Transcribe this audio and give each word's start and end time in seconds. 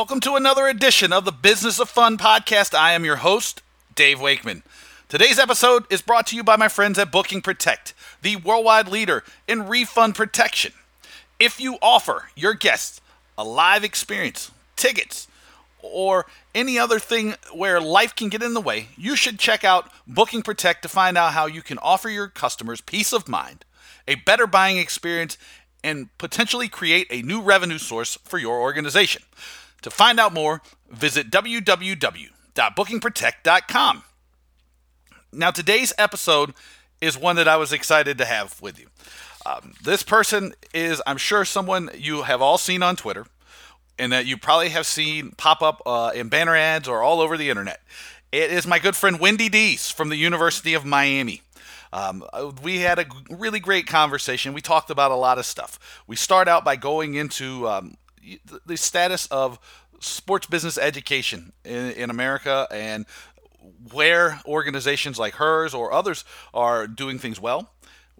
welcome 0.00 0.18
to 0.18 0.34
another 0.34 0.66
edition 0.66 1.12
of 1.12 1.26
the 1.26 1.30
Business 1.30 1.78
of 1.78 1.86
Fun 1.86 2.16
podcast. 2.16 2.74
I 2.74 2.94
am 2.94 3.04
your 3.04 3.16
host, 3.16 3.60
Dave 3.94 4.18
Wakeman. 4.18 4.62
Today's 5.10 5.38
episode 5.38 5.84
is 5.90 6.00
brought 6.00 6.26
to 6.28 6.36
you 6.36 6.42
by 6.42 6.56
my 6.56 6.68
friends 6.68 6.98
at 6.98 7.12
Booking 7.12 7.42
Protect, 7.42 7.92
the 8.22 8.36
worldwide 8.36 8.88
leader 8.88 9.22
in 9.46 9.68
refund 9.68 10.14
protection. 10.14 10.72
If 11.38 11.60
you 11.60 11.76
offer 11.82 12.30
your 12.34 12.54
guests 12.54 13.02
a 13.36 13.44
live 13.44 13.84
experience, 13.84 14.50
tickets, 14.74 15.28
or 15.82 16.24
any 16.54 16.78
other 16.78 16.98
thing 16.98 17.34
where 17.52 17.78
life 17.78 18.16
can 18.16 18.30
get 18.30 18.42
in 18.42 18.54
the 18.54 18.62
way, 18.62 18.88
you 18.96 19.14
should 19.16 19.38
check 19.38 19.64
out 19.64 19.92
Booking 20.06 20.40
Protect 20.40 20.80
to 20.80 20.88
find 20.88 21.18
out 21.18 21.34
how 21.34 21.44
you 21.44 21.60
can 21.60 21.76
offer 21.76 22.08
your 22.08 22.28
customers 22.28 22.80
peace 22.80 23.12
of 23.12 23.28
mind, 23.28 23.66
a 24.08 24.14
better 24.14 24.46
buying 24.46 24.78
experience, 24.78 25.36
and 25.84 26.08
potentially 26.16 26.68
create 26.68 27.06
a 27.10 27.20
new 27.20 27.42
revenue 27.42 27.76
source 27.76 28.16
for 28.24 28.38
your 28.38 28.60
organization. 28.60 29.22
To 29.82 29.90
find 29.90 30.20
out 30.20 30.32
more, 30.32 30.62
visit 30.90 31.30
www.bookingprotect.com. 31.30 34.02
Now, 35.32 35.50
today's 35.50 35.92
episode 35.96 36.54
is 37.00 37.16
one 37.16 37.36
that 37.36 37.48
I 37.48 37.56
was 37.56 37.72
excited 37.72 38.18
to 38.18 38.24
have 38.24 38.60
with 38.60 38.78
you. 38.78 38.88
Um, 39.46 39.74
this 39.82 40.02
person 40.02 40.52
is, 40.74 41.00
I'm 41.06 41.16
sure, 41.16 41.44
someone 41.44 41.90
you 41.94 42.22
have 42.22 42.42
all 42.42 42.58
seen 42.58 42.82
on 42.82 42.96
Twitter 42.96 43.26
and 43.98 44.12
that 44.12 44.26
you 44.26 44.36
probably 44.36 44.70
have 44.70 44.86
seen 44.86 45.32
pop 45.32 45.62
up 45.62 45.82
uh, 45.86 46.12
in 46.14 46.28
banner 46.28 46.56
ads 46.56 46.88
or 46.88 47.02
all 47.02 47.20
over 47.20 47.36
the 47.36 47.48
internet. 47.48 47.80
It 48.32 48.52
is 48.52 48.66
my 48.66 48.78
good 48.78 48.96
friend 48.96 49.18
Windy 49.18 49.48
Dees 49.48 49.90
from 49.90 50.08
the 50.08 50.16
University 50.16 50.74
of 50.74 50.84
Miami. 50.84 51.42
Um, 51.92 52.24
uh, 52.32 52.52
we 52.62 52.78
had 52.78 52.98
a 52.98 53.06
really 53.28 53.60
great 53.60 53.86
conversation. 53.86 54.52
We 54.52 54.60
talked 54.60 54.90
about 54.90 55.10
a 55.10 55.16
lot 55.16 55.38
of 55.38 55.46
stuff. 55.46 56.02
We 56.06 56.16
start 56.16 56.46
out 56.46 56.64
by 56.64 56.76
going 56.76 57.14
into 57.14 57.68
um, 57.68 57.96
the 58.66 58.76
status 58.76 59.26
of 59.26 59.58
sports 60.00 60.46
business 60.46 60.78
education 60.78 61.52
in, 61.64 61.92
in 61.92 62.10
America 62.10 62.66
and 62.70 63.06
where 63.92 64.40
organizations 64.46 65.18
like 65.18 65.34
hers 65.34 65.74
or 65.74 65.92
others 65.92 66.24
are 66.54 66.86
doing 66.86 67.18
things 67.18 67.40
well 67.40 67.70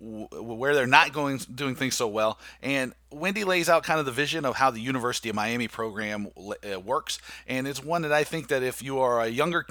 where 0.00 0.74
they're 0.74 0.86
not 0.86 1.12
going 1.12 1.38
doing 1.54 1.74
things 1.74 1.94
so 1.94 2.08
well. 2.08 2.38
And 2.62 2.94
Windy 3.10 3.44
lays 3.44 3.68
out 3.68 3.82
kind 3.82 4.00
of 4.00 4.06
the 4.06 4.12
vision 4.12 4.44
of 4.44 4.56
how 4.56 4.70
the 4.70 4.80
University 4.80 5.28
of 5.28 5.36
Miami 5.36 5.68
program 5.68 6.28
uh, 6.38 6.80
works, 6.80 7.18
and 7.46 7.68
it's 7.68 7.84
one 7.84 8.02
that 8.02 8.12
I 8.12 8.24
think 8.24 8.48
that 8.48 8.62
if 8.62 8.82
you 8.82 8.98
are 9.00 9.20
a 9.20 9.28
younger 9.28 9.66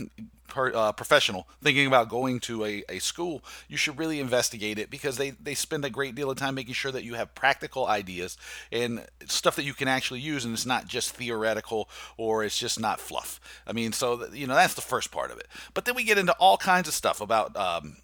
uh, 0.55 0.92
professional 0.94 1.47
thinking 1.61 1.88
about 1.88 2.09
going 2.09 2.39
to 2.42 2.66
a, 2.66 2.83
a 2.89 3.00
school, 3.00 3.44
you 3.67 3.78
should 3.78 3.97
really 3.97 4.19
investigate 4.19 4.78
it 4.80 4.89
because 4.89 5.17
they, 5.17 5.31
they 5.31 5.53
spend 5.53 5.86
a 5.86 5.89
great 5.89 6.16
deal 6.16 6.30
of 6.30 6.38
time 6.38 6.55
making 6.55 6.73
sure 6.73 6.92
that 6.92 7.03
you 7.03 7.16
have 7.16 7.33
practical 7.36 7.88
ideas 7.88 8.38
and 8.72 9.05
stuff 9.27 9.55
that 9.55 9.64
you 9.64 9.73
can 9.73 9.88
actually 9.88 10.20
use 10.20 10.45
and 10.45 10.53
it's 10.53 10.66
not 10.66 10.88
just 10.88 11.11
theoretical 11.11 11.89
or 12.17 12.44
it's 12.44 12.58
just 12.58 12.80
not 12.80 13.00
fluff. 13.00 13.39
I 13.67 13.73
mean, 13.73 13.92
so, 13.92 14.27
you 14.33 14.47
know, 14.47 14.55
that's 14.55 14.73
the 14.73 14.81
first 14.81 15.11
part 15.11 15.31
of 15.31 15.38
it. 15.38 15.47
But 15.73 15.86
then 15.86 15.95
we 15.95 16.03
get 16.03 16.17
into 16.17 16.33
all 16.33 16.58
kinds 16.58 16.88
of 16.88 16.94
stuff 16.94 17.22
about 17.22 17.55
um, 17.55 17.97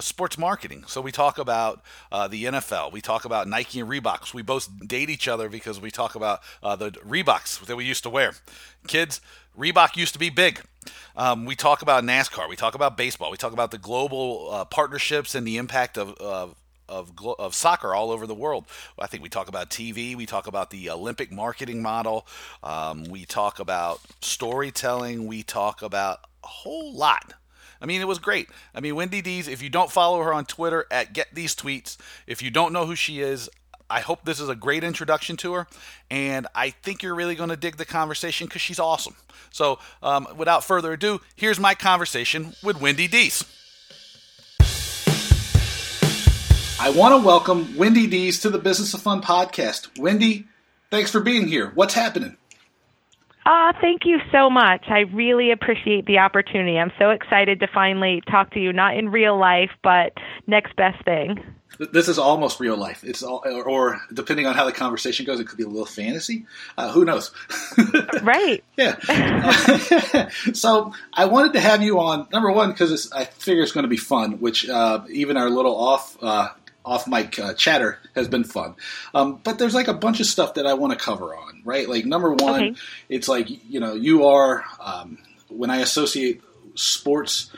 sports 0.00 0.38
marketing. 0.38 0.84
So 0.86 1.00
we 1.00 1.12
talk 1.12 1.38
about 1.38 1.82
uh, 2.10 2.28
the 2.28 2.44
NFL. 2.44 2.92
We 2.92 3.00
talk 3.00 3.24
about 3.24 3.48
Nike 3.48 3.80
and 3.80 3.88
Reeboks. 3.88 4.34
We 4.34 4.42
both 4.42 4.68
date 4.86 5.10
each 5.10 5.28
other 5.28 5.48
because 5.48 5.80
we 5.80 5.90
talk 5.90 6.14
about 6.14 6.40
uh, 6.62 6.76
the 6.76 6.90
Reeboks 6.90 7.64
that 7.66 7.76
we 7.76 7.84
used 7.84 8.02
to 8.04 8.10
wear. 8.10 8.32
Kids, 8.86 9.20
Reebok 9.58 9.96
used 9.96 10.12
to 10.12 10.18
be 10.18 10.30
big. 10.30 10.62
Um, 11.16 11.44
we 11.44 11.54
talk 11.56 11.82
about 11.82 12.04
NASCAR. 12.04 12.48
We 12.48 12.56
talk 12.56 12.74
about 12.74 12.96
baseball. 12.96 13.30
We 13.30 13.36
talk 13.36 13.52
about 13.52 13.70
the 13.70 13.78
global 13.78 14.48
uh, 14.50 14.64
partnerships 14.64 15.34
and 15.34 15.46
the 15.46 15.56
impact 15.56 15.98
of, 15.98 16.14
of 16.14 16.54
of, 16.88 17.12
of 17.38 17.54
soccer 17.54 17.94
all 17.94 18.10
over 18.10 18.26
the 18.26 18.34
world. 18.34 18.64
I 18.98 19.06
think 19.06 19.22
we 19.22 19.28
talk 19.28 19.48
about 19.48 19.70
TV, 19.70 20.16
we 20.16 20.26
talk 20.26 20.46
about 20.46 20.70
the 20.70 20.90
Olympic 20.90 21.30
marketing 21.30 21.82
model, 21.82 22.26
um, 22.62 23.04
we 23.04 23.24
talk 23.26 23.58
about 23.58 24.00
storytelling, 24.22 25.26
we 25.26 25.42
talk 25.42 25.82
about 25.82 26.20
a 26.42 26.46
whole 26.46 26.94
lot 26.94 27.34
I 27.80 27.86
mean, 27.86 28.00
it 28.00 28.08
was 28.08 28.18
great. 28.18 28.48
I 28.74 28.80
mean, 28.80 28.96
Windy 28.96 29.22
Dees, 29.22 29.48
if 29.48 29.62
you 29.62 29.70
don't 29.70 29.90
follow 29.90 30.22
her 30.22 30.32
on 30.32 30.44
Twitter 30.44 30.86
at 30.90 31.12
Get 31.12 31.28
These 31.34 31.54
Tweets, 31.54 31.96
if 32.26 32.42
you 32.42 32.50
don't 32.50 32.72
know 32.72 32.86
who 32.86 32.94
she 32.94 33.20
is, 33.20 33.48
I 33.90 34.00
hope 34.00 34.24
this 34.24 34.40
is 34.40 34.48
a 34.48 34.54
great 34.54 34.84
introduction 34.84 35.36
to 35.38 35.54
her. 35.54 35.66
And 36.10 36.46
I 36.54 36.70
think 36.70 37.02
you're 37.02 37.14
really 37.14 37.34
going 37.34 37.48
to 37.48 37.56
dig 37.56 37.76
the 37.76 37.84
conversation 37.84 38.46
because 38.46 38.60
she's 38.60 38.78
awesome. 38.78 39.16
So, 39.50 39.78
um, 40.02 40.28
without 40.36 40.64
further 40.64 40.92
ado, 40.92 41.20
here's 41.36 41.58
my 41.58 41.74
conversation 41.74 42.54
with 42.62 42.80
Windy 42.80 43.08
Dees. 43.08 43.44
I 46.80 46.90
want 46.90 47.20
to 47.20 47.26
welcome 47.26 47.76
Windy 47.76 48.06
Dees 48.06 48.40
to 48.40 48.50
the 48.50 48.58
Business 48.58 48.94
of 48.94 49.02
Fun 49.02 49.20
podcast. 49.22 49.98
Windy, 49.98 50.46
thanks 50.90 51.10
for 51.10 51.20
being 51.20 51.48
here. 51.48 51.72
What's 51.74 51.94
happening? 51.94 52.36
Uh, 53.48 53.72
thank 53.80 54.04
you 54.04 54.18
so 54.30 54.50
much. 54.50 54.84
I 54.88 55.00
really 55.14 55.52
appreciate 55.52 56.04
the 56.04 56.18
opportunity. 56.18 56.78
I'm 56.78 56.92
so 56.98 57.08
excited 57.08 57.60
to 57.60 57.66
finally 57.72 58.22
talk 58.30 58.50
to 58.52 58.60
you, 58.60 58.74
not 58.74 58.94
in 58.94 59.08
real 59.08 59.38
life, 59.38 59.70
but 59.82 60.12
next 60.46 60.76
best 60.76 61.02
thing. 61.06 61.42
This 61.78 62.08
is 62.08 62.18
almost 62.18 62.60
real 62.60 62.76
life. 62.76 63.04
It's 63.04 63.22
all, 63.22 63.42
or 63.46 64.02
depending 64.12 64.46
on 64.46 64.54
how 64.54 64.66
the 64.66 64.72
conversation 64.72 65.24
goes, 65.24 65.40
it 65.40 65.46
could 65.46 65.56
be 65.56 65.64
a 65.64 65.68
little 65.68 65.86
fantasy. 65.86 66.44
Uh, 66.76 66.92
who 66.92 67.06
knows? 67.06 67.30
right. 68.22 68.62
yeah. 68.76 70.28
so 70.52 70.92
I 71.14 71.24
wanted 71.24 71.54
to 71.54 71.60
have 71.60 71.82
you 71.82 72.00
on 72.00 72.26
number 72.30 72.52
one 72.52 72.70
because 72.70 73.10
I 73.12 73.24
figure 73.24 73.62
it's 73.62 73.72
going 73.72 73.84
to 73.84 73.88
be 73.88 73.96
fun. 73.96 74.40
Which 74.40 74.68
uh, 74.68 75.04
even 75.08 75.38
our 75.38 75.48
little 75.48 75.74
off 75.74 76.18
uh, 76.20 76.48
off 76.88 77.06
mic 77.06 77.38
uh, 77.38 77.52
chatter 77.54 77.98
has 78.14 78.28
been 78.28 78.44
fun. 78.44 78.74
Um, 79.14 79.40
but 79.44 79.58
there's 79.58 79.74
like 79.74 79.88
a 79.88 79.94
bunch 79.94 80.20
of 80.20 80.26
stuff 80.26 80.54
that 80.54 80.66
I 80.66 80.74
want 80.74 80.92
to 80.92 80.98
cover 80.98 81.36
on, 81.36 81.62
right? 81.64 81.88
Like 81.88 82.06
number 82.06 82.32
one, 82.32 82.62
okay. 82.62 82.80
it's 83.08 83.28
like 83.28 83.46
you 83.48 83.78
know 83.78 83.94
you 83.94 84.26
are 84.26 84.64
um, 84.80 85.18
when 85.48 85.70
I 85.70 85.78
associate 85.78 86.42
sports 86.74 87.50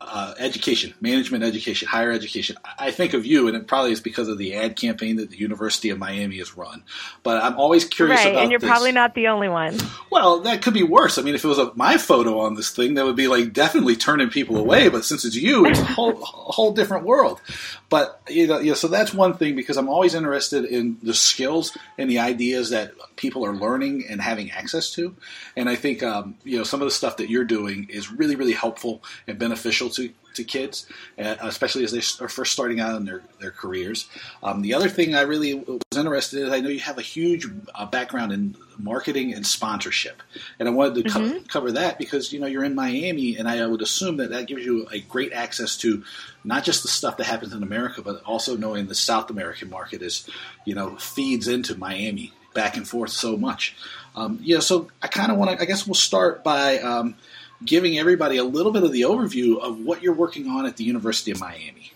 uh, 0.00 0.34
education, 0.38 0.94
management 1.00 1.44
education, 1.44 1.86
higher 1.86 2.10
education. 2.10 2.56
I 2.78 2.90
think 2.90 3.12
of 3.12 3.26
you, 3.26 3.48
and 3.48 3.56
it 3.56 3.66
probably 3.66 3.92
is 3.92 4.00
because 4.00 4.28
of 4.28 4.38
the 4.38 4.54
ad 4.54 4.76
campaign 4.76 5.16
that 5.16 5.28
the 5.28 5.36
University 5.36 5.90
of 5.90 5.98
Miami 5.98 6.38
has 6.38 6.56
run. 6.56 6.82
But 7.22 7.42
I'm 7.42 7.58
always 7.58 7.84
curious 7.84 8.24
right, 8.24 8.30
about 8.30 8.42
and 8.42 8.50
you're 8.50 8.60
this. 8.60 8.70
probably 8.70 8.92
not 8.92 9.14
the 9.14 9.28
only 9.28 9.50
one. 9.50 9.78
Well, 10.10 10.40
that 10.40 10.62
could 10.62 10.72
be 10.72 10.82
worse. 10.82 11.18
I 11.18 11.22
mean, 11.22 11.34
if 11.34 11.44
it 11.44 11.48
was 11.48 11.58
a, 11.58 11.72
my 11.74 11.98
photo 11.98 12.40
on 12.40 12.54
this 12.54 12.70
thing, 12.70 12.94
that 12.94 13.04
would 13.04 13.16
be 13.16 13.28
like 13.28 13.52
definitely 13.52 13.94
turning 13.94 14.30
people 14.30 14.56
away. 14.56 14.88
But 14.88 15.04
since 15.04 15.26
it's 15.26 15.36
you, 15.36 15.66
it's 15.66 15.78
a 15.78 15.84
whole, 15.84 16.12
a 16.22 16.24
whole 16.24 16.72
different 16.72 17.04
world. 17.04 17.42
But 17.90 18.22
you 18.28 18.46
know, 18.46 18.58
yeah, 18.58 18.74
so 18.74 18.88
that's 18.88 19.12
one 19.12 19.36
thing 19.36 19.54
because 19.54 19.76
I'm 19.76 19.88
always 19.88 20.14
interested 20.14 20.64
in 20.64 20.96
the 21.02 21.12
skills 21.12 21.76
and 21.98 22.08
the 22.08 22.20
ideas 22.20 22.70
that 22.70 22.92
people 23.16 23.44
are 23.44 23.54
learning 23.54 24.06
and 24.08 24.20
having 24.20 24.50
access 24.50 24.90
to. 24.92 25.14
And 25.56 25.68
I 25.68 25.76
think 25.76 26.02
um, 26.02 26.36
you 26.42 26.56
know 26.56 26.64
some 26.64 26.80
of 26.80 26.86
the 26.86 26.92
stuff 26.92 27.18
that 27.18 27.28
you're 27.28 27.44
doing 27.44 27.88
is 27.90 28.10
really, 28.10 28.36
really 28.36 28.54
helpful 28.54 29.02
and 29.26 29.38
beneficial 29.38 29.89
to 29.90 30.10
to 30.34 30.44
kids, 30.44 30.86
uh, 31.18 31.36
especially 31.40 31.84
as 31.84 31.92
they 31.92 32.24
are 32.24 32.28
first 32.28 32.52
starting 32.52 32.80
out 32.80 32.96
in 32.96 33.04
their, 33.04 33.22
their 33.40 33.50
careers. 33.50 34.08
Um, 34.42 34.62
the 34.62 34.74
other 34.74 34.88
thing 34.88 35.14
I 35.14 35.22
really 35.22 35.54
was 35.54 35.80
interested 35.94 36.40
in, 36.40 36.46
is 36.46 36.52
I 36.52 36.60
know 36.60 36.68
you 36.68 36.80
have 36.80 36.98
a 36.98 37.02
huge 37.02 37.46
uh, 37.74 37.86
background 37.86 38.32
in 38.32 38.56
marketing 38.78 39.34
and 39.34 39.46
sponsorship, 39.46 40.22
and 40.58 40.68
I 40.68 40.72
wanted 40.72 41.04
to 41.04 41.10
mm-hmm. 41.10 41.38
co- 41.38 41.44
cover 41.48 41.72
that 41.72 41.98
because 41.98 42.32
you 42.32 42.40
know 42.40 42.46
you're 42.46 42.64
in 42.64 42.74
Miami, 42.74 43.36
and 43.36 43.48
I 43.48 43.66
would 43.66 43.82
assume 43.82 44.18
that 44.18 44.30
that 44.30 44.46
gives 44.46 44.64
you 44.64 44.86
a 44.92 45.00
great 45.00 45.32
access 45.32 45.76
to 45.78 46.04
not 46.44 46.64
just 46.64 46.82
the 46.82 46.88
stuff 46.88 47.16
that 47.18 47.24
happens 47.24 47.52
in 47.52 47.62
America, 47.62 48.02
but 48.02 48.22
also 48.24 48.56
knowing 48.56 48.86
the 48.86 48.94
South 48.94 49.30
American 49.30 49.70
market 49.70 50.02
is, 50.02 50.28
you 50.64 50.74
know, 50.74 50.96
feeds 50.96 51.48
into 51.48 51.76
Miami 51.76 52.32
back 52.54 52.76
and 52.76 52.86
forth 52.88 53.10
so 53.10 53.36
much. 53.36 53.76
Um, 54.16 54.40
yeah, 54.42 54.58
so 54.58 54.88
I 55.02 55.06
kind 55.06 55.30
of 55.30 55.38
want 55.38 55.50
to. 55.50 55.60
I 55.60 55.66
guess 55.66 55.86
we'll 55.86 55.94
start 55.94 56.42
by. 56.44 56.78
Um, 56.78 57.16
giving 57.64 57.98
everybody 57.98 58.36
a 58.36 58.44
little 58.44 58.72
bit 58.72 58.82
of 58.82 58.92
the 58.92 59.02
overview 59.02 59.58
of 59.60 59.80
what 59.80 60.02
you're 60.02 60.14
working 60.14 60.48
on 60.48 60.66
at 60.66 60.76
the 60.76 60.84
University 60.84 61.30
of 61.30 61.40
Miami. 61.40 61.92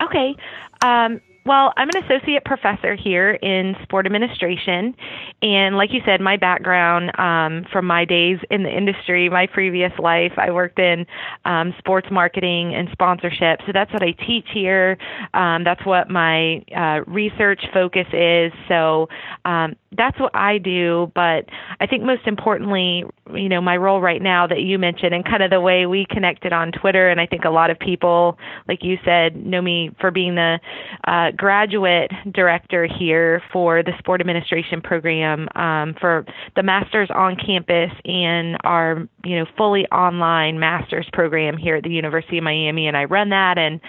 Okay. 0.00 0.36
Um, 0.82 1.20
well, 1.44 1.72
I'm 1.76 1.88
an 1.88 2.04
associate 2.04 2.44
professor 2.44 2.94
here 2.94 3.32
in 3.32 3.74
sport 3.82 4.06
administration. 4.06 4.94
And 5.42 5.76
like 5.76 5.92
you 5.92 6.00
said, 6.04 6.20
my 6.20 6.36
background 6.36 7.18
um, 7.18 7.66
from 7.72 7.84
my 7.84 8.04
days 8.04 8.38
in 8.48 8.62
the 8.62 8.70
industry, 8.70 9.28
my 9.28 9.48
previous 9.48 9.92
life, 9.98 10.32
I 10.36 10.52
worked 10.52 10.78
in 10.78 11.04
um, 11.44 11.74
sports 11.78 12.08
marketing 12.12 12.74
and 12.74 12.88
sponsorship. 12.92 13.60
So 13.66 13.72
that's 13.72 13.92
what 13.92 14.04
I 14.04 14.12
teach 14.12 14.46
here. 14.54 14.98
Um, 15.34 15.64
that's 15.64 15.84
what 15.84 16.08
my 16.08 16.64
uh, 16.76 17.00
research 17.08 17.64
focus 17.72 18.06
is. 18.12 18.52
So 18.68 19.08
um, 19.44 19.74
that's 19.96 20.18
what 20.18 20.34
I 20.34 20.58
do. 20.58 21.10
But 21.14 21.46
I 21.80 21.86
think 21.86 22.02
most 22.02 22.26
importantly, 22.26 23.04
you 23.34 23.48
know, 23.48 23.60
my 23.60 23.76
role 23.76 24.00
right 24.00 24.20
now 24.20 24.46
that 24.46 24.60
you 24.60 24.78
mentioned 24.78 25.14
and 25.14 25.24
kind 25.24 25.42
of 25.42 25.50
the 25.50 25.60
way 25.60 25.86
we 25.86 26.06
connected 26.10 26.52
on 26.52 26.72
Twitter, 26.72 27.08
and 27.08 27.20
I 27.20 27.26
think 27.26 27.44
a 27.44 27.50
lot 27.50 27.70
of 27.70 27.78
people, 27.78 28.38
like 28.68 28.82
you 28.82 28.98
said, 29.04 29.36
know 29.36 29.62
me 29.62 29.90
for 30.00 30.10
being 30.10 30.34
the 30.34 30.60
uh, 31.04 31.30
graduate 31.36 32.10
director 32.32 32.86
here 32.86 33.42
for 33.52 33.82
the 33.82 33.92
sport 33.98 34.20
administration 34.20 34.80
program 34.80 35.48
um, 35.54 35.94
for 36.00 36.24
the 36.56 36.62
masters 36.62 37.08
on 37.14 37.36
campus 37.36 37.90
and 38.04 38.56
our 38.64 39.06
you 39.24 39.38
know 39.38 39.46
fully 39.56 39.86
online 39.86 40.58
masters 40.58 41.06
program 41.12 41.56
here 41.56 41.76
at 41.76 41.84
the 41.84 41.90
University 41.90 42.38
of 42.38 42.44
Miami, 42.44 42.86
and 42.86 42.96
I 42.96 43.04
run 43.04 43.30
that 43.30 43.58
and. 43.58 43.80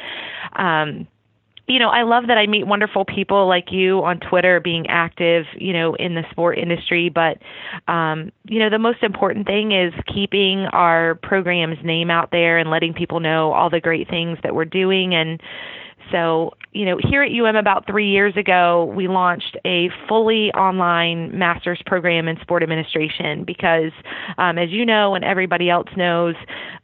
Um, 0.55 1.07
you 1.67 1.79
know, 1.79 1.89
I 1.89 2.03
love 2.03 2.27
that 2.27 2.37
I 2.37 2.45
meet 2.45 2.67
wonderful 2.67 3.05
people 3.05 3.47
like 3.47 3.71
you 3.71 4.03
on 4.03 4.19
Twitter 4.19 4.59
being 4.59 4.87
active, 4.87 5.45
you 5.55 5.71
know, 5.71 5.95
in 5.95 6.13
the 6.13 6.23
sport 6.29 6.57
industry. 6.57 7.09
But, 7.09 7.37
um, 7.87 8.31
you 8.45 8.59
know, 8.59 8.69
the 8.69 8.79
most 8.79 9.01
important 9.01 9.47
thing 9.47 9.71
is 9.71 9.93
keeping 10.13 10.65
our 10.73 11.15
program's 11.15 11.77
name 11.83 12.09
out 12.09 12.31
there 12.31 12.57
and 12.57 12.69
letting 12.69 12.93
people 12.93 13.21
know 13.21 13.53
all 13.53 13.69
the 13.69 13.79
great 13.79 14.09
things 14.09 14.37
that 14.43 14.53
we're 14.53 14.65
doing. 14.65 15.15
And, 15.15 15.41
so, 16.11 16.51
you 16.71 16.85
know, 16.85 16.97
here 17.09 17.23
at 17.23 17.31
UM 17.31 17.55
about 17.55 17.85
three 17.85 18.09
years 18.09 18.35
ago, 18.35 18.91
we 18.95 19.07
launched 19.07 19.57
a 19.65 19.89
fully 20.07 20.51
online 20.53 21.37
master's 21.37 21.81
program 21.85 22.27
in 22.27 22.39
sport 22.41 22.63
administration 22.63 23.43
because, 23.43 23.91
um, 24.37 24.57
as 24.57 24.69
you 24.69 24.85
know, 24.85 25.15
and 25.15 25.23
everybody 25.23 25.69
else 25.69 25.87
knows, 25.95 26.35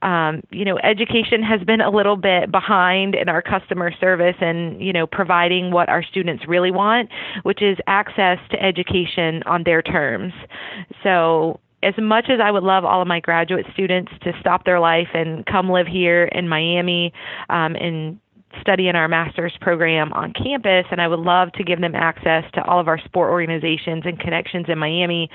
um, 0.02 0.42
you 0.52 0.66
know, 0.66 0.78
education 0.80 1.44
has 1.44 1.62
been 1.62 1.82
a 1.82 1.90
little 1.90 2.16
bit 2.16 2.52
behind 2.52 3.16
in 3.16 3.30
our 3.30 3.42
customer 3.42 3.92
service 4.00 4.36
and, 4.42 4.82
you 4.82 4.94
know, 4.94 5.08
providing 5.08 5.72
what 5.72 5.90
our 5.90 6.04
students 6.04 6.48
really 6.48 6.72
want, 6.72 7.10
which 7.44 7.62
is 7.62 7.78
access 7.88 8.38
to 8.52 8.62
education 8.62 9.44
on 9.46 9.64
their 9.64 9.82
terms. 9.82 10.34
So, 11.04 11.60
as 11.82 11.94
much 11.98 12.26
as 12.30 12.40
I 12.44 12.52
would 12.52 12.64
love 12.64 12.84
all 12.84 13.02
of 13.02 13.08
my 13.08 13.20
graduate 13.20 13.66
students 13.74 14.12
to 14.24 14.34
stop 14.40 14.66
their 14.66 14.80
life 14.80 15.08
and 15.14 15.46
come 15.46 15.70
live 15.70 15.88
here 15.88 16.26
in 16.26 16.50
Miami 16.50 17.14
um, 17.50 17.76
and 17.76 18.20
study 18.62 18.88
in 18.88 18.96
our 18.96 19.08
master's 19.08 19.54
program 19.62 20.12
on 20.14 20.34
campus, 20.34 20.86
and 20.92 21.02
I 21.02 21.08
would 21.08 21.20
love 21.20 21.52
to 21.54 21.64
give 21.64 21.82
them 21.82 21.96
access 21.96 22.44
to 22.54 22.64
all 22.64 22.80
of 22.80 22.88
our 22.88 23.00
sport 23.00 23.32
organizations 23.32 24.04
and 24.06 24.20
connections 24.20 24.66
in 24.68 24.78
Miami. 24.78 25.30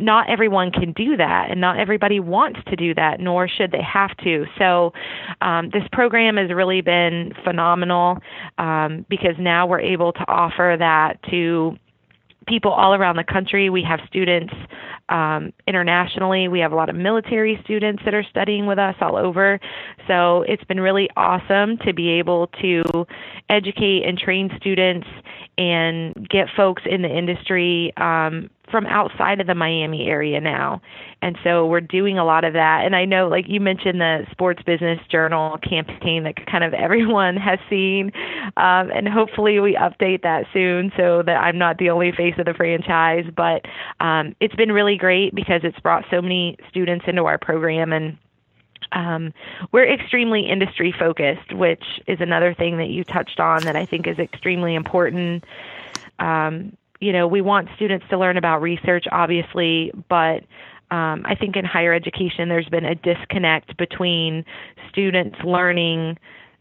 Not 0.00 0.28
everyone 0.28 0.70
can 0.70 0.92
do 0.92 1.16
that, 1.16 1.50
and 1.50 1.60
not 1.60 1.78
everybody 1.78 2.20
wants 2.20 2.60
to 2.68 2.76
do 2.76 2.94
that, 2.94 3.20
nor 3.20 3.48
should 3.48 3.72
they 3.72 3.82
have 3.82 4.16
to. 4.18 4.46
So, 4.58 4.92
um, 5.40 5.70
this 5.72 5.84
program 5.92 6.36
has 6.36 6.50
really 6.50 6.80
been 6.80 7.32
phenomenal 7.44 8.18
um, 8.58 9.06
because 9.08 9.34
now 9.38 9.66
we're 9.66 9.80
able 9.80 10.12
to 10.12 10.24
offer 10.28 10.76
that 10.78 11.18
to 11.30 11.76
people 12.46 12.72
all 12.72 12.94
around 12.94 13.16
the 13.16 13.24
country. 13.24 13.70
We 13.70 13.82
have 13.82 14.00
students 14.08 14.54
um, 15.08 15.52
internationally. 15.66 16.48
We 16.48 16.60
have 16.60 16.72
a 16.72 16.74
lot 16.74 16.88
of 16.88 16.96
military 16.96 17.60
students 17.64 18.02
that 18.04 18.14
are 18.14 18.24
studying 18.28 18.66
with 18.66 18.78
us 18.78 18.94
all 19.00 19.16
over. 19.16 19.60
So 20.06 20.42
it's 20.42 20.64
been 20.64 20.80
really 20.80 21.08
awesome 21.16 21.78
to 21.78 21.92
be 21.92 22.10
able 22.10 22.48
to 22.62 23.06
educate 23.48 24.02
and 24.04 24.18
train 24.18 24.50
students 24.56 25.06
and 25.58 26.14
get 26.28 26.48
folks 26.56 26.82
in 26.84 27.02
the 27.02 27.08
industry 27.08 27.92
um, 27.96 28.50
from 28.70 28.86
outside 28.86 29.40
of 29.40 29.46
the 29.46 29.54
Miami 29.54 30.06
area 30.08 30.40
now. 30.40 30.80
And 31.22 31.38
so 31.44 31.66
we're 31.66 31.80
doing 31.80 32.18
a 32.18 32.24
lot 32.24 32.44
of 32.44 32.52
that. 32.54 32.84
And 32.84 32.94
I 32.94 33.04
know, 33.04 33.28
like 33.28 33.46
you 33.48 33.60
mentioned, 33.60 34.00
the 34.00 34.26
Sports 34.30 34.62
Business 34.62 35.00
Journal 35.10 35.58
campaign 35.58 36.24
that 36.24 36.46
kind 36.46 36.64
of 36.64 36.74
everyone 36.74 37.36
has 37.36 37.58
seen. 37.70 38.12
Um, 38.56 38.90
and 38.90 39.08
hopefully 39.08 39.60
we 39.60 39.74
update 39.76 40.22
that 40.22 40.46
soon 40.52 40.92
so 40.96 41.22
that 41.24 41.36
I'm 41.36 41.58
not 41.58 41.78
the 41.78 41.90
only 41.90 42.12
face 42.12 42.34
of 42.38 42.46
the 42.46 42.54
franchise. 42.54 43.24
But 43.34 43.66
um, 44.00 44.34
it's 44.40 44.54
been 44.54 44.72
really 44.72 44.96
great 44.96 45.34
because 45.34 45.62
it's 45.64 45.78
brought 45.80 46.04
so 46.10 46.20
many 46.20 46.56
students 46.68 47.04
into 47.08 47.24
our 47.24 47.38
program 47.38 47.92
and 47.92 48.18
um, 48.92 49.32
we're 49.72 49.92
extremely 49.92 50.48
industry 50.48 50.94
focused, 50.96 51.52
which 51.52 51.82
is 52.06 52.20
another 52.20 52.54
thing 52.54 52.78
that 52.78 52.88
you 52.88 53.04
touched 53.04 53.40
on 53.40 53.64
that 53.64 53.76
I 53.76 53.84
think 53.84 54.06
is 54.06 54.18
extremely 54.18 54.74
important. 54.74 55.44
Um, 56.18 56.76
you 57.00 57.12
know, 57.12 57.26
we 57.26 57.40
want 57.40 57.68
students 57.76 58.06
to 58.10 58.18
learn 58.18 58.36
about 58.36 58.62
research, 58.62 59.04
obviously, 59.12 59.92
but 60.08 60.44
um, 60.90 61.24
I 61.26 61.34
think 61.38 61.56
in 61.56 61.64
higher 61.64 61.92
education, 61.92 62.48
there's 62.48 62.68
been 62.68 62.84
a 62.84 62.94
disconnect 62.94 63.76
between 63.76 64.44
students 64.88 65.36
learning 65.44 66.18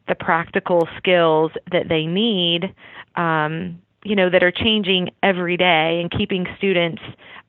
the 0.08 0.16
practical 0.16 0.88
skills 0.98 1.52
that 1.72 1.90
they 1.90 2.06
need, 2.06 2.74
um, 3.16 3.82
you 4.06 4.16
know, 4.16 4.30
that 4.30 4.44
are 4.44 4.52
changing 4.52 5.10
every 5.24 5.58
day 5.58 6.00
and 6.00 6.12
keeping 6.12 6.46
students 6.58 7.02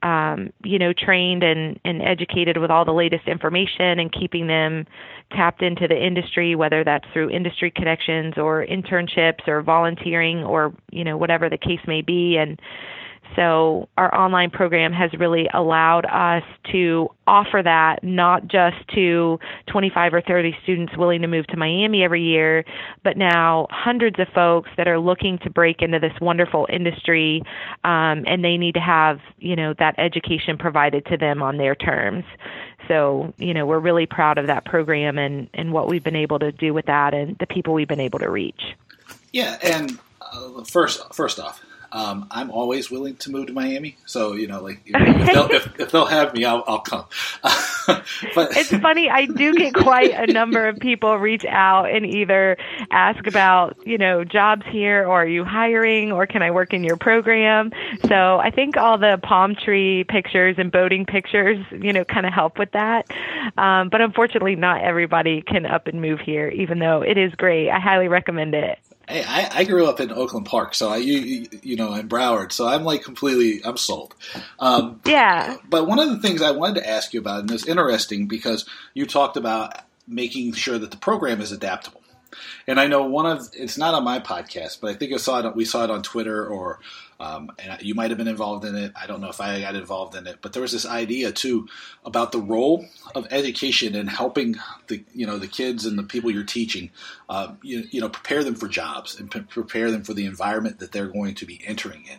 um, 0.02 0.52
you 0.62 0.78
know, 0.78 0.92
trained 0.92 1.42
and, 1.42 1.80
and 1.84 2.02
educated 2.02 2.58
with 2.58 2.70
all 2.70 2.84
the 2.84 2.92
latest 2.92 3.26
information 3.26 3.98
and 3.98 4.12
keeping 4.12 4.46
them 4.46 4.86
tapped 5.32 5.62
into 5.62 5.88
the 5.88 5.96
industry, 5.96 6.54
whether 6.54 6.84
that's 6.84 7.06
through 7.12 7.30
industry 7.30 7.72
connections 7.74 8.34
or 8.36 8.64
internships 8.66 9.48
or 9.48 9.62
volunteering 9.62 10.44
or, 10.44 10.74
you 10.90 11.02
know, 11.02 11.16
whatever 11.16 11.48
the 11.48 11.58
case 11.58 11.80
may 11.86 12.02
be. 12.02 12.36
And 12.36 12.60
so 13.34 13.88
our 13.98 14.14
online 14.14 14.50
program 14.50 14.92
has 14.92 15.12
really 15.18 15.48
allowed 15.52 16.06
us 16.06 16.42
to 16.72 17.08
offer 17.26 17.60
that 17.62 18.02
not 18.02 18.46
just 18.46 18.76
to 18.94 19.38
25 19.66 20.14
or 20.14 20.20
30 20.22 20.56
students 20.62 20.96
willing 20.96 21.22
to 21.22 21.26
move 21.26 21.46
to 21.48 21.56
Miami 21.56 22.04
every 22.04 22.22
year, 22.22 22.64
but 23.02 23.16
now 23.16 23.66
hundreds 23.70 24.18
of 24.18 24.28
folks 24.34 24.70
that 24.76 24.86
are 24.86 24.98
looking 24.98 25.38
to 25.38 25.50
break 25.50 25.82
into 25.82 25.98
this 25.98 26.12
wonderful 26.20 26.66
industry, 26.70 27.42
um, 27.84 28.24
and 28.26 28.44
they 28.44 28.56
need 28.56 28.74
to 28.74 28.80
have 28.80 29.18
you 29.38 29.56
know 29.56 29.74
that 29.78 29.94
education 29.98 30.56
provided 30.56 31.04
to 31.06 31.16
them 31.16 31.42
on 31.42 31.56
their 31.56 31.74
terms. 31.74 32.24
So 32.88 33.34
you 33.38 33.52
know 33.52 33.66
we're 33.66 33.80
really 33.80 34.06
proud 34.06 34.38
of 34.38 34.46
that 34.46 34.64
program 34.64 35.18
and 35.18 35.48
and 35.54 35.72
what 35.72 35.88
we've 35.88 36.04
been 36.04 36.16
able 36.16 36.38
to 36.38 36.52
do 36.52 36.72
with 36.72 36.86
that 36.86 37.12
and 37.12 37.36
the 37.38 37.46
people 37.46 37.74
we've 37.74 37.88
been 37.88 38.00
able 38.00 38.20
to 38.20 38.30
reach. 38.30 38.76
Yeah, 39.32 39.58
and 39.62 39.98
uh, 40.20 40.64
first 40.64 41.12
first 41.12 41.40
off, 41.40 41.65
um, 41.92 42.26
I'm 42.30 42.50
always 42.50 42.90
willing 42.90 43.16
to 43.16 43.30
move 43.30 43.46
to 43.48 43.52
Miami. 43.52 43.96
So 44.06 44.34
you 44.34 44.46
know, 44.46 44.62
like 44.62 44.80
if 44.86 45.32
they'll, 45.32 45.50
if, 45.50 45.80
if 45.80 45.90
they'll 45.90 46.06
have 46.06 46.34
me, 46.34 46.44
I'll, 46.44 46.64
I'll 46.66 46.80
come. 46.80 47.06
but 47.42 48.56
it's 48.56 48.70
funny. 48.70 49.08
I 49.08 49.26
do 49.26 49.54
get 49.54 49.74
quite 49.74 50.12
a 50.12 50.32
number 50.32 50.66
of 50.68 50.78
people 50.78 51.16
reach 51.16 51.44
out 51.44 51.90
and 51.90 52.06
either 52.06 52.56
ask 52.90 53.26
about 53.26 53.76
you 53.86 53.98
know 53.98 54.24
jobs 54.24 54.64
here, 54.70 55.04
or 55.06 55.22
are 55.22 55.26
you 55.26 55.44
hiring, 55.44 56.12
or 56.12 56.26
can 56.26 56.42
I 56.42 56.50
work 56.50 56.72
in 56.72 56.84
your 56.84 56.96
program? 56.96 57.72
So 58.08 58.38
I 58.38 58.50
think 58.50 58.76
all 58.76 58.98
the 58.98 59.18
palm 59.22 59.54
tree 59.54 60.04
pictures 60.04 60.56
and 60.58 60.70
boating 60.70 61.06
pictures, 61.06 61.64
you 61.72 61.92
know, 61.92 62.04
kind 62.04 62.26
of 62.26 62.32
help 62.32 62.58
with 62.58 62.72
that. 62.72 63.10
Um, 63.56 63.88
but 63.88 64.00
unfortunately, 64.00 64.56
not 64.56 64.82
everybody 64.82 65.42
can 65.42 65.66
up 65.66 65.86
and 65.86 66.00
move 66.00 66.20
here, 66.20 66.48
even 66.48 66.78
though 66.78 67.02
it 67.02 67.18
is 67.18 67.34
great. 67.34 67.70
I 67.70 67.78
highly 67.78 68.08
recommend 68.08 68.54
it. 68.54 68.78
Hey, 69.08 69.22
I, 69.22 69.60
I, 69.60 69.64
grew 69.64 69.86
up 69.86 70.00
in 70.00 70.10
Oakland 70.10 70.46
Park, 70.46 70.74
so 70.74 70.88
I 70.88 70.96
you, 70.96 71.46
you 71.62 71.76
know 71.76 71.94
in 71.94 72.08
Broward, 72.08 72.50
so 72.50 72.66
I'm 72.66 72.82
like 72.82 73.04
completely 73.04 73.64
I'm 73.64 73.76
sold. 73.76 74.16
Um, 74.58 75.00
yeah. 75.04 75.58
But 75.68 75.86
one 75.86 76.00
of 76.00 76.10
the 76.10 76.18
things 76.18 76.42
I 76.42 76.50
wanted 76.50 76.80
to 76.80 76.88
ask 76.88 77.14
you 77.14 77.20
about, 77.20 77.40
and 77.40 77.50
it's 77.50 77.68
interesting 77.68 78.26
because 78.26 78.64
you 78.94 79.06
talked 79.06 79.36
about 79.36 79.80
making 80.08 80.54
sure 80.54 80.78
that 80.78 80.90
the 80.90 80.96
program 80.96 81.40
is 81.40 81.52
adaptable. 81.52 82.02
And 82.66 82.80
I 82.80 82.86
know 82.88 83.04
one 83.04 83.26
of 83.26 83.48
it's 83.52 83.78
not 83.78 83.94
on 83.94 84.02
my 84.02 84.18
podcast, 84.18 84.80
but 84.80 84.90
I 84.90 84.94
think 84.94 85.12
I 85.12 85.18
saw 85.18 85.38
it. 85.38 85.56
We 85.56 85.64
saw 85.64 85.84
it 85.84 85.90
on 85.90 86.02
Twitter 86.02 86.44
or 86.46 86.80
um, 87.18 87.50
and 87.58 87.80
you 87.82 87.94
might 87.94 88.10
have 88.10 88.18
been 88.18 88.28
involved 88.28 88.64
in 88.64 88.74
it. 88.74 88.92
I 88.94 89.06
don't 89.06 89.20
know 89.20 89.28
if 89.28 89.40
I 89.40 89.60
got 89.60 89.74
involved 89.74 90.14
in 90.14 90.26
it, 90.26 90.38
but 90.42 90.52
there 90.52 90.62
was 90.62 90.72
this 90.72 90.86
idea 90.86 91.32
too 91.32 91.66
about 92.04 92.32
the 92.32 92.40
role 92.40 92.84
of 93.14 93.26
education 93.30 93.94
in 93.94 94.06
helping 94.06 94.56
the 94.88 95.02
you 95.14 95.26
know 95.26 95.38
the 95.38 95.48
kids 95.48 95.86
and 95.86 95.98
the 95.98 96.02
people 96.02 96.30
you're 96.30 96.44
teaching, 96.44 96.90
uh, 97.28 97.54
you, 97.62 97.84
you 97.90 98.00
know, 98.00 98.08
prepare 98.08 98.44
them 98.44 98.54
for 98.54 98.68
jobs 98.68 99.18
and 99.18 99.30
prepare 99.30 99.90
them 99.90 100.02
for 100.02 100.14
the 100.14 100.26
environment 100.26 100.78
that 100.80 100.92
they're 100.92 101.08
going 101.08 101.34
to 101.34 101.46
be 101.46 101.60
entering 101.64 102.04
in. 102.04 102.18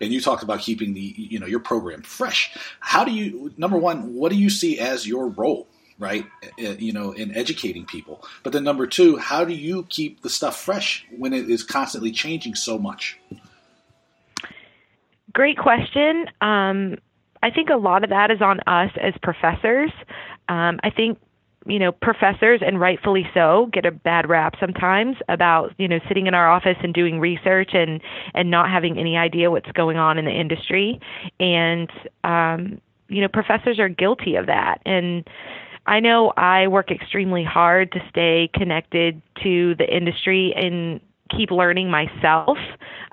And 0.00 0.12
you 0.12 0.20
talked 0.20 0.42
about 0.42 0.60
keeping 0.60 0.94
the 0.94 1.14
you 1.16 1.38
know 1.38 1.46
your 1.46 1.60
program 1.60 2.02
fresh. 2.02 2.56
How 2.80 3.04
do 3.04 3.10
you 3.10 3.52
number 3.56 3.78
one? 3.78 4.14
What 4.14 4.30
do 4.30 4.38
you 4.38 4.50
see 4.50 4.78
as 4.78 5.06
your 5.06 5.28
role? 5.28 5.66
right? 5.98 6.26
You 6.58 6.92
know, 6.92 7.12
in 7.12 7.34
educating 7.34 7.86
people. 7.86 8.22
But 8.42 8.52
then 8.52 8.64
number 8.64 8.86
two, 8.86 9.16
how 9.16 9.44
do 9.44 9.54
you 9.54 9.84
keep 9.88 10.20
the 10.20 10.28
stuff 10.28 10.60
fresh 10.60 11.06
when 11.16 11.32
it 11.32 11.48
is 11.48 11.62
constantly 11.62 12.12
changing 12.12 12.54
so 12.54 12.78
much? 12.78 13.18
Great 15.36 15.58
question. 15.58 16.24
Um, 16.40 16.96
I 17.42 17.50
think 17.50 17.68
a 17.68 17.76
lot 17.76 18.02
of 18.04 18.08
that 18.08 18.30
is 18.30 18.40
on 18.40 18.58
us 18.66 18.90
as 18.98 19.12
professors. 19.22 19.90
Um, 20.48 20.80
I 20.82 20.88
think 20.88 21.18
you 21.66 21.78
know 21.78 21.92
professors 21.92 22.62
and 22.64 22.80
rightfully 22.80 23.28
so 23.34 23.68
get 23.70 23.84
a 23.84 23.90
bad 23.90 24.30
rap 24.30 24.54
sometimes 24.58 25.16
about 25.28 25.74
you 25.76 25.88
know 25.88 25.98
sitting 26.08 26.26
in 26.26 26.32
our 26.32 26.48
office 26.48 26.78
and 26.82 26.94
doing 26.94 27.20
research 27.20 27.72
and 27.74 28.00
and 28.32 28.50
not 28.50 28.70
having 28.70 28.96
any 28.98 29.18
idea 29.18 29.50
what's 29.50 29.70
going 29.72 29.98
on 29.98 30.16
in 30.16 30.24
the 30.24 30.30
industry 30.30 30.98
and 31.38 31.90
um 32.24 32.80
you 33.08 33.20
know 33.20 33.28
professors 33.28 33.78
are 33.78 33.90
guilty 33.90 34.36
of 34.36 34.46
that 34.46 34.80
and 34.86 35.28
I 35.86 36.00
know 36.00 36.32
I 36.36 36.68
work 36.68 36.90
extremely 36.90 37.44
hard 37.44 37.92
to 37.92 38.00
stay 38.08 38.48
connected 38.54 39.20
to 39.42 39.74
the 39.74 39.94
industry 39.94 40.54
and 40.56 41.00
keep 41.30 41.50
learning 41.50 41.90
myself 41.90 42.58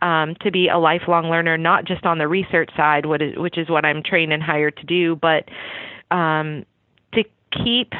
um, 0.02 0.36
to 0.42 0.52
be 0.52 0.68
a 0.68 0.78
lifelong 0.78 1.30
learner, 1.30 1.58
not 1.58 1.86
just 1.86 2.06
on 2.06 2.18
the 2.18 2.28
research 2.28 2.70
side, 2.76 3.06
which 3.06 3.58
is 3.58 3.70
what 3.70 3.86
I'm 3.86 4.04
trained 4.04 4.34
and 4.34 4.44
hired 4.44 4.78
to 4.78 4.84
do, 4.86 5.16
but 5.16 5.46
um, 6.12 6.66
to 7.14 7.24
keep 7.64 7.94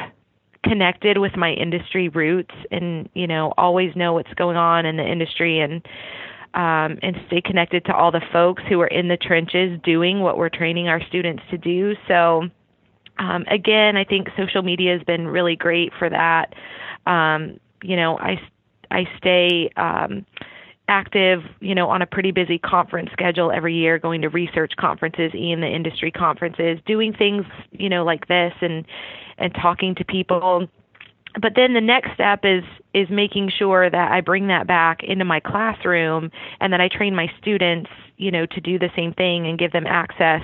connected 0.64 1.18
with 1.18 1.36
my 1.36 1.52
industry 1.52 2.08
roots 2.08 2.54
and 2.70 3.08
you 3.12 3.26
know 3.26 3.52
always 3.58 3.94
know 3.94 4.14
what's 4.14 4.32
going 4.34 4.56
on 4.56 4.86
in 4.86 4.96
the 4.96 5.06
industry 5.06 5.60
and 5.60 5.86
um, 6.54 6.98
and 7.02 7.16
stay 7.26 7.40
connected 7.40 7.84
to 7.84 7.94
all 7.94 8.10
the 8.10 8.22
folks 8.32 8.62
who 8.68 8.80
are 8.80 8.86
in 8.86 9.08
the 9.08 9.16
trenches 9.16 9.78
doing 9.82 10.20
what 10.20 10.38
we're 10.38 10.48
training 10.48 10.88
our 10.88 11.04
students 11.04 11.42
to 11.50 11.58
do. 11.58 11.94
So 12.06 12.44
um, 13.18 13.44
again, 13.50 13.96
I 13.96 14.04
think 14.04 14.28
social 14.36 14.62
media 14.62 14.96
has 14.96 15.02
been 15.02 15.26
really 15.26 15.56
great 15.56 15.92
for 15.98 16.08
that. 16.08 16.54
Um, 17.06 17.58
you 17.82 17.96
know, 17.96 18.18
I 18.18 18.40
I 18.94 19.08
stay 19.18 19.70
um, 19.76 20.24
active, 20.88 21.42
you 21.60 21.74
know, 21.74 21.88
on 21.88 22.00
a 22.02 22.06
pretty 22.06 22.30
busy 22.30 22.58
conference 22.58 23.10
schedule 23.12 23.50
every 23.50 23.74
year, 23.74 23.98
going 23.98 24.22
to 24.22 24.28
research 24.28 24.72
conferences 24.78 25.32
and 25.34 25.62
the 25.62 25.68
industry 25.68 26.10
conferences, 26.10 26.78
doing 26.86 27.12
things, 27.12 27.44
you 27.72 27.88
know, 27.88 28.04
like 28.04 28.28
this 28.28 28.52
and 28.60 28.84
and 29.38 29.52
talking 29.54 29.94
to 29.96 30.04
people. 30.04 30.68
But 31.40 31.54
then 31.56 31.74
the 31.74 31.80
next 31.80 32.14
step 32.14 32.40
is 32.44 32.62
is 32.92 33.08
making 33.10 33.50
sure 33.50 33.90
that 33.90 34.12
I 34.12 34.20
bring 34.20 34.46
that 34.48 34.68
back 34.68 35.02
into 35.02 35.24
my 35.24 35.40
classroom 35.40 36.30
and 36.60 36.72
that 36.72 36.80
I 36.80 36.88
train 36.88 37.16
my 37.16 37.28
students, 37.40 37.90
you 38.16 38.30
know, 38.30 38.46
to 38.46 38.60
do 38.60 38.78
the 38.78 38.90
same 38.94 39.12
thing 39.12 39.48
and 39.48 39.58
give 39.58 39.72
them 39.72 39.86
access 39.86 40.42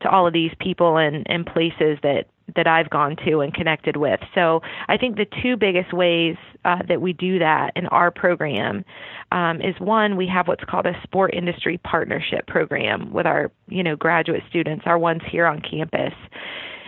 to 0.00 0.10
all 0.10 0.26
of 0.26 0.32
these 0.32 0.50
people 0.58 0.96
and, 0.96 1.24
and 1.30 1.46
places 1.46 1.98
that 2.02 2.26
that 2.56 2.66
I've 2.66 2.90
gone 2.90 3.16
to 3.26 3.40
and 3.40 3.52
connected 3.52 3.96
with. 3.96 4.20
So 4.34 4.60
I 4.88 4.96
think 4.96 5.16
the 5.16 5.26
two 5.42 5.56
biggest 5.56 5.92
ways 5.92 6.36
uh, 6.64 6.78
that 6.88 7.00
we 7.00 7.12
do 7.12 7.38
that 7.38 7.72
in 7.76 7.86
our 7.86 8.10
program 8.10 8.84
um, 9.30 9.60
is 9.60 9.74
one, 9.78 10.16
we 10.16 10.26
have 10.28 10.48
what's 10.48 10.64
called 10.64 10.86
a 10.86 10.94
sport 11.02 11.34
industry 11.34 11.78
partnership 11.78 12.46
program 12.46 13.12
with 13.12 13.26
our, 13.26 13.50
you 13.68 13.82
know, 13.82 13.96
graduate 13.96 14.42
students, 14.48 14.84
our 14.86 14.98
ones 14.98 15.22
here 15.30 15.46
on 15.46 15.60
campus. 15.60 16.12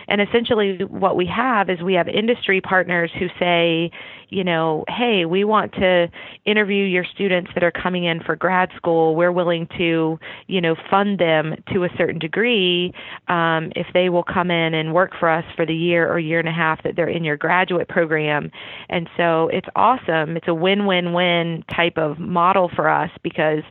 And 0.07 0.21
essentially, 0.21 0.83
what 0.85 1.15
we 1.15 1.25
have 1.27 1.69
is 1.69 1.81
we 1.81 1.93
have 1.93 2.07
industry 2.07 2.61
partners 2.61 3.11
who 3.17 3.27
say, 3.39 3.91
you 4.29 4.43
know, 4.43 4.85
hey, 4.87 5.25
we 5.25 5.43
want 5.43 5.73
to 5.73 6.09
interview 6.45 6.83
your 6.83 7.05
students 7.05 7.51
that 7.53 7.63
are 7.63 7.71
coming 7.71 8.03
in 8.05 8.21
for 8.23 8.35
grad 8.35 8.69
school. 8.75 9.15
We're 9.15 9.31
willing 9.31 9.67
to, 9.77 10.19
you 10.47 10.61
know, 10.61 10.75
fund 10.89 11.19
them 11.19 11.55
to 11.73 11.83
a 11.83 11.89
certain 11.97 12.19
degree 12.19 12.93
um, 13.27 13.71
if 13.75 13.87
they 13.93 14.09
will 14.09 14.23
come 14.23 14.51
in 14.51 14.73
and 14.73 14.93
work 14.93 15.11
for 15.19 15.29
us 15.29 15.45
for 15.55 15.65
the 15.65 15.75
year 15.75 16.11
or 16.11 16.19
year 16.19 16.39
and 16.39 16.47
a 16.47 16.53
half 16.53 16.83
that 16.83 16.95
they're 16.95 17.07
in 17.07 17.23
your 17.23 17.37
graduate 17.37 17.87
program. 17.87 18.51
And 18.89 19.09
so 19.17 19.49
it's 19.49 19.67
awesome. 19.75 20.37
It's 20.37 20.47
a 20.47 20.53
win 20.53 20.85
win 20.85 21.13
win 21.13 21.63
type 21.75 21.97
of 21.97 22.19
model 22.19 22.69
for 22.75 22.89
us 22.89 23.11
because 23.23 23.63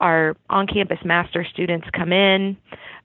our 0.00 0.36
on 0.50 0.66
campus 0.66 0.98
master 1.04 1.46
students 1.52 1.86
come 1.94 2.12
in. 2.12 2.56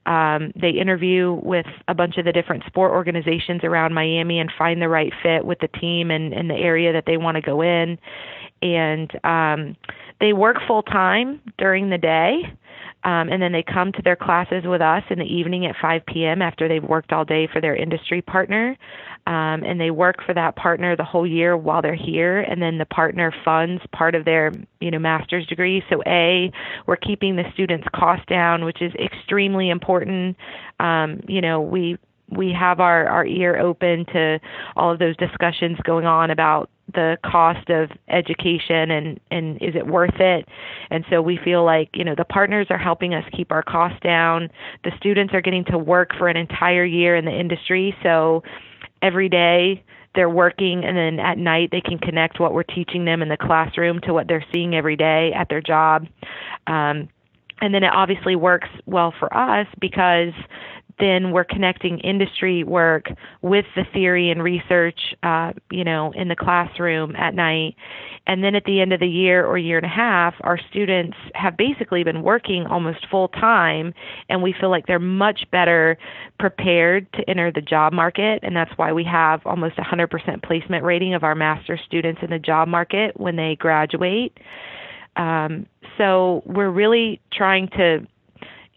Um, 0.08 0.52
they 0.58 0.70
interview 0.70 1.38
with 1.42 1.66
a 1.86 1.94
bunch 1.94 2.16
of 2.16 2.24
the 2.24 2.32
different 2.32 2.64
sport 2.66 2.92
organizations 2.92 3.62
around 3.62 3.92
Miami 3.92 4.38
and 4.38 4.50
find 4.56 4.80
the 4.80 4.88
right 4.88 5.12
fit 5.22 5.44
with 5.44 5.58
the 5.58 5.68
team 5.68 6.10
and, 6.10 6.32
and 6.32 6.48
the 6.48 6.54
area 6.54 6.94
that 6.94 7.04
they 7.06 7.18
want 7.18 7.34
to 7.34 7.42
go 7.42 7.60
in. 7.60 7.98
And 8.62 9.12
um, 9.22 9.76
they 10.18 10.32
work 10.32 10.56
full 10.66 10.82
time 10.82 11.40
during 11.58 11.90
the 11.90 11.98
day. 11.98 12.42
Um, 13.04 13.28
and 13.28 13.40
then 13.40 13.52
they 13.52 13.62
come 13.62 13.92
to 13.92 14.02
their 14.02 14.16
classes 14.16 14.64
with 14.64 14.80
us 14.80 15.04
in 15.08 15.18
the 15.18 15.24
evening 15.24 15.66
at 15.66 15.76
5 15.80 16.02
p.m. 16.06 16.42
after 16.42 16.68
they've 16.68 16.82
worked 16.82 17.12
all 17.12 17.24
day 17.24 17.46
for 17.50 17.60
their 17.60 17.76
industry 17.76 18.22
partner 18.22 18.76
um, 19.28 19.62
and 19.62 19.78
they 19.78 19.90
work 19.90 20.24
for 20.24 20.32
that 20.32 20.56
partner 20.56 20.96
the 20.96 21.04
whole 21.04 21.26
year 21.26 21.54
while 21.54 21.82
they're 21.82 21.94
here, 21.94 22.40
and 22.40 22.62
then 22.62 22.78
the 22.78 22.86
partner 22.86 23.30
funds 23.44 23.82
part 23.92 24.14
of 24.14 24.24
their 24.24 24.52
you 24.80 24.90
know 24.90 24.98
master's 24.98 25.46
degree. 25.46 25.84
So 25.90 26.02
a, 26.06 26.50
we're 26.86 26.96
keeping 26.96 27.36
the 27.36 27.44
students' 27.52 27.86
cost 27.94 28.26
down, 28.26 28.64
which 28.64 28.80
is 28.80 28.90
extremely 28.94 29.68
important. 29.68 30.34
Um, 30.80 31.20
you 31.28 31.42
know, 31.42 31.60
we 31.60 31.98
we 32.30 32.52
have 32.52 32.80
our, 32.80 33.06
our 33.06 33.26
ear 33.26 33.58
open 33.58 34.04
to 34.06 34.38
all 34.76 34.92
of 34.92 34.98
those 34.98 35.16
discussions 35.16 35.78
going 35.84 36.06
on 36.06 36.30
about 36.30 36.70
the 36.94 37.18
cost 37.24 37.68
of 37.70 37.90
education 38.08 38.90
and, 38.90 39.20
and 39.30 39.56
is 39.56 39.74
it 39.74 39.86
worth 39.86 40.18
it? 40.18 40.48
And 40.90 41.04
so 41.10 41.20
we 41.20 41.38
feel 41.42 41.64
like, 41.64 41.90
you 41.94 42.04
know, 42.04 42.14
the 42.16 42.24
partners 42.24 42.66
are 42.70 42.78
helping 42.78 43.14
us 43.14 43.24
keep 43.36 43.52
our 43.52 43.62
costs 43.62 43.98
down. 44.02 44.48
The 44.84 44.92
students 44.96 45.34
are 45.34 45.40
getting 45.40 45.64
to 45.66 45.78
work 45.78 46.10
for 46.16 46.28
an 46.28 46.36
entire 46.36 46.84
year 46.84 47.16
in 47.16 47.24
the 47.24 47.38
industry. 47.38 47.94
So 48.02 48.42
every 49.02 49.28
day 49.28 49.84
they're 50.14 50.30
working 50.30 50.84
and 50.84 50.96
then 50.96 51.20
at 51.20 51.38
night 51.38 51.68
they 51.70 51.80
can 51.80 51.98
connect 51.98 52.40
what 52.40 52.52
we're 52.52 52.62
teaching 52.62 53.04
them 53.04 53.22
in 53.22 53.28
the 53.28 53.36
classroom 53.36 54.00
to 54.00 54.12
what 54.12 54.26
they're 54.26 54.44
seeing 54.52 54.74
every 54.74 54.96
day 54.96 55.32
at 55.34 55.48
their 55.48 55.60
job 55.60 56.06
um, 56.66 57.08
and 57.60 57.74
then 57.74 57.82
it 57.82 57.92
obviously 57.92 58.36
works 58.36 58.68
well 58.86 59.12
for 59.18 59.34
us 59.36 59.66
because 59.80 60.32
then 61.00 61.30
we're 61.32 61.44
connecting 61.44 61.98
industry 62.00 62.64
work 62.64 63.06
with 63.42 63.64
the 63.76 63.84
theory 63.92 64.30
and 64.30 64.42
research, 64.42 65.14
uh, 65.22 65.52
you 65.70 65.84
know, 65.84 66.12
in 66.12 66.28
the 66.28 66.36
classroom 66.36 67.14
at 67.16 67.34
night. 67.34 67.76
And 68.26 68.42
then 68.42 68.54
at 68.54 68.64
the 68.64 68.80
end 68.80 68.92
of 68.92 69.00
the 69.00 69.08
year 69.08 69.46
or 69.46 69.56
year 69.58 69.78
and 69.78 69.86
a 69.86 69.90
half, 69.90 70.34
our 70.40 70.58
students 70.70 71.16
have 71.34 71.56
basically 71.56 72.04
been 72.04 72.22
working 72.22 72.66
almost 72.66 73.06
full 73.10 73.28
time, 73.28 73.94
and 74.28 74.42
we 74.42 74.54
feel 74.58 74.70
like 74.70 74.86
they're 74.86 74.98
much 74.98 75.44
better 75.50 75.96
prepared 76.38 77.10
to 77.14 77.28
enter 77.28 77.50
the 77.52 77.62
job 77.62 77.92
market. 77.92 78.40
And 78.42 78.54
that's 78.56 78.72
why 78.76 78.92
we 78.92 79.04
have 79.04 79.40
almost 79.44 79.76
100% 79.76 80.42
placement 80.42 80.84
rating 80.84 81.14
of 81.14 81.22
our 81.24 81.34
master 81.34 81.78
students 81.86 82.20
in 82.22 82.30
the 82.30 82.38
job 82.38 82.68
market 82.68 83.18
when 83.18 83.36
they 83.36 83.56
graduate. 83.56 84.38
Um, 85.16 85.66
so 85.96 86.42
we're 86.46 86.70
really 86.70 87.20
trying 87.32 87.68
to 87.70 88.06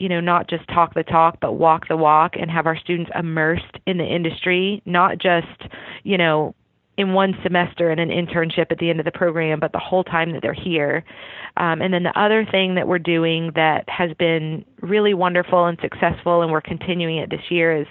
you 0.01 0.09
know, 0.09 0.19
not 0.19 0.49
just 0.49 0.67
talk 0.67 0.95
the 0.95 1.03
talk, 1.03 1.37
but 1.39 1.53
walk 1.53 1.87
the 1.87 1.95
walk 1.95 2.33
and 2.39 2.49
have 2.49 2.65
our 2.65 2.75
students 2.75 3.11
immersed 3.13 3.77
in 3.85 3.99
the 3.99 4.03
industry, 4.03 4.81
not 4.83 5.19
just, 5.19 5.69
you 6.03 6.17
know, 6.17 6.55
in 6.97 7.13
one 7.13 7.37
semester 7.43 7.91
and 7.91 7.99
an 7.99 8.09
internship 8.09 8.71
at 8.71 8.79
the 8.79 8.89
end 8.89 8.99
of 8.99 9.05
the 9.05 9.11
program, 9.11 9.59
but 9.59 9.71
the 9.73 9.79
whole 9.79 10.03
time 10.03 10.33
that 10.33 10.41
they're 10.41 10.53
here. 10.53 11.03
Um, 11.55 11.83
and 11.83 11.93
then 11.93 12.01
the 12.01 12.19
other 12.19 12.47
thing 12.49 12.73
that 12.75 12.87
we're 12.87 12.97
doing 12.99 13.51
that 13.53 13.87
has 13.89 14.09
been 14.17 14.65
really 14.81 15.13
wonderful 15.13 15.67
and 15.67 15.77
successful, 15.79 16.41
and 16.41 16.51
we're 16.51 16.61
continuing 16.61 17.17
it 17.17 17.29
this 17.29 17.51
year, 17.51 17.81
is 17.81 17.87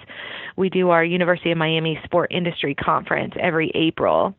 we 0.57 0.69
do 0.69 0.89
our 0.89 1.05
University 1.05 1.51
of 1.51 1.57
Miami 1.57 1.97
Sport 2.03 2.29
Industry 2.33 2.75
Conference 2.75 3.33
every 3.39 3.71
April. 3.73 4.35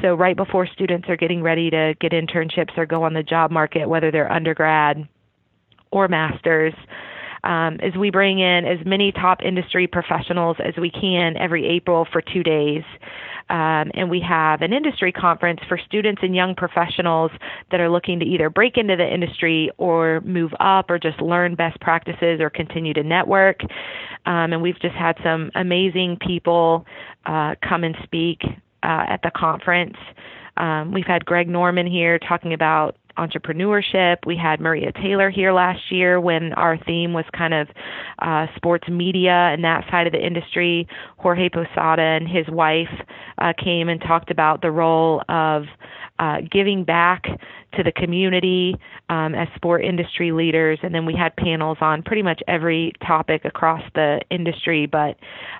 So, 0.00 0.14
right 0.14 0.36
before 0.36 0.66
students 0.66 1.08
are 1.10 1.16
getting 1.16 1.42
ready 1.42 1.68
to 1.68 1.94
get 2.00 2.12
internships 2.12 2.78
or 2.78 2.86
go 2.86 3.02
on 3.02 3.12
the 3.12 3.22
job 3.22 3.50
market, 3.50 3.88
whether 3.88 4.10
they're 4.10 4.32
undergrad 4.32 5.06
or 5.90 6.08
masters, 6.08 6.74
um, 7.44 7.78
is 7.82 7.94
we 7.96 8.10
bring 8.10 8.38
in 8.38 8.64
as 8.64 8.84
many 8.84 9.12
top 9.12 9.42
industry 9.42 9.86
professionals 9.86 10.56
as 10.64 10.74
we 10.76 10.90
can 10.90 11.36
every 11.36 11.66
April 11.66 12.06
for 12.10 12.22
two 12.22 12.42
days. 12.42 12.82
Um, 13.50 13.90
and 13.94 14.08
we 14.08 14.20
have 14.20 14.62
an 14.62 14.72
industry 14.72 15.10
conference 15.10 15.58
for 15.68 15.76
students 15.76 16.22
and 16.22 16.36
young 16.36 16.54
professionals 16.54 17.32
that 17.72 17.80
are 17.80 17.90
looking 17.90 18.20
to 18.20 18.24
either 18.24 18.48
break 18.48 18.76
into 18.76 18.94
the 18.94 19.12
industry 19.12 19.72
or 19.76 20.20
move 20.20 20.52
up 20.60 20.88
or 20.88 21.00
just 21.00 21.20
learn 21.20 21.56
best 21.56 21.80
practices 21.80 22.40
or 22.40 22.48
continue 22.48 22.94
to 22.94 23.02
network. 23.02 23.60
Um, 24.24 24.52
and 24.52 24.62
we've 24.62 24.78
just 24.80 24.94
had 24.94 25.16
some 25.24 25.50
amazing 25.56 26.18
people 26.24 26.86
uh, 27.26 27.56
come 27.68 27.82
and 27.82 27.96
speak 28.04 28.42
uh, 28.84 29.04
at 29.08 29.20
the 29.24 29.32
conference. 29.34 29.96
Um, 30.56 30.92
we've 30.92 31.06
had 31.06 31.24
Greg 31.24 31.48
Norman 31.48 31.88
here 31.88 32.20
talking 32.20 32.52
about 32.52 32.96
entrepreneurship. 33.18 34.18
We 34.26 34.36
had 34.36 34.60
Maria 34.60 34.92
Taylor 34.92 35.30
here 35.30 35.52
last 35.52 35.90
year 35.90 36.20
when 36.20 36.52
our 36.54 36.78
theme 36.84 37.12
was 37.12 37.24
kind 37.36 37.54
of 37.54 37.68
uh, 38.20 38.46
sports 38.56 38.88
media 38.88 39.32
and 39.32 39.64
that 39.64 39.84
side 39.90 40.06
of 40.06 40.12
the 40.12 40.24
industry. 40.24 40.86
Jorge 41.18 41.48
Posada 41.48 42.02
and 42.02 42.28
his 42.28 42.46
wife 42.48 42.88
uh, 43.38 43.52
came 43.62 43.88
and 43.88 44.00
talked 44.00 44.30
about 44.30 44.62
the 44.62 44.70
role 44.70 45.22
of 45.28 45.64
uh, 46.18 46.36
giving 46.50 46.84
back 46.84 47.24
to 47.74 47.82
the 47.82 47.92
community 47.92 48.76
um, 49.08 49.34
as 49.34 49.48
sport 49.56 49.84
industry 49.84 50.32
leaders. 50.32 50.78
And 50.82 50.94
then 50.94 51.06
we 51.06 51.14
had 51.14 51.34
panels 51.36 51.78
on 51.80 52.02
pretty 52.02 52.22
much 52.22 52.42
every 52.46 52.92
topic 53.06 53.44
across 53.44 53.82
the 53.94 54.20
industry. 54.30 54.86
But 54.86 55.16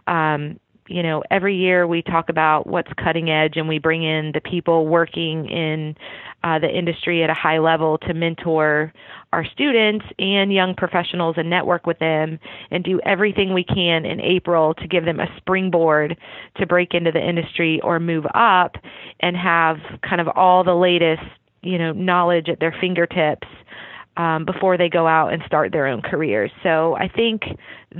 um, 0.07 0.61
you 0.91 1.05
know, 1.05 1.23
every 1.31 1.57
year 1.57 1.87
we 1.87 2.03
talk 2.03 2.29
about 2.29 2.67
what's 2.67 2.93
cutting 3.03 3.31
edge 3.31 3.57
and 3.57 3.69
we 3.69 3.79
bring 3.79 4.03
in 4.03 4.33
the 4.35 4.41
people 4.41 4.89
working 4.89 5.49
in 5.49 5.97
uh, 6.43 6.59
the 6.59 6.69
industry 6.69 7.23
at 7.23 7.31
a 7.31 7.35
high 7.35 7.59
level 7.59 7.97
to 7.99 8.13
mentor 8.13 8.93
our 9.33 9.45
students 9.45 10.05
and 10.19 10.53
young 10.53 10.75
professionals 10.75 11.37
and 11.39 11.49
network 11.49 11.87
with 11.87 11.99
them 12.01 12.41
and 12.73 12.83
do 12.83 13.01
everything 13.07 13.55
we 13.55 13.63
can 13.63 14.05
in 14.05 14.21
April 14.21 14.75
to 14.75 14.89
give 14.89 15.05
them 15.05 15.21
a 15.21 15.29
springboard 15.37 16.17
to 16.57 16.67
break 16.67 16.93
into 16.93 17.13
the 17.13 17.25
industry 17.25 17.81
or 17.83 18.01
move 18.01 18.27
up 18.35 18.75
and 19.21 19.37
have 19.37 19.77
kind 20.03 20.21
of 20.21 20.27
all 20.35 20.65
the 20.65 20.75
latest, 20.75 21.23
you 21.63 21.79
know, 21.79 21.93
knowledge 21.93 22.49
at 22.49 22.59
their 22.59 22.75
fingertips 22.81 23.47
um, 24.17 24.45
before 24.45 24.77
they 24.77 24.89
go 24.89 25.07
out 25.07 25.33
and 25.33 25.41
start 25.47 25.71
their 25.71 25.87
own 25.87 26.03
careers. 26.03 26.51
So 26.65 26.97
I 26.97 27.07
think 27.07 27.43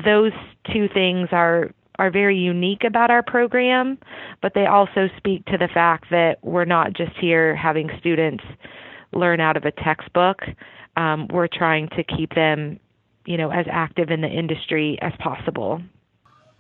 those 0.05 0.33
two 0.73 0.89
things 0.93 1.29
are 1.31 1.71
are 2.01 2.11
very 2.11 2.39
unique 2.39 2.83
about 2.83 3.11
our 3.11 3.23
program, 3.23 3.99
but 4.41 4.55
they 4.55 4.65
also 4.65 5.11
speak 5.19 5.45
to 5.45 5.59
the 5.59 5.69
fact 5.69 6.07
that 6.11 6.39
we're 6.43 6.65
not 6.65 6.95
just 6.95 7.13
here 7.21 7.55
having 7.55 7.91
students 7.99 8.43
learn 9.13 9.39
out 9.39 9.59
of 9.59 9.67
a 9.67 9.71
textbook. 9.71 10.41
Um, 10.97 11.29
we're 11.31 11.47
trying 11.47 11.91
to 11.91 12.03
keep 12.03 12.35
them, 12.35 12.81
you 13.27 13.37
know, 13.37 13.51
as 13.51 13.67
active 13.71 14.11
in 14.11 14.23
the 14.23 14.29
industry 14.29 14.99
as 15.03 15.13
possible. 15.19 15.83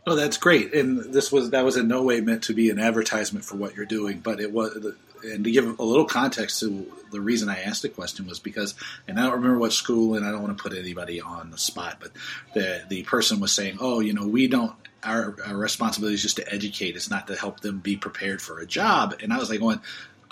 Oh, 0.06 0.14
that's 0.14 0.37
great. 0.37 0.75
And 0.75 1.12
this 1.12 1.32
was 1.32 1.50
that 1.50 1.64
was 1.64 1.78
in 1.78 1.88
no 1.88 2.02
way 2.02 2.20
meant 2.20 2.42
to 2.44 2.54
be 2.54 2.68
an 2.68 2.78
advertisement 2.78 3.47
for 3.47 3.56
what 3.56 3.75
you're 3.75 3.87
doing, 3.87 4.20
but 4.20 4.40
it 4.40 4.52
was. 4.52 4.94
And 5.23 5.44
to 5.44 5.50
give 5.50 5.78
a 5.78 5.82
little 5.82 6.06
context 6.06 6.61
to 6.61 6.90
the 7.12 7.20
reason 7.20 7.50
I 7.50 7.61
asked 7.61 7.82
the 7.82 7.90
question 7.90 8.26
was 8.26 8.38
because, 8.38 8.75
and 9.06 9.18
I 9.18 9.25
don't 9.25 9.35
remember 9.35 9.59
what 9.59 9.75
school, 9.75 10.14
and 10.14 10.25
I 10.25 10.30
don't 10.30 10.42
want 10.42 10.56
to 10.56 10.62
put 10.62 10.73
anybody 10.73 11.20
on 11.20 11.50
the 11.50 11.59
spot, 11.59 11.99
but 12.00 12.12
the 12.54 12.82
the 12.88 13.02
person 13.02 13.40
was 13.40 13.52
saying, 13.52 13.78
"Oh, 13.80 14.00
you 14.00 14.14
know, 14.14 14.26
we 14.26 14.49
don't 14.49 14.75
our, 15.02 15.37
our 15.47 15.57
responsibility 15.57 16.14
is 16.14 16.23
just 16.23 16.37
to 16.37 16.52
educate. 16.52 16.97
It's 16.97 17.11
not 17.11 17.26
to 17.28 17.37
help 17.37 17.61
them 17.61 17.78
be 17.78 17.97
prepared 17.97 18.42
for 18.42 18.61
a 18.61 18.66
job. 18.66 19.16
And 19.23 19.33
I 19.33 19.38
was 19.38 19.50
like 19.50 19.61
going, 19.61 19.80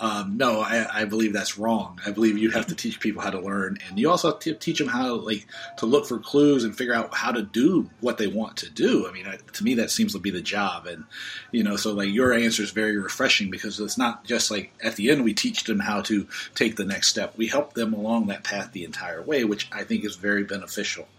Um, 0.01 0.37
no, 0.37 0.61
I, 0.61 1.01
I, 1.01 1.05
believe 1.05 1.33
that's 1.33 1.57
wrong. 1.57 1.99
I 2.05 2.11
believe 2.11 2.37
you 2.37 2.51
have 2.51 2.67
to 2.67 2.75
teach 2.75 3.01
people 3.01 3.21
how 3.21 3.31
to 3.31 3.41
learn, 3.41 3.79
and 3.85 3.99
you 3.99 4.09
also 4.09 4.29
have 4.31 4.39
to 4.39 4.53
teach 4.53 4.79
them 4.79 4.87
how 4.87 5.07
to 5.07 5.13
like 5.15 5.45
to 5.79 5.85
look 5.87 6.05
for 6.05 6.19
clues 6.19 6.63
and 6.63 6.73
figure 6.73 6.93
out 6.93 7.13
how 7.13 7.33
to 7.33 7.41
do 7.41 7.89
what 7.99 8.17
they 8.17 8.27
want 8.27 8.55
to 8.57 8.69
do. 8.69 9.09
I 9.09 9.11
mean, 9.11 9.27
I, 9.27 9.39
to 9.51 9.63
me, 9.63 9.73
that 9.73 9.91
seems 9.91 10.13
to 10.13 10.19
be 10.19 10.31
the 10.31 10.41
job, 10.41 10.87
and 10.87 11.03
you 11.51 11.65
know, 11.65 11.75
so 11.75 11.91
like 11.91 12.13
your 12.13 12.31
answer 12.31 12.63
is 12.63 12.71
very 12.71 12.97
refreshing 12.97 13.51
because 13.51 13.77
it's 13.81 13.97
not 13.97 14.23
just 14.23 14.49
like 14.49 14.71
at 14.81 14.95
the 14.95 15.11
end 15.11 15.25
we 15.25 15.33
teach 15.33 15.65
them 15.65 15.79
how 15.79 15.99
to 16.03 16.27
take 16.55 16.77
the 16.77 16.85
next 16.85 17.09
step. 17.09 17.33
We 17.35 17.47
help 17.47 17.73
them 17.73 17.93
along 17.93 18.27
that 18.27 18.45
path 18.45 18.71
the 18.71 18.85
entire 18.85 19.21
way, 19.21 19.43
which 19.43 19.67
I 19.69 19.83
think 19.83 20.05
is 20.05 20.15
very 20.15 20.45
beneficial 20.45 21.09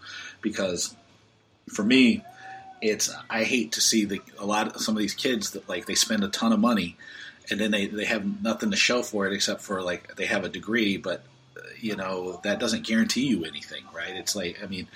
because 0.41 0.95
for 1.69 1.83
me, 1.83 2.23
it's 2.81 3.13
I 3.29 3.43
hate 3.43 3.73
to 3.73 3.81
see 3.81 4.05
the 4.05 4.21
a 4.39 4.45
lot 4.45 4.75
of 4.75 4.81
some 4.81 4.95
of 4.95 4.99
these 4.99 5.13
kids 5.13 5.51
that 5.51 5.69
like 5.69 5.85
they 5.85 5.95
spend 5.95 6.23
a 6.23 6.27
ton 6.27 6.51
of 6.51 6.59
money 6.59 6.97
and 7.49 7.59
then 7.59 7.71
they, 7.71 7.87
they 7.87 8.05
have 8.05 8.41
nothing 8.41 8.71
to 8.71 8.77
show 8.77 9.03
for 9.03 9.27
it 9.27 9.33
except 9.33 9.61
for 9.61 9.81
like 9.81 10.15
they 10.15 10.25
have 10.25 10.43
a 10.43 10.49
degree, 10.49 10.97
but 10.97 11.23
you 11.79 11.95
know 11.95 12.39
that 12.43 12.59
doesn't 12.59 12.85
guarantee 12.85 13.27
you 13.27 13.45
anything, 13.45 13.83
right? 13.93 14.15
It's 14.15 14.35
like 14.35 14.63
I 14.63 14.67
mean, 14.67 14.87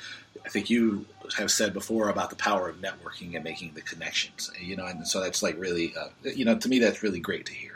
I 0.45 0.49
think 0.49 0.69
you 0.69 1.05
have 1.37 1.51
said 1.51 1.73
before 1.73 2.09
about 2.09 2.29
the 2.29 2.35
power 2.35 2.69
of 2.69 2.77
networking 2.77 3.35
and 3.35 3.43
making 3.43 3.73
the 3.73 3.81
connections, 3.81 4.51
you 4.59 4.75
know, 4.75 4.85
and 4.85 5.07
so 5.07 5.21
that's 5.21 5.41
like 5.41 5.57
really, 5.59 5.93
uh, 5.95 6.09
you 6.23 6.45
know, 6.45 6.57
to 6.57 6.69
me 6.69 6.79
that's 6.79 7.03
really 7.03 7.19
great 7.19 7.45
to 7.47 7.53
hear. 7.53 7.74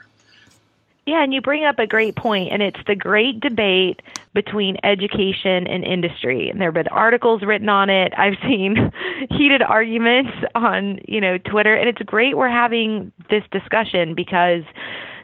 Yeah, 1.10 1.24
and 1.24 1.34
you 1.34 1.42
bring 1.42 1.66
up 1.66 1.80
a 1.80 1.88
great 1.88 2.16
point, 2.16 2.54
and 2.54 2.62
it's 2.62 2.80
the 2.86 2.94
great 2.94 3.40
debate 3.40 4.04
between 4.36 4.78
education 4.84 5.66
and 5.66 5.84
industry. 5.84 6.52
And 6.52 6.62
there 6.62 6.68
have 6.68 6.76
been 6.76 6.88
articles 6.90 7.42
written 7.42 7.68
on 7.68 7.90
it. 7.90 8.14
I've 8.16 8.38
seen 8.48 8.92
heated 9.32 9.64
arguments 9.64 10.30
on, 10.54 11.00
you 11.08 11.20
know, 11.20 11.40
Twitter, 11.40 11.74
and 11.74 11.90
it's 11.90 12.00
great 12.04 12.38
we're 12.38 12.48
having 12.48 13.12
this 13.28 13.42
discussion 13.52 14.14
because 14.14 14.62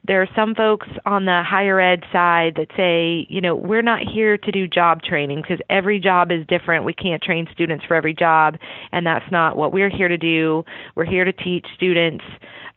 there 0.07 0.23
are 0.23 0.29
some 0.35 0.55
folks 0.55 0.87
on 1.05 1.25
the 1.25 1.43
higher 1.43 1.79
ed 1.79 2.03
side 2.11 2.55
that 2.55 2.69
say, 2.75 3.27
you 3.29 3.39
know, 3.39 3.55
we're 3.55 3.83
not 3.83 4.01
here 4.01 4.39
to 4.39 4.51
do 4.51 4.67
job 4.67 5.03
training 5.03 5.43
because 5.43 5.59
every 5.69 5.99
job 5.99 6.31
is 6.31 6.47
different. 6.47 6.83
We 6.83 6.93
can't 6.93 7.21
train 7.21 7.47
students 7.53 7.85
for 7.85 7.93
every 7.93 8.15
job, 8.15 8.57
and 8.91 9.05
that's 9.05 9.29
not 9.31 9.55
what 9.55 9.71
we're 9.71 9.89
here 9.89 10.07
to 10.07 10.17
do. 10.17 10.65
We're 10.95 11.05
here 11.05 11.25
to 11.25 11.33
teach 11.33 11.67
students 11.75 12.25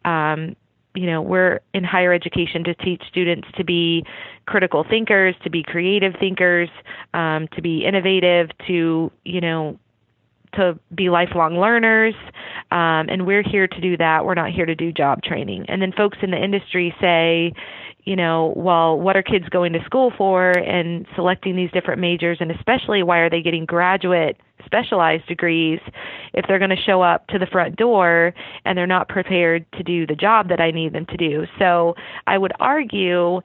um, 0.04 0.56
you 0.98 1.06
know 1.06 1.22
we're 1.22 1.60
in 1.72 1.84
higher 1.84 2.12
education 2.12 2.64
to 2.64 2.74
teach 2.74 3.02
students 3.08 3.46
to 3.56 3.64
be 3.64 4.04
critical 4.46 4.84
thinkers 4.88 5.34
to 5.44 5.50
be 5.50 5.62
creative 5.62 6.14
thinkers 6.18 6.68
um, 7.14 7.48
to 7.54 7.62
be 7.62 7.84
innovative 7.84 8.50
to 8.66 9.10
you 9.24 9.40
know 9.40 9.78
to 10.54 10.78
be 10.94 11.10
lifelong 11.10 11.58
learners 11.58 12.14
um, 12.70 13.08
and 13.08 13.26
we're 13.26 13.42
here 13.42 13.66
to 13.66 13.80
do 13.80 13.96
that. 13.96 14.24
We're 14.24 14.34
not 14.34 14.50
here 14.50 14.66
to 14.66 14.74
do 14.74 14.92
job 14.92 15.22
training. 15.22 15.66
And 15.68 15.80
then 15.80 15.92
folks 15.92 16.18
in 16.22 16.30
the 16.30 16.42
industry 16.42 16.94
say 17.00 17.52
you 18.04 18.16
know, 18.16 18.54
well, 18.56 18.98
what 18.98 19.18
are 19.18 19.22
kids 19.22 19.46
going 19.50 19.74
to 19.74 19.84
school 19.84 20.10
for 20.16 20.52
and 20.52 21.06
selecting 21.14 21.56
these 21.56 21.70
different 21.72 22.00
majors, 22.00 22.38
and 22.40 22.50
especially 22.50 23.02
why 23.02 23.18
are 23.18 23.28
they 23.28 23.42
getting 23.42 23.66
graduate 23.66 24.38
specialized 24.64 25.26
degrees 25.26 25.80
if 26.34 26.44
they're 26.46 26.58
going 26.58 26.70
to 26.70 26.76
show 26.76 27.02
up 27.02 27.26
to 27.28 27.38
the 27.38 27.46
front 27.46 27.76
door 27.76 28.34
and 28.64 28.76
they're 28.76 28.86
not 28.86 29.08
prepared 29.08 29.64
to 29.72 29.82
do 29.82 30.06
the 30.06 30.14
job 30.14 30.48
that 30.48 30.60
I 30.60 30.70
need 30.70 30.92
them 30.92 31.06
to 31.06 31.16
do. 31.16 31.46
So 31.58 31.94
I 32.26 32.38
would 32.38 32.52
argue 32.60 33.40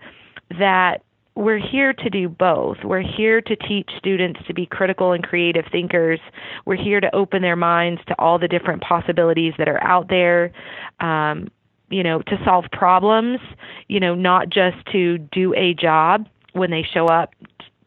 that 0.59 1.03
we're 1.35 1.59
here 1.59 1.93
to 1.93 2.09
do 2.09 2.29
both. 2.29 2.77
We're 2.83 3.01
here 3.01 3.41
to 3.41 3.55
teach 3.55 3.89
students 3.97 4.39
to 4.47 4.53
be 4.53 4.65
critical 4.67 5.13
and 5.13 5.23
creative 5.23 5.65
thinkers. 5.71 6.19
We're 6.65 6.81
here 6.81 6.99
to 6.99 7.13
open 7.15 7.41
their 7.41 7.55
minds 7.55 8.01
to 8.07 8.15
all 8.19 8.37
the 8.37 8.47
different 8.47 8.83
possibilities 8.83 9.53
that 9.57 9.67
are 9.67 9.81
out 9.83 10.09
there. 10.09 10.51
Um, 10.99 11.49
you 11.89 12.01
know, 12.01 12.23
to 12.23 12.37
solve 12.43 12.65
problems, 12.71 13.39
you 13.87 13.99
know, 13.99 14.15
not 14.15 14.49
just 14.49 14.77
to 14.91 15.19
do 15.19 15.53
a 15.53 15.75
job 15.75 16.27
when 16.53 16.71
they 16.71 16.83
show 16.91 17.05
up 17.05 17.33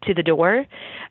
to 0.04 0.14
the 0.14 0.22
door. 0.22 0.64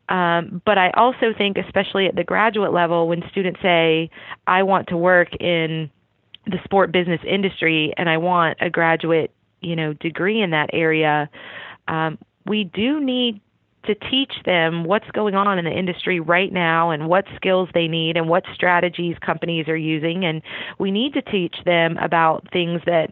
Um, 0.09 0.61
but 0.65 0.77
I 0.77 0.91
also 0.91 1.33
think, 1.37 1.57
especially 1.57 2.07
at 2.07 2.15
the 2.15 2.23
graduate 2.23 2.73
level, 2.73 3.07
when 3.07 3.23
students 3.31 3.59
say, 3.61 4.09
I 4.45 4.63
want 4.63 4.87
to 4.89 4.97
work 4.97 5.29
in 5.39 5.89
the 6.45 6.57
sport 6.63 6.91
business 6.91 7.21
industry 7.27 7.93
and 7.97 8.07
I 8.09 8.17
want 8.17 8.57
a 8.61 8.69
graduate, 8.69 9.31
you 9.61 9.75
know, 9.75 9.93
degree 9.93 10.41
in 10.41 10.51
that 10.51 10.69
area, 10.73 11.29
um, 11.87 12.19
we 12.45 12.65
do 12.65 12.99
need 12.99 13.41
to 13.85 13.95
teach 13.95 14.33
them 14.45 14.83
what's 14.83 15.09
going 15.11 15.35
on 15.35 15.57
in 15.57 15.65
the 15.65 15.71
industry 15.71 16.19
right 16.19 16.51
now 16.51 16.89
and 16.89 17.07
what 17.07 17.25
skills 17.35 17.69
they 17.73 17.87
need 17.87 18.17
and 18.17 18.27
what 18.27 18.43
strategies 18.53 19.15
companies 19.25 19.67
are 19.67 19.77
using. 19.77 20.25
And 20.25 20.41
we 20.79 20.91
need 20.91 21.13
to 21.13 21.21
teach 21.21 21.55
them 21.65 21.97
about 21.97 22.47
things 22.51 22.81
that 22.85 23.11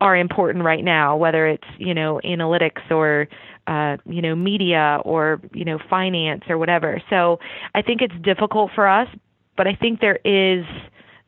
are 0.00 0.16
important 0.16 0.64
right 0.64 0.84
now, 0.84 1.16
whether 1.16 1.46
it's, 1.46 1.66
you 1.78 1.94
know, 1.94 2.20
analytics 2.24 2.90
or, 2.90 3.28
uh, 3.66 3.96
you 4.06 4.22
know, 4.22 4.34
media 4.34 5.00
or, 5.04 5.40
you 5.52 5.64
know, 5.64 5.78
finance 5.90 6.42
or 6.48 6.58
whatever. 6.58 7.02
So 7.10 7.38
I 7.74 7.82
think 7.82 8.00
it's 8.02 8.14
difficult 8.22 8.70
for 8.74 8.86
us, 8.86 9.08
but 9.56 9.66
I 9.66 9.74
think 9.74 10.00
there 10.00 10.18
is, 10.24 10.64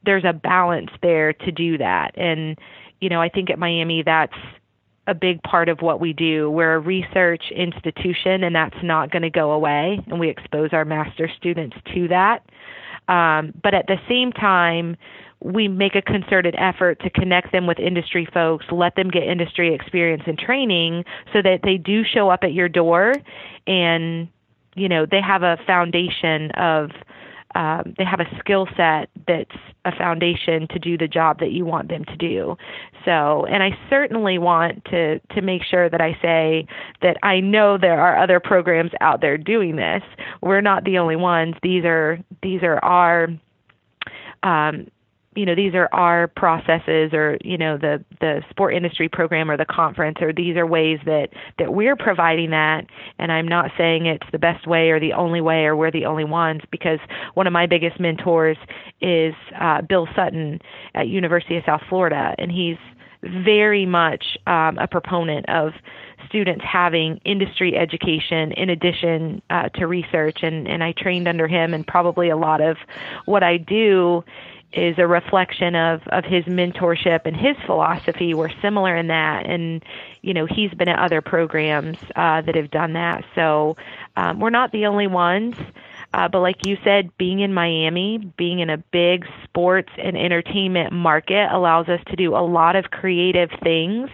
there's 0.04 0.24
a 0.24 0.32
balance 0.32 0.90
there 1.02 1.32
to 1.32 1.52
do 1.52 1.78
that. 1.78 2.16
And, 2.16 2.56
you 3.00 3.08
know, 3.08 3.20
I 3.20 3.28
think 3.28 3.50
at 3.50 3.58
Miami 3.58 4.02
that's 4.02 4.34
a 5.06 5.14
big 5.14 5.42
part 5.42 5.68
of 5.68 5.80
what 5.80 6.00
we 6.00 6.12
do. 6.12 6.50
We're 6.50 6.74
a 6.74 6.78
research 6.78 7.44
institution, 7.50 8.44
and 8.44 8.54
that's 8.54 8.76
not 8.82 9.10
going 9.10 9.22
to 9.22 9.30
go 9.30 9.52
away, 9.52 9.98
and 10.06 10.20
we 10.20 10.28
expose 10.28 10.70
our 10.72 10.84
master 10.84 11.30
students 11.34 11.76
to 11.94 12.08
that. 12.08 12.44
Um, 13.08 13.54
but 13.62 13.72
at 13.72 13.86
the 13.86 13.96
same 14.06 14.32
time, 14.32 14.96
we 15.40 15.68
make 15.68 15.94
a 15.94 16.02
concerted 16.02 16.54
effort 16.58 17.00
to 17.00 17.10
connect 17.10 17.52
them 17.52 17.66
with 17.66 17.78
industry 17.78 18.26
folks, 18.32 18.66
let 18.72 18.96
them 18.96 19.10
get 19.10 19.22
industry 19.22 19.74
experience 19.74 20.22
and 20.26 20.38
training 20.38 21.04
so 21.32 21.40
that 21.42 21.60
they 21.62 21.76
do 21.76 22.02
show 22.04 22.28
up 22.28 22.40
at 22.42 22.52
your 22.52 22.68
door 22.68 23.14
and 23.66 24.28
you 24.74 24.88
know 24.88 25.06
they 25.06 25.20
have 25.20 25.42
a 25.42 25.58
foundation 25.66 26.50
of 26.52 26.90
um, 27.54 27.94
they 27.96 28.04
have 28.04 28.20
a 28.20 28.38
skill 28.38 28.68
set 28.76 29.08
that's 29.26 29.56
a 29.84 29.96
foundation 29.96 30.68
to 30.68 30.78
do 30.78 30.98
the 30.98 31.08
job 31.08 31.40
that 31.40 31.50
you 31.50 31.64
want 31.64 31.88
them 31.88 32.04
to 32.04 32.16
do. 32.16 32.56
So, 33.04 33.46
and 33.46 33.62
I 33.62 33.70
certainly 33.88 34.36
want 34.38 34.84
to 34.86 35.18
to 35.18 35.40
make 35.40 35.62
sure 35.62 35.88
that 35.88 36.00
I 36.00 36.16
say 36.20 36.66
that 37.00 37.16
I 37.22 37.40
know 37.40 37.78
there 37.78 38.00
are 38.00 38.22
other 38.22 38.38
programs 38.38 38.90
out 39.00 39.20
there 39.20 39.38
doing 39.38 39.76
this. 39.76 40.02
We're 40.42 40.60
not 40.60 40.84
the 40.84 40.98
only 40.98 41.16
ones. 41.16 41.54
These 41.62 41.84
are 41.84 42.18
these 42.42 42.62
are 42.62 42.78
our 42.84 43.28
um, 44.42 44.88
you 45.38 45.46
know 45.46 45.54
these 45.54 45.74
are 45.74 45.88
our 45.92 46.26
processes 46.26 47.12
or 47.12 47.38
you 47.44 47.56
know 47.56 47.78
the 47.78 48.04
the 48.20 48.42
sport 48.50 48.74
industry 48.74 49.08
program 49.08 49.48
or 49.48 49.56
the 49.56 49.64
conference 49.64 50.18
or 50.20 50.32
these 50.32 50.56
are 50.56 50.66
ways 50.66 50.98
that 51.06 51.28
that 51.60 51.72
we're 51.72 51.94
providing 51.94 52.50
that. 52.50 52.86
And 53.20 53.30
I'm 53.30 53.46
not 53.46 53.70
saying 53.78 54.06
it's 54.06 54.26
the 54.32 54.38
best 54.38 54.66
way 54.66 54.90
or 54.90 54.98
the 54.98 55.12
only 55.12 55.40
way 55.40 55.66
or 55.66 55.76
we're 55.76 55.92
the 55.92 56.06
only 56.06 56.24
ones 56.24 56.62
because 56.72 56.98
one 57.34 57.46
of 57.46 57.52
my 57.52 57.66
biggest 57.66 58.00
mentors 58.00 58.56
is 59.00 59.32
uh, 59.60 59.82
Bill 59.82 60.08
Sutton 60.16 60.60
at 60.96 61.06
University 61.06 61.56
of 61.56 61.62
South 61.64 61.82
Florida. 61.88 62.34
And 62.36 62.50
he's 62.50 62.76
very 63.22 63.86
much 63.86 64.36
um, 64.48 64.76
a 64.78 64.88
proponent 64.90 65.48
of 65.48 65.72
students 66.28 66.64
having 66.64 67.20
industry 67.24 67.76
education 67.76 68.50
in 68.52 68.70
addition 68.70 69.40
uh, 69.50 69.68
to 69.70 69.86
research. 69.86 70.38
And 70.42 70.66
and 70.66 70.82
I 70.82 70.92
trained 70.92 71.28
under 71.28 71.46
him 71.46 71.74
and 71.74 71.86
probably 71.86 72.28
a 72.28 72.36
lot 72.36 72.60
of 72.60 72.76
what 73.26 73.44
I 73.44 73.56
do 73.56 74.24
is 74.72 74.98
a 74.98 75.06
reflection 75.06 75.74
of 75.74 76.06
of 76.08 76.24
his 76.24 76.44
mentorship 76.44 77.22
and 77.24 77.36
his 77.36 77.56
philosophy 77.64 78.34
We're 78.34 78.50
similar 78.60 78.94
in 78.96 79.08
that. 79.08 79.46
And 79.46 79.84
you 80.22 80.34
know 80.34 80.46
he's 80.46 80.72
been 80.72 80.88
at 80.88 80.98
other 80.98 81.22
programs 81.22 81.96
uh, 82.14 82.42
that 82.42 82.54
have 82.54 82.70
done 82.70 82.92
that. 82.92 83.24
So 83.34 83.76
um, 84.16 84.40
we're 84.40 84.50
not 84.50 84.72
the 84.72 84.86
only 84.86 85.06
ones. 85.06 85.56
Uh, 86.14 86.26
but 86.28 86.40
like 86.40 86.64
you 86.64 86.78
said 86.84 87.16
being 87.18 87.40
in 87.40 87.52
miami 87.52 88.18
being 88.36 88.60
in 88.60 88.70
a 88.70 88.78
big 88.78 89.26
sports 89.44 89.90
and 89.98 90.16
entertainment 90.16 90.92
market 90.92 91.48
allows 91.52 91.88
us 91.88 92.00
to 92.06 92.16
do 92.16 92.34
a 92.34 92.44
lot 92.44 92.76
of 92.76 92.90
creative 92.90 93.50
things 93.62 94.08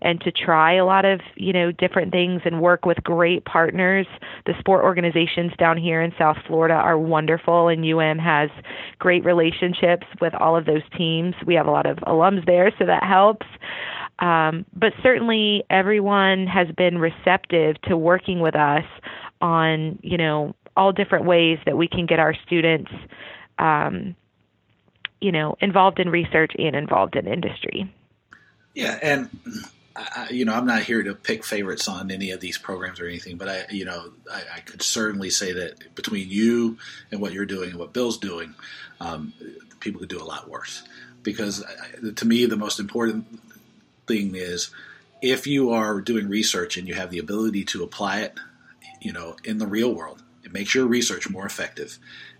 and 0.00 0.20
to 0.20 0.32
try 0.32 0.74
a 0.74 0.84
lot 0.84 1.04
of 1.04 1.20
you 1.36 1.52
know 1.52 1.72
different 1.72 2.12
things 2.12 2.42
and 2.44 2.60
work 2.60 2.84
with 2.84 3.02
great 3.02 3.44
partners. 3.44 4.06
The 4.46 4.54
sport 4.58 4.84
organizations 4.84 5.52
down 5.58 5.78
here 5.78 6.02
in 6.02 6.12
South 6.18 6.36
Florida 6.46 6.74
are 6.74 6.98
wonderful, 6.98 7.68
and 7.68 7.84
UM 7.84 8.18
has 8.18 8.50
great 8.98 9.24
relationships 9.24 10.06
with 10.20 10.34
all 10.34 10.56
of 10.56 10.66
those 10.66 10.82
teams. 10.96 11.34
We 11.46 11.54
have 11.54 11.66
a 11.66 11.70
lot 11.70 11.86
of 11.86 11.98
alums 11.98 12.44
there, 12.46 12.72
so 12.78 12.86
that 12.86 13.02
helps. 13.04 13.46
Um, 14.18 14.64
but 14.74 14.92
certainly, 15.02 15.64
everyone 15.70 16.46
has 16.46 16.68
been 16.76 16.98
receptive 16.98 17.80
to 17.82 17.96
working 17.96 18.40
with 18.40 18.54
us 18.56 18.84
on 19.40 19.98
you 20.02 20.16
know 20.16 20.54
all 20.76 20.92
different 20.92 21.26
ways 21.26 21.58
that 21.66 21.76
we 21.76 21.88
can 21.88 22.06
get 22.06 22.18
our 22.18 22.34
students. 22.46 22.90
Um, 23.58 24.16
you 25.20 25.30
know, 25.30 25.54
involved 25.60 26.00
in 26.00 26.08
research 26.08 26.50
and 26.58 26.74
involved 26.74 27.14
in 27.14 27.28
industry. 27.28 27.88
Yeah, 28.74 28.98
and 29.02 29.28
I, 29.94 30.28
you 30.30 30.44
know, 30.44 30.54
I'm 30.54 30.66
not 30.66 30.82
here 30.82 31.02
to 31.02 31.14
pick 31.14 31.44
favorites 31.44 31.88
on 31.88 32.10
any 32.10 32.30
of 32.30 32.40
these 32.40 32.58
programs 32.58 33.00
or 33.00 33.06
anything, 33.06 33.36
but 33.36 33.48
I, 33.48 33.66
you 33.70 33.84
know, 33.84 34.12
I, 34.30 34.42
I 34.56 34.60
could 34.60 34.82
certainly 34.82 35.30
say 35.30 35.52
that 35.52 35.94
between 35.94 36.28
you 36.28 36.78
and 37.10 37.20
what 37.20 37.32
you're 37.32 37.46
doing 37.46 37.70
and 37.70 37.78
what 37.78 37.92
Bill's 37.92 38.18
doing, 38.18 38.54
um, 39.00 39.32
people 39.80 40.00
could 40.00 40.08
do 40.08 40.22
a 40.22 40.24
lot 40.24 40.48
worse. 40.48 40.82
Because 41.22 41.64
to 42.16 42.26
me, 42.26 42.46
the 42.46 42.56
most 42.56 42.80
important 42.80 43.26
thing 44.06 44.34
is 44.34 44.70
if 45.20 45.46
you 45.46 45.70
are 45.70 46.00
doing 46.00 46.28
research 46.28 46.76
and 46.76 46.88
you 46.88 46.94
have 46.94 47.10
the 47.10 47.18
ability 47.18 47.64
to 47.66 47.84
apply 47.84 48.20
it, 48.20 48.34
you 49.00 49.12
know, 49.12 49.36
in 49.44 49.58
the 49.58 49.66
real 49.66 49.94
world, 49.94 50.22
it 50.44 50.52
makes 50.52 50.74
your 50.74 50.86
research 50.86 51.28
more 51.30 51.46
effective. 51.46 51.98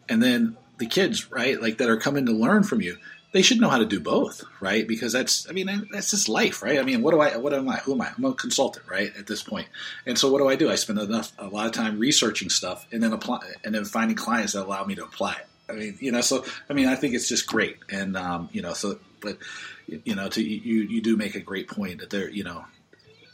And 0.08 0.22
then 0.22 0.56
the 0.78 0.86
kids, 0.86 1.30
right, 1.30 1.60
like 1.60 1.78
that 1.78 1.88
are 1.88 1.96
coming 1.96 2.26
to 2.26 2.32
learn 2.32 2.64
from 2.64 2.80
you, 2.80 2.98
they 3.32 3.42
should 3.42 3.60
know 3.60 3.68
how 3.68 3.78
to 3.78 3.86
do 3.86 3.98
both, 3.98 4.44
right? 4.60 4.86
Because 4.86 5.12
that's, 5.12 5.48
I 5.48 5.52
mean, 5.52 5.88
that's 5.90 6.10
just 6.10 6.28
life, 6.28 6.62
right? 6.62 6.78
I 6.78 6.82
mean, 6.82 7.02
what 7.02 7.12
do 7.12 7.20
I, 7.20 7.36
what 7.36 7.52
am 7.52 7.68
I? 7.68 7.78
Who 7.78 7.94
am 7.94 8.02
I? 8.02 8.12
I'm 8.16 8.24
a 8.24 8.34
consultant, 8.34 8.86
right? 8.88 9.12
At 9.18 9.26
this 9.26 9.42
point, 9.42 9.68
and 10.06 10.18
so 10.18 10.30
what 10.30 10.38
do 10.38 10.48
I 10.48 10.56
do? 10.56 10.70
I 10.70 10.76
spend 10.76 10.98
enough, 10.98 11.32
a 11.38 11.48
lot 11.48 11.66
of 11.66 11.72
time 11.72 11.98
researching 11.98 12.50
stuff, 12.50 12.86
and 12.92 13.02
then 13.02 13.12
apply, 13.12 13.40
and 13.64 13.74
then 13.74 13.84
finding 13.84 14.16
clients 14.16 14.52
that 14.52 14.64
allow 14.64 14.84
me 14.84 14.94
to 14.94 15.04
apply 15.04 15.32
it. 15.32 15.46
I 15.68 15.72
mean, 15.74 15.96
you 16.00 16.12
know, 16.12 16.20
so 16.20 16.44
I 16.68 16.74
mean, 16.74 16.86
I 16.86 16.96
think 16.96 17.14
it's 17.14 17.28
just 17.28 17.46
great, 17.46 17.78
and 17.90 18.16
um, 18.16 18.48
you 18.52 18.62
know, 18.62 18.74
so 18.74 18.98
but 19.20 19.38
you 19.86 20.14
know, 20.14 20.28
to 20.28 20.42
you, 20.42 20.82
you 20.82 21.00
do 21.00 21.16
make 21.16 21.34
a 21.34 21.40
great 21.40 21.68
point 21.68 22.00
that 22.00 22.10
there, 22.10 22.28
you 22.28 22.44
know, 22.44 22.64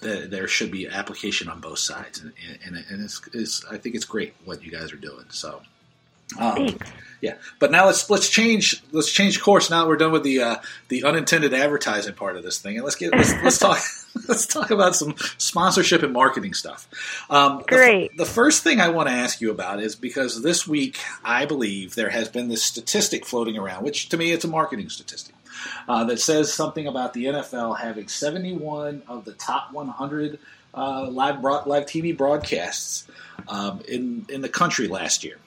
that 0.01 0.31
there 0.31 0.47
should 0.47 0.71
be 0.71 0.89
application 0.89 1.49
on 1.49 1.61
both 1.61 1.79
sides, 1.79 2.21
and, 2.21 2.33
and, 2.65 2.77
and 2.77 3.03
it's, 3.05 3.21
it's, 3.33 3.65
I 3.65 3.79
think 3.79 3.95
it's 3.95 4.05
great 4.05 4.35
what 4.45 4.63
you 4.63 4.71
guys 4.71 4.93
are 4.93 4.97
doing. 4.97 5.25
So, 5.31 5.63
um, 6.39 6.55
Thanks. 6.57 6.91
yeah, 7.21 7.35
but 7.59 7.71
now 7.71 7.87
let's 7.87 8.09
let's 8.11 8.29
change 8.29 8.83
let's 8.93 9.11
change 9.11 9.41
course. 9.41 9.71
Now 9.71 9.87
we're 9.87 9.97
done 9.97 10.13
with 10.13 10.23
the 10.23 10.43
uh, 10.43 10.57
the 10.89 11.05
unintended 11.05 11.55
advertising 11.55 12.15
part 12.15 12.37
of 12.37 12.43
this 12.43 12.59
thing, 12.59 12.77
and 12.77 12.85
let's 12.85 12.97
get 12.97 13.13
let's, 13.13 13.33
let's 13.43 13.59
talk 13.59 13.79
let's 14.29 14.47
talk 14.47 14.71
about 14.71 14.95
some 14.95 15.15
sponsorship 15.39 16.03
and 16.03 16.13
marketing 16.13 16.55
stuff. 16.55 16.89
Um, 17.31 17.63
Great. 17.67 18.17
The, 18.17 18.25
the 18.25 18.31
first 18.31 18.63
thing 18.63 18.81
I 18.81 18.89
want 18.89 19.09
to 19.09 19.15
ask 19.15 19.41
you 19.41 19.51
about 19.51 19.81
is 19.81 19.97
because 19.97 20.43
this 20.43 20.67
week 20.67 20.99
I 21.25 21.47
believe 21.47 21.95
there 21.95 22.11
has 22.11 22.29
been 22.29 22.49
this 22.49 22.63
statistic 22.63 23.25
floating 23.25 23.57
around, 23.57 23.85
which 23.85 24.09
to 24.11 24.17
me 24.17 24.33
it's 24.33 24.45
a 24.45 24.49
marketing 24.49 24.89
statistic. 24.89 25.35
Uh, 25.89 26.05
that 26.05 26.21
says 26.21 26.53
something 26.53 26.87
about 26.87 27.15
the 27.15 27.25
NFL 27.25 27.81
having 27.81 28.07
71 28.07 29.03
of 29.09 29.25
the 29.25 29.33
top 29.33 29.73
100 29.73 30.39
uh, 30.75 31.09
live 31.11 31.43
live 31.43 31.87
TV 31.87 32.17
broadcasts 32.17 33.09
um, 33.49 33.81
in 33.89 34.27
in 34.29 34.41
the 34.41 34.49
country 34.49 34.89
last 34.89 35.25
year, 35.25 35.39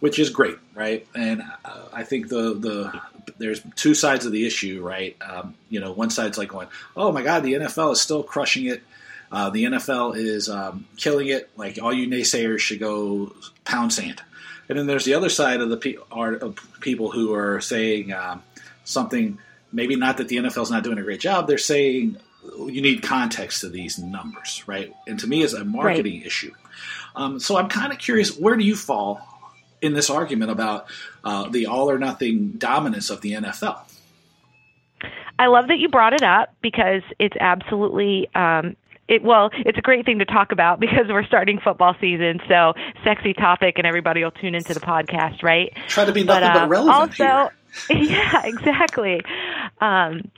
which 0.00 0.18
is 0.18 0.30
great, 0.30 0.58
right? 0.74 1.06
And 1.14 1.42
uh, 1.64 1.84
I 1.92 2.04
think 2.04 2.28
the 2.28 2.54
the 2.54 3.00
there's 3.38 3.62
two 3.76 3.94
sides 3.94 4.26
of 4.26 4.32
the 4.32 4.46
issue, 4.46 4.82
right? 4.82 5.16
Um, 5.20 5.54
you 5.68 5.80
know, 5.80 5.92
one 5.92 6.10
side's 6.10 6.38
like 6.38 6.48
going, 6.48 6.68
"Oh 6.96 7.12
my 7.12 7.22
God, 7.22 7.42
the 7.42 7.54
NFL 7.54 7.92
is 7.92 8.00
still 8.00 8.22
crushing 8.22 8.66
it." 8.66 8.82
Uh, 9.30 9.50
the 9.50 9.64
NFL 9.64 10.16
is 10.16 10.48
um, 10.48 10.86
killing 10.96 11.28
it. 11.28 11.50
Like 11.56 11.78
all 11.82 11.92
you 11.92 12.08
naysayers 12.08 12.60
should 12.60 12.80
go 12.80 13.34
pound 13.64 13.92
sand. 13.92 14.22
And 14.68 14.78
then 14.78 14.86
there's 14.86 15.04
the 15.04 15.14
other 15.14 15.28
side 15.28 15.60
of 15.60 15.70
the 15.70 15.76
pe- 15.76 15.96
are, 16.10 16.34
of 16.34 16.56
people 16.80 17.10
who 17.10 17.34
are 17.34 17.60
saying 17.60 18.12
um, 18.12 18.42
something 18.84 19.38
maybe 19.72 19.96
not 19.96 20.16
that 20.18 20.28
the 20.28 20.36
NFL's 20.36 20.70
not 20.70 20.82
doing 20.82 20.98
a 20.98 21.02
great 21.02 21.20
job. 21.20 21.46
They're 21.46 21.58
saying 21.58 22.16
you 22.58 22.80
need 22.80 23.02
context 23.02 23.60
to 23.60 23.68
these 23.68 23.98
numbers, 23.98 24.62
right? 24.66 24.94
And 25.06 25.18
to 25.20 25.26
me, 25.26 25.42
it's 25.42 25.52
a 25.52 25.64
marketing 25.64 26.18
right. 26.18 26.26
issue. 26.26 26.52
Um, 27.16 27.40
so 27.40 27.56
I'm 27.56 27.68
kind 27.68 27.92
of 27.92 27.98
curious, 27.98 28.36
where 28.36 28.56
do 28.56 28.64
you 28.64 28.76
fall 28.76 29.20
in 29.80 29.94
this 29.94 30.10
argument 30.10 30.50
about 30.50 30.86
uh, 31.24 31.48
the 31.48 31.66
all 31.66 31.90
or 31.90 31.98
nothing 31.98 32.52
dominance 32.52 33.10
of 33.10 33.20
the 33.20 33.32
NFL? 33.32 33.80
I 35.38 35.46
love 35.46 35.68
that 35.68 35.78
you 35.78 35.88
brought 35.88 36.14
it 36.14 36.22
up 36.22 36.54
because 36.62 37.02
it's 37.18 37.36
absolutely 37.38 38.28
um, 38.34 38.76
it, 39.08 39.22
well, 39.22 39.50
it's 39.64 39.78
a 39.78 39.80
great 39.80 40.04
thing 40.04 40.18
to 40.18 40.26
talk 40.26 40.52
about 40.52 40.80
because 40.80 41.06
we're 41.08 41.24
starting 41.24 41.58
football 41.58 41.94
season. 42.00 42.40
So, 42.46 42.74
sexy 43.04 43.32
topic, 43.32 43.78
and 43.78 43.86
everybody 43.86 44.22
will 44.22 44.30
tune 44.30 44.54
into 44.54 44.74
the 44.74 44.80
podcast, 44.80 45.42
right? 45.42 45.74
Try 45.88 46.04
to 46.04 46.12
be 46.12 46.24
nothing 46.24 46.42
but, 46.42 46.56
uh, 46.56 46.60
but 46.60 46.68
relevant 46.68 47.20
also, 47.20 47.50
yeah, 47.90 48.44
exactly. 48.44 49.22
Um, 49.80 50.30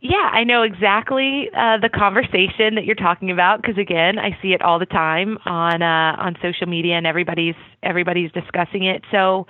yeah, 0.00 0.30
I 0.32 0.44
know 0.44 0.62
exactly 0.62 1.48
uh, 1.56 1.78
the 1.78 1.88
conversation 1.88 2.74
that 2.74 2.84
you're 2.84 2.94
talking 2.94 3.30
about 3.30 3.62
because 3.62 3.78
again, 3.78 4.18
I 4.18 4.36
see 4.42 4.52
it 4.52 4.60
all 4.62 4.78
the 4.78 4.86
time 4.86 5.38
on 5.46 5.82
uh, 5.82 6.16
on 6.18 6.36
social 6.42 6.66
media, 6.66 6.94
and 6.94 7.06
everybody's 7.06 7.54
everybody's 7.82 8.30
discussing 8.32 8.84
it. 8.84 9.02
So, 9.10 9.46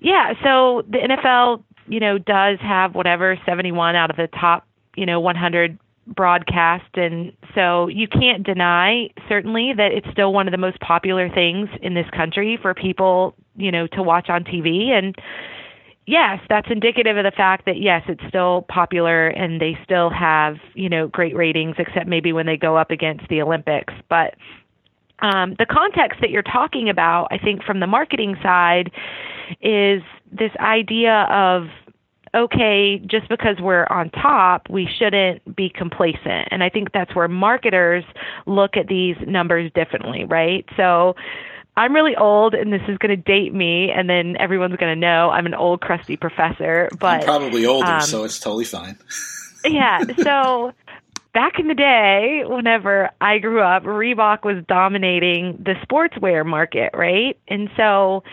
yeah, 0.00 0.34
so 0.44 0.82
the 0.88 0.98
NFL, 0.98 1.64
you 1.88 1.98
know, 1.98 2.18
does 2.18 2.58
have 2.60 2.94
whatever 2.94 3.38
71 3.44 3.96
out 3.96 4.10
of 4.10 4.16
the 4.16 4.28
top, 4.28 4.66
you 4.96 5.06
know, 5.06 5.18
100 5.20 5.78
broadcast 6.16 6.96
and 6.96 7.32
so 7.54 7.86
you 7.88 8.08
can't 8.08 8.42
deny 8.42 9.10
certainly 9.28 9.74
that 9.76 9.92
it's 9.92 10.06
still 10.10 10.32
one 10.32 10.48
of 10.48 10.52
the 10.52 10.58
most 10.58 10.80
popular 10.80 11.28
things 11.28 11.68
in 11.82 11.92
this 11.92 12.06
country 12.16 12.58
for 12.62 12.72
people 12.72 13.34
you 13.56 13.70
know 13.70 13.86
to 13.86 14.02
watch 14.02 14.30
on 14.30 14.42
TV 14.42 14.88
and 14.88 15.14
yes, 16.08 16.40
that's 16.48 16.68
indicative 16.70 17.18
of 17.18 17.24
the 17.24 17.30
fact 17.30 17.66
that 17.66 17.78
yes, 17.80 18.02
it's 18.08 18.22
still 18.28 18.64
popular 18.68 19.28
and 19.28 19.60
they 19.60 19.78
still 19.84 20.08
have, 20.10 20.56
you 20.74 20.88
know, 20.88 21.06
great 21.06 21.36
ratings 21.36 21.76
except 21.78 22.08
maybe 22.08 22.32
when 22.32 22.46
they 22.46 22.56
go 22.56 22.76
up 22.76 22.90
against 22.90 23.28
the 23.28 23.42
Olympics. 23.42 23.92
But 24.08 24.34
um, 25.20 25.54
the 25.58 25.66
context 25.66 26.20
that 26.22 26.30
you're 26.30 26.42
talking 26.42 26.88
about, 26.88 27.28
I 27.30 27.38
think 27.38 27.62
from 27.62 27.80
the 27.80 27.86
marketing 27.86 28.36
side 28.42 28.90
is 29.60 30.02
this 30.32 30.52
idea 30.58 31.26
of 31.30 31.66
okay, 32.34 33.00
just 33.06 33.26
because 33.30 33.56
we're 33.58 33.86
on 33.86 34.10
top, 34.10 34.68
we 34.68 34.86
shouldn't 34.98 35.56
be 35.56 35.70
complacent. 35.70 36.48
And 36.50 36.62
I 36.62 36.68
think 36.68 36.92
that's 36.92 37.14
where 37.14 37.26
marketers 37.26 38.04
look 38.44 38.76
at 38.76 38.86
these 38.88 39.16
numbers 39.26 39.72
differently, 39.74 40.24
right? 40.24 40.64
So 40.76 41.16
I'm 41.78 41.94
really 41.94 42.16
old, 42.16 42.54
and 42.54 42.72
this 42.72 42.82
is 42.88 42.98
going 42.98 43.10
to 43.10 43.16
date 43.16 43.54
me, 43.54 43.92
and 43.94 44.10
then 44.10 44.36
everyone's 44.40 44.74
going 44.76 44.92
to 44.92 45.00
know 45.00 45.30
I'm 45.30 45.46
an 45.46 45.54
old, 45.54 45.80
crusty 45.80 46.16
professor. 46.16 46.88
But 46.98 47.20
I'm 47.20 47.22
probably 47.22 47.66
older, 47.66 47.86
um, 47.86 48.00
so 48.00 48.24
it's 48.24 48.40
totally 48.40 48.64
fine. 48.64 48.98
yeah. 49.64 50.00
So 50.20 50.72
back 51.32 51.60
in 51.60 51.68
the 51.68 51.76
day, 51.76 52.42
whenever 52.44 53.10
I 53.20 53.38
grew 53.38 53.62
up, 53.62 53.84
Reebok 53.84 54.44
was 54.44 54.64
dominating 54.66 55.62
the 55.64 55.74
sportswear 55.86 56.44
market, 56.44 56.90
right? 56.94 57.38
And 57.46 57.70
so 57.76 58.24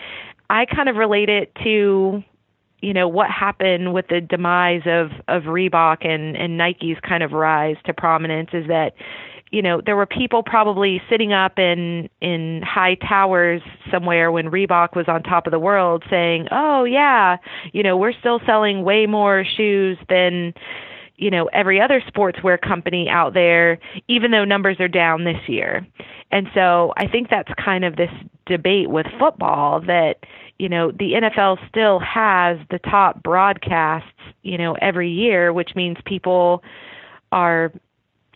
I 0.50 0.66
kind 0.66 0.88
of 0.88 0.96
relate 0.96 1.28
it 1.28 1.54
to 1.62 2.24
you 2.82 2.92
know 2.92 3.06
what 3.06 3.30
happened 3.30 3.94
with 3.94 4.08
the 4.08 4.20
demise 4.20 4.82
of 4.86 5.12
of 5.28 5.44
Reebok 5.44 6.04
and 6.04 6.36
and 6.36 6.58
Nike's 6.58 6.98
kind 7.00 7.22
of 7.22 7.30
rise 7.30 7.76
to 7.84 7.94
prominence 7.94 8.50
is 8.52 8.66
that 8.66 8.94
you 9.50 9.62
know, 9.62 9.80
there 9.84 9.96
were 9.96 10.06
people 10.06 10.42
probably 10.42 11.00
sitting 11.08 11.32
up 11.32 11.58
in 11.58 12.08
in 12.20 12.62
high 12.62 12.96
towers 12.96 13.62
somewhere 13.90 14.32
when 14.32 14.50
Reebok 14.50 14.96
was 14.96 15.06
on 15.08 15.22
top 15.22 15.46
of 15.46 15.52
the 15.52 15.58
world 15.58 16.02
saying, 16.10 16.48
"Oh 16.50 16.84
yeah, 16.84 17.36
you 17.72 17.82
know, 17.82 17.96
we're 17.96 18.12
still 18.12 18.40
selling 18.44 18.82
way 18.82 19.06
more 19.06 19.44
shoes 19.44 19.98
than 20.08 20.52
you 21.16 21.30
know 21.30 21.46
every 21.52 21.80
other 21.80 22.02
sportswear 22.02 22.60
company 22.60 23.08
out 23.08 23.32
there 23.32 23.78
even 24.08 24.30
though 24.32 24.44
numbers 24.44 24.80
are 24.80 24.88
down 24.88 25.24
this 25.24 25.48
year." 25.48 25.86
And 26.32 26.48
so 26.52 26.92
I 26.96 27.06
think 27.06 27.30
that's 27.30 27.52
kind 27.54 27.84
of 27.84 27.96
this 27.96 28.10
debate 28.46 28.90
with 28.90 29.06
football 29.18 29.80
that 29.82 30.16
you 30.58 30.68
know 30.68 30.90
the 30.90 31.12
NFL 31.12 31.58
still 31.68 32.00
has 32.00 32.58
the 32.70 32.80
top 32.80 33.22
broadcasts, 33.22 34.10
you 34.42 34.58
know, 34.58 34.76
every 34.82 35.10
year, 35.10 35.52
which 35.52 35.76
means 35.76 35.98
people 36.04 36.64
are 37.30 37.72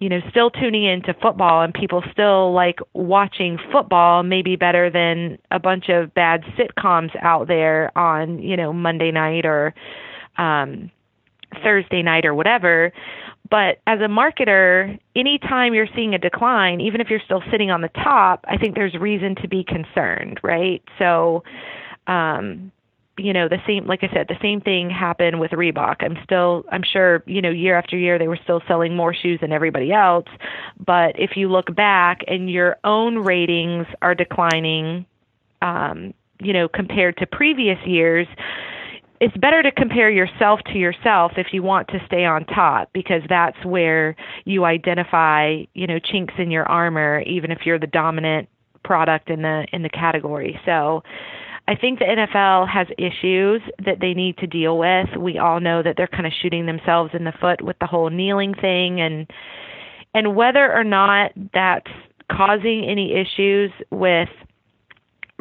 you 0.00 0.08
know 0.08 0.20
still 0.30 0.50
tuning 0.50 0.84
into 0.84 1.14
football 1.22 1.62
and 1.62 1.72
people 1.72 2.02
still 2.10 2.52
like 2.52 2.80
watching 2.94 3.58
football 3.70 4.22
maybe 4.22 4.56
better 4.56 4.90
than 4.90 5.38
a 5.50 5.58
bunch 5.60 5.88
of 5.88 6.12
bad 6.14 6.42
sitcoms 6.58 7.10
out 7.22 7.46
there 7.46 7.96
on 7.96 8.40
you 8.42 8.56
know 8.56 8.72
Monday 8.72 9.12
night 9.12 9.44
or 9.46 9.72
um 10.38 10.90
Thursday 11.62 12.02
night 12.02 12.24
or 12.24 12.34
whatever. 12.34 12.92
But 13.50 13.80
as 13.86 14.00
a 14.00 14.04
marketer 14.04 14.98
anytime 15.14 15.74
you're 15.74 15.88
seeing 15.94 16.14
a 16.14 16.18
decline 16.18 16.80
even 16.80 17.00
if 17.00 17.10
you're 17.10 17.20
still 17.24 17.42
sitting 17.50 17.70
on 17.70 17.82
the 17.82 17.88
top 17.88 18.44
I 18.48 18.56
think 18.56 18.74
there's 18.74 18.94
reason 18.94 19.36
to 19.36 19.48
be 19.48 19.62
concerned 19.64 20.40
right? 20.42 20.82
So 20.98 21.44
um 22.06 22.72
you 23.18 23.32
know 23.32 23.48
the 23.48 23.58
same 23.66 23.86
like 23.86 24.02
i 24.02 24.08
said 24.12 24.26
the 24.28 24.38
same 24.40 24.60
thing 24.60 24.88
happened 24.88 25.40
with 25.40 25.50
reebok. 25.50 25.96
I'm 26.00 26.16
still 26.24 26.64
i'm 26.70 26.82
sure 26.82 27.22
you 27.26 27.42
know 27.42 27.50
year 27.50 27.76
after 27.76 27.96
year 27.96 28.18
they 28.18 28.28
were 28.28 28.38
still 28.42 28.62
selling 28.66 28.96
more 28.96 29.14
shoes 29.14 29.40
than 29.40 29.52
everybody 29.52 29.92
else. 29.92 30.26
But 30.84 31.18
if 31.18 31.36
you 31.36 31.50
look 31.50 31.74
back 31.74 32.20
and 32.26 32.50
your 32.50 32.76
own 32.84 33.18
ratings 33.18 33.86
are 34.02 34.14
declining 34.14 35.06
um 35.62 36.14
you 36.40 36.52
know 36.52 36.68
compared 36.68 37.16
to 37.18 37.26
previous 37.26 37.78
years 37.86 38.26
it's 39.20 39.36
better 39.36 39.62
to 39.62 39.70
compare 39.70 40.10
yourself 40.10 40.60
to 40.72 40.78
yourself 40.78 41.32
if 41.36 41.48
you 41.52 41.62
want 41.62 41.88
to 41.88 41.98
stay 42.06 42.24
on 42.24 42.46
top 42.46 42.88
because 42.94 43.20
that's 43.28 43.62
where 43.66 44.16
you 44.44 44.64
identify 44.64 45.62
you 45.74 45.86
know 45.86 45.98
chinks 45.98 46.34
in 46.38 46.50
your 46.50 46.66
armor 46.68 47.20
even 47.26 47.50
if 47.50 47.66
you're 47.66 47.78
the 47.78 47.86
dominant 47.86 48.48
product 48.84 49.30
in 49.30 49.42
the 49.42 49.66
in 49.72 49.82
the 49.82 49.88
category. 49.88 50.58
So 50.64 51.02
I 51.70 51.76
think 51.76 52.00
the 52.00 52.04
NFL 52.04 52.68
has 52.68 52.88
issues 52.98 53.62
that 53.85 54.00
they 54.00 54.12
need 54.12 54.37
to 54.38 54.48
deal 54.48 54.76
with. 54.76 55.06
We 55.16 55.38
all 55.38 55.61
know 55.61 55.85
that 55.85 55.94
they're 55.96 56.09
kind 56.09 56.26
of 56.26 56.33
shooting 56.42 56.66
themselves 56.66 57.12
in 57.14 57.22
the 57.22 57.33
foot 57.40 57.62
with 57.62 57.78
the 57.78 57.87
whole 57.87 58.11
kneeling 58.11 58.54
thing 58.54 59.00
and 59.00 59.30
and 60.12 60.35
whether 60.35 60.72
or 60.72 60.83
not 60.83 61.30
that's 61.54 61.92
causing 62.28 62.85
any 62.85 63.14
issues 63.14 63.70
with 63.92 64.28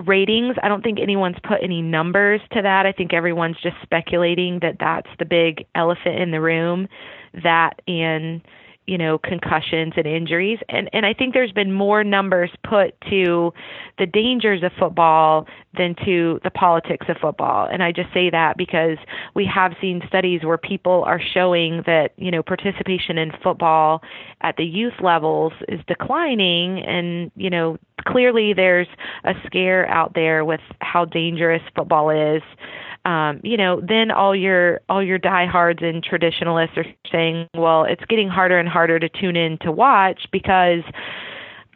ratings, 0.06 0.56
I 0.62 0.68
don't 0.68 0.84
think 0.84 1.00
anyone's 1.00 1.38
put 1.44 1.63
any 1.63 1.82
numbers 1.82 2.42
to 2.52 2.62
that. 2.62 2.86
I 2.86 2.92
think 2.92 3.12
everyone's 3.12 3.58
just 3.63 3.78
speculating 3.82 4.60
that 4.62 4.76
that's 4.80 5.10
the 5.18 5.26
big 5.26 5.65
elephant 5.74 6.20
in 6.20 6.30
the 6.30 6.42
room 6.42 6.88
that 7.44 7.82
and 7.88 8.39
you 8.89 8.97
know, 8.97 9.19
concussions 9.19 9.93
and 9.97 10.08
injuries. 10.08 10.58
And 10.67 10.89
and 10.93 11.06
I 11.06 11.13
think 11.13 11.36
there's 11.36 11.52
been 11.52 11.71
more 11.71 12.04
numbers 12.04 12.49
put 12.67 12.99
to 13.10 13.54
the 13.99 14.08
dangers 14.08 14.63
of 14.63 14.71
football 14.80 15.45
than 15.78 15.93
to 16.06 16.39
the 16.43 16.49
politics 16.49 17.06
of 17.08 17.17
football. 17.17 17.69
And 17.71 17.84
I 17.84 17.91
just 17.91 18.12
say 18.15 18.32
that 18.32 18.58
because 18.58 18.97
we 19.36 19.45
have 19.45 19.73
seen 19.80 20.02
studies 20.08 20.43
where 20.43 20.58
people 20.58 21.04
are 21.06 21.21
showing 21.21 21.84
that, 21.86 22.13
you 22.17 22.32
know, 22.32 22.41
participation 22.41 23.19
in 23.19 23.32
football 23.43 24.02
at 24.41 24.58
the 24.58 24.65
youth 24.65 24.99
levels 25.04 25.54
is 25.67 25.80
declining 25.88 26.80
and, 26.80 27.30
you 27.36 27.52
know, 27.52 27.78
clearly 28.08 28.54
there's 28.54 28.88
a 29.23 29.34
scare 29.45 29.88
out 29.88 30.13
there 30.15 30.43
with 30.43 30.62
how 30.82 31.06
dangerous 31.06 31.62
football 31.75 32.10
is 32.10 32.41
um, 33.06 33.40
you 33.44 33.58
know, 33.58 33.82
then 33.82 34.12
all 34.12 34.36
your 34.36 34.82
all 34.90 35.04
your 35.04 35.18
diehards 35.18 35.80
and 35.82 36.04
traditionalists 36.04 36.78
are 36.78 36.86
saying, 37.12 37.48
well, 37.56 37.84
it's 37.84 38.04
getting 38.06 38.30
harder 38.30 38.60
and 38.60 38.68
harder 38.68 39.00
to 39.00 39.10
tune 39.10 39.36
in 39.36 39.58
to 39.60 39.72
watch 39.72 40.28
because 40.32 40.84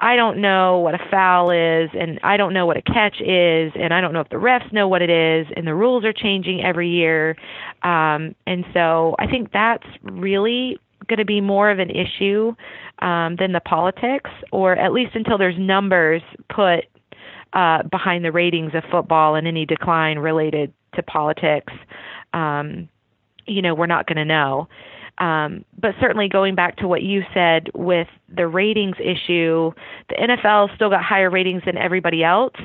I 0.02 0.18
don't 0.18 0.42
know 0.42 0.80
what 0.80 0.96
a 0.96 1.00
foul 1.10 1.50
is, 1.50 1.90
and 1.98 2.20
I 2.24 2.36
don't 2.36 2.54
know 2.54 2.66
what 2.66 2.76
a 2.76 2.82
catch 2.82 3.22
is, 3.22 3.72
and 3.76 3.94
I 3.94 4.02
don't 4.02 4.12
know 4.12 4.20
if 4.20 4.28
the 4.28 4.36
refs 4.36 4.72
know 4.74 4.88
what 4.88 5.02
it 5.02 5.10
is, 5.10 5.48
and 5.56 5.66
the 5.66 5.74
rules 5.74 6.04
are 6.04 6.12
changing 6.12 6.62
every 6.62 6.90
year. 6.90 7.38
Um, 7.84 8.36
and 8.46 8.66
so 8.74 9.16
I 9.18 9.28
think 9.28 9.54
that's 9.54 9.88
really 10.04 10.78
going 11.08 11.20
to 11.20 11.26
be 11.26 11.40
more 11.40 11.72
of 11.72 11.80
an 11.80 11.90
issue 11.90 12.54
um, 13.00 13.38
than 13.38 13.54
the 13.54 13.62
politics, 13.62 14.30
or 14.52 14.76
at 14.76 14.92
least 14.92 15.16
until 15.16 15.38
there's 15.38 15.58
numbers 15.58 16.22
put 16.50 16.86
uh, 17.54 17.84
behind 17.84 18.26
the 18.26 18.32
ratings 18.32 18.74
of 18.74 18.84
football 18.92 19.36
and 19.36 19.48
any 19.48 19.66
decline 19.66 20.20
related 20.20 20.74
to 20.96 21.04
politics, 21.04 21.74
um, 22.34 22.90
you 23.46 23.62
know, 23.62 23.74
we're 23.74 23.88
not 23.88 24.08
going 24.08 24.18
to 24.18 24.26
know. 24.26 24.68
Um, 25.20 25.64
but 25.78 25.94
certainly 26.02 26.28
going 26.28 26.56
back 26.56 26.78
to 26.78 26.88
what 26.88 27.04
you 27.04 27.24
said 27.34 27.70
with 27.76 28.08
the 28.36 28.48
ratings 28.48 28.96
issue, 29.00 29.72
the 30.10 30.16
NFL 30.16 30.74
still 30.76 30.90
got 30.90 31.04
higher 31.04 31.30
ratings 31.30 31.64
than 31.66 31.78
everybody 31.78 32.24
else. 32.24 32.56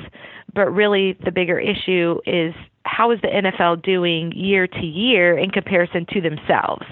But 0.54 0.70
really, 0.72 1.12
the 1.24 1.30
bigger 1.30 1.58
issue 1.58 2.20
is 2.24 2.54
how 2.84 3.10
is 3.10 3.20
the 3.20 3.28
NFL 3.28 3.82
doing 3.82 4.32
year 4.32 4.66
to 4.66 4.86
year 4.86 5.36
in 5.36 5.50
comparison 5.50 6.06
to 6.14 6.22
themselves? 6.22 6.86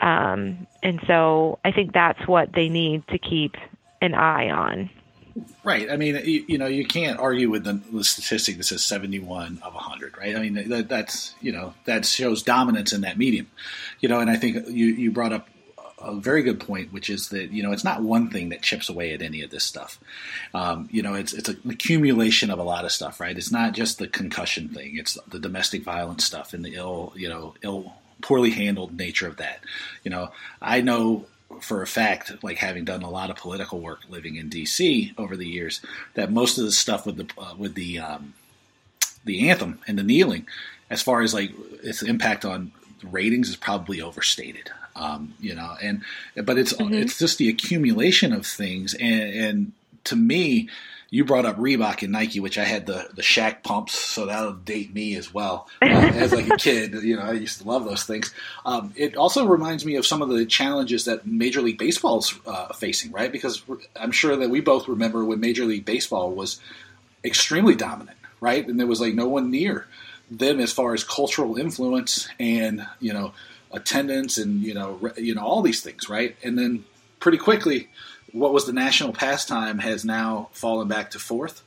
Um, 0.00 0.66
and 0.82 1.00
so 1.06 1.60
I 1.64 1.70
think 1.70 1.92
that's 1.92 2.26
what 2.26 2.52
they 2.54 2.68
need 2.68 3.06
to 3.08 3.18
keep 3.18 3.54
an 4.02 4.14
eye 4.14 4.50
on. 4.50 4.90
Right. 5.64 5.90
I 5.90 5.96
mean, 5.96 6.16
you, 6.24 6.44
you, 6.46 6.58
know, 6.58 6.66
you 6.66 6.86
can't 6.86 7.18
argue 7.18 7.50
with 7.50 7.64
the, 7.64 7.80
the, 7.90 8.04
statistic 8.04 8.58
that 8.58 8.64
says 8.64 8.84
71 8.84 9.60
of 9.62 9.74
100, 9.74 10.16
right? 10.16 10.36
I 10.36 10.40
mean, 10.40 10.68
that, 10.68 10.88
that's, 10.88 11.34
you 11.40 11.52
know, 11.52 11.74
that 11.86 12.04
shows 12.04 12.42
dominance 12.42 12.92
in 12.92 13.00
that 13.00 13.18
medium. 13.18 13.48
You 14.00 14.08
know, 14.08 14.20
and 14.20 14.30
I 14.30 14.36
think 14.36 14.68
you, 14.68 14.86
you 14.86 15.10
brought 15.10 15.32
up 15.32 15.48
a 15.98 16.14
very 16.14 16.42
good 16.42 16.60
point, 16.60 16.92
which 16.92 17.08
is 17.08 17.30
that, 17.30 17.50
you 17.50 17.62
know, 17.62 17.72
it's 17.72 17.84
not 17.84 18.02
one 18.02 18.30
thing 18.30 18.50
that 18.50 18.62
chips 18.62 18.88
away 18.88 19.12
at 19.12 19.22
any 19.22 19.42
of 19.42 19.50
this 19.50 19.64
stuff. 19.64 19.98
Um, 20.52 20.88
you 20.92 21.02
know, 21.02 21.14
it's, 21.14 21.32
it's 21.32 21.48
an 21.48 21.60
accumulation 21.68 22.50
of 22.50 22.58
a 22.58 22.62
lot 22.64 22.84
of 22.84 22.92
stuff, 22.92 23.18
right? 23.18 23.36
It's 23.36 23.50
not 23.50 23.72
just 23.72 23.98
the 23.98 24.06
concussion 24.06 24.68
thing. 24.68 24.96
It's 24.98 25.18
the 25.28 25.38
domestic 25.38 25.82
violence 25.82 26.24
stuff 26.24 26.52
and 26.52 26.64
the 26.64 26.74
ill, 26.74 27.12
you 27.16 27.28
know, 27.28 27.54
ill, 27.62 27.94
poorly 28.20 28.50
handled 28.50 28.96
nature 28.96 29.26
of 29.26 29.38
that. 29.38 29.60
You 30.02 30.10
know, 30.10 30.30
I 30.60 30.80
know 30.80 31.26
for 31.60 31.82
a 31.82 31.86
fact, 31.86 32.42
like 32.42 32.58
having 32.58 32.84
done 32.84 33.02
a 33.02 33.10
lot 33.10 33.30
of 33.30 33.36
political 33.36 33.80
work 33.80 34.00
living 34.08 34.36
in 34.36 34.48
D.C. 34.48 35.14
over 35.18 35.36
the 35.36 35.46
years, 35.46 35.80
that 36.14 36.32
most 36.32 36.58
of 36.58 36.64
the 36.64 36.72
stuff 36.72 37.06
with 37.06 37.16
the 37.16 37.28
uh, 37.38 37.54
with 37.56 37.74
the 37.74 37.98
um, 37.98 38.34
the 39.24 39.48
anthem 39.48 39.80
and 39.86 39.98
the 39.98 40.02
kneeling, 40.02 40.46
as 40.90 41.02
far 41.02 41.22
as 41.22 41.34
like 41.34 41.52
its 41.82 42.02
impact 42.02 42.44
on 42.44 42.72
ratings, 43.02 43.48
is 43.48 43.56
probably 43.56 44.00
overstated. 44.00 44.70
Um, 44.96 45.34
you 45.40 45.54
know, 45.54 45.74
and 45.82 46.02
but 46.44 46.58
it's 46.58 46.72
mm-hmm. 46.72 46.94
it's 46.94 47.18
just 47.18 47.38
the 47.38 47.48
accumulation 47.48 48.32
of 48.32 48.46
things, 48.46 48.94
and, 48.94 49.22
and 49.22 49.72
to 50.04 50.16
me, 50.16 50.68
you 51.10 51.24
brought 51.24 51.46
up 51.46 51.56
Reebok 51.56 52.02
and 52.02 52.12
Nike, 52.12 52.40
which 52.40 52.58
I 52.58 52.64
had 52.64 52.86
the 52.86 53.08
the 53.14 53.22
Shaq 53.22 53.62
pumps, 53.62 53.94
so 53.94 54.26
that'll 54.26 54.52
date 54.52 54.92
me 54.94 55.16
as 55.16 55.32
well. 55.32 55.68
Uh, 55.94 56.10
as 56.14 56.32
like 56.32 56.48
a 56.48 56.56
kid, 56.56 56.92
you 57.04 57.14
know, 57.14 57.22
I 57.22 57.32
used 57.32 57.60
to 57.60 57.68
love 57.68 57.84
those 57.84 58.02
things. 58.02 58.34
Um, 58.66 58.92
it 58.96 59.16
also 59.16 59.46
reminds 59.46 59.84
me 59.84 59.94
of 59.94 60.04
some 60.04 60.22
of 60.22 60.28
the 60.28 60.44
challenges 60.44 61.04
that 61.04 61.24
Major 61.24 61.60
League 61.60 61.78
Baseball's 61.78 62.34
uh, 62.46 62.72
facing, 62.72 63.12
right? 63.12 63.30
Because 63.30 63.62
I'm 63.94 64.10
sure 64.10 64.34
that 64.34 64.50
we 64.50 64.60
both 64.60 64.88
remember 64.88 65.24
when 65.24 65.38
Major 65.38 65.66
League 65.66 65.84
Baseball 65.84 66.32
was 66.32 66.58
extremely 67.24 67.76
dominant, 67.76 68.16
right? 68.40 68.66
And 68.66 68.80
there 68.80 68.88
was 68.88 69.00
like 69.00 69.14
no 69.14 69.28
one 69.28 69.52
near 69.52 69.86
them 70.30 70.58
as 70.58 70.72
far 70.72 70.94
as 70.94 71.04
cultural 71.04 71.56
influence 71.56 72.28
and 72.40 72.86
you 72.98 73.12
know 73.12 73.32
attendance 73.72 74.38
and 74.38 74.62
you 74.62 74.74
know 74.74 74.92
re- 75.00 75.12
you 75.16 75.34
know 75.34 75.42
all 75.42 75.62
these 75.62 75.82
things, 75.82 76.08
right? 76.08 76.36
And 76.42 76.58
then 76.58 76.84
pretty 77.20 77.38
quickly 77.38 77.88
what 78.34 78.52
was 78.52 78.66
the 78.66 78.72
national 78.72 79.12
pastime 79.12 79.78
has 79.78 80.04
now 80.04 80.48
fallen 80.52 80.88
back 80.88 81.12
to 81.12 81.20
fourth, 81.20 81.62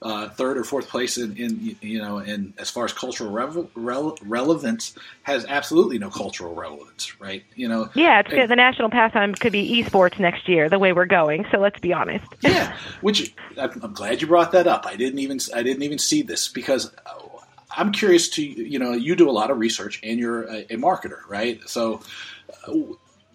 uh, 0.00 0.28
third 0.28 0.56
or 0.56 0.62
fourth 0.62 0.88
place 0.88 1.18
in, 1.18 1.36
in, 1.36 1.76
you 1.80 1.98
know, 1.98 2.18
in 2.18 2.54
as 2.58 2.70
far 2.70 2.84
as 2.84 2.92
cultural 2.92 3.30
re- 3.30 4.12
relevance 4.22 4.94
has 5.24 5.44
absolutely 5.46 5.98
no 5.98 6.10
cultural 6.10 6.54
relevance, 6.54 7.20
right? 7.20 7.42
You 7.56 7.68
know, 7.68 7.90
yeah, 7.94 8.22
it's 8.24 8.48
the 8.48 8.56
national 8.56 8.88
pastime 8.90 9.34
could 9.34 9.52
be 9.52 9.82
esports 9.82 10.20
next 10.20 10.48
year, 10.48 10.68
the 10.68 10.78
way 10.78 10.92
we're 10.92 11.06
going. 11.06 11.44
So 11.50 11.58
let's 11.58 11.80
be 11.80 11.92
honest. 11.92 12.24
yeah, 12.40 12.76
which 13.00 13.34
I'm 13.56 13.92
glad 13.92 14.20
you 14.20 14.28
brought 14.28 14.52
that 14.52 14.68
up. 14.68 14.86
I 14.86 14.94
didn't 14.94 15.18
even 15.18 15.40
I 15.52 15.64
didn't 15.64 15.82
even 15.82 15.98
see 15.98 16.22
this 16.22 16.46
because 16.46 16.92
I'm 17.76 17.90
curious 17.90 18.28
to 18.30 18.42
you 18.42 18.78
know 18.78 18.92
you 18.92 19.16
do 19.16 19.28
a 19.28 19.32
lot 19.32 19.50
of 19.50 19.58
research 19.58 19.98
and 20.04 20.20
you're 20.20 20.44
a, 20.44 20.58
a 20.70 20.76
marketer, 20.76 21.18
right? 21.28 21.60
So 21.68 22.00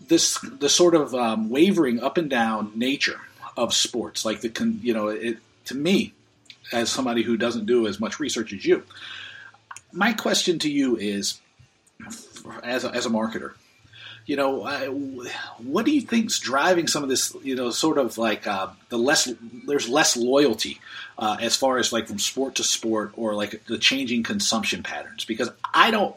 this 0.08 0.39
the 0.39 0.70
sort 0.70 0.96
of 0.96 1.13
um, 1.13 1.50
wavering 1.50 2.02
up 2.02 2.17
and 2.17 2.30
down 2.30 2.72
nature 2.76 3.20
of 3.56 3.74
sports, 3.74 4.26
like 4.26 4.41
the 4.41 4.78
you 4.82 4.93
know, 4.93 5.08
it, 5.08 5.38
to 5.65 5.76
me, 5.76 6.13
as 6.72 6.89
somebody 6.89 7.24
who 7.24 7.38
doesn't 7.38 7.65
do 7.65 7.88
as 7.88 8.00
much 8.00 8.20
research 8.20 8.54
as 8.54 8.65
you, 8.65 8.84
my 9.91 10.13
question 10.13 10.60
to 10.60 10.72
you 10.72 10.98
is, 10.98 11.39
as 12.63 12.86
a, 12.86 12.89
as 12.91 13.06
a 13.06 13.10
marketer, 13.10 13.54
you 14.28 14.36
know, 14.36 14.65
what 15.58 15.86
do 15.86 15.91
you 15.91 16.02
think's 16.02 16.38
driving 16.39 16.88
some 16.88 17.02
of 17.02 17.10
this? 17.10 17.34
You 17.43 17.56
know, 17.56 17.72
sort 17.72 17.98
of 17.98 18.17
like 18.17 18.46
uh, 18.46 18.67
the 18.89 18.98
less 18.98 19.32
there's 19.65 19.88
less 19.88 20.17
loyalty 20.17 20.80
uh, 21.17 21.38
as 21.39 21.56
far 21.56 21.78
as 21.78 21.93
like 21.93 22.08
from 22.08 22.20
sport 22.20 22.56
to 22.56 22.63
sport 22.63 23.13
or 23.15 23.34
like 23.36 23.63
the 23.67 23.78
changing 23.78 24.24
consumption 24.24 24.84
patterns. 24.84 25.24
Because 25.24 25.50
I 25.74 25.91
don't 25.91 26.15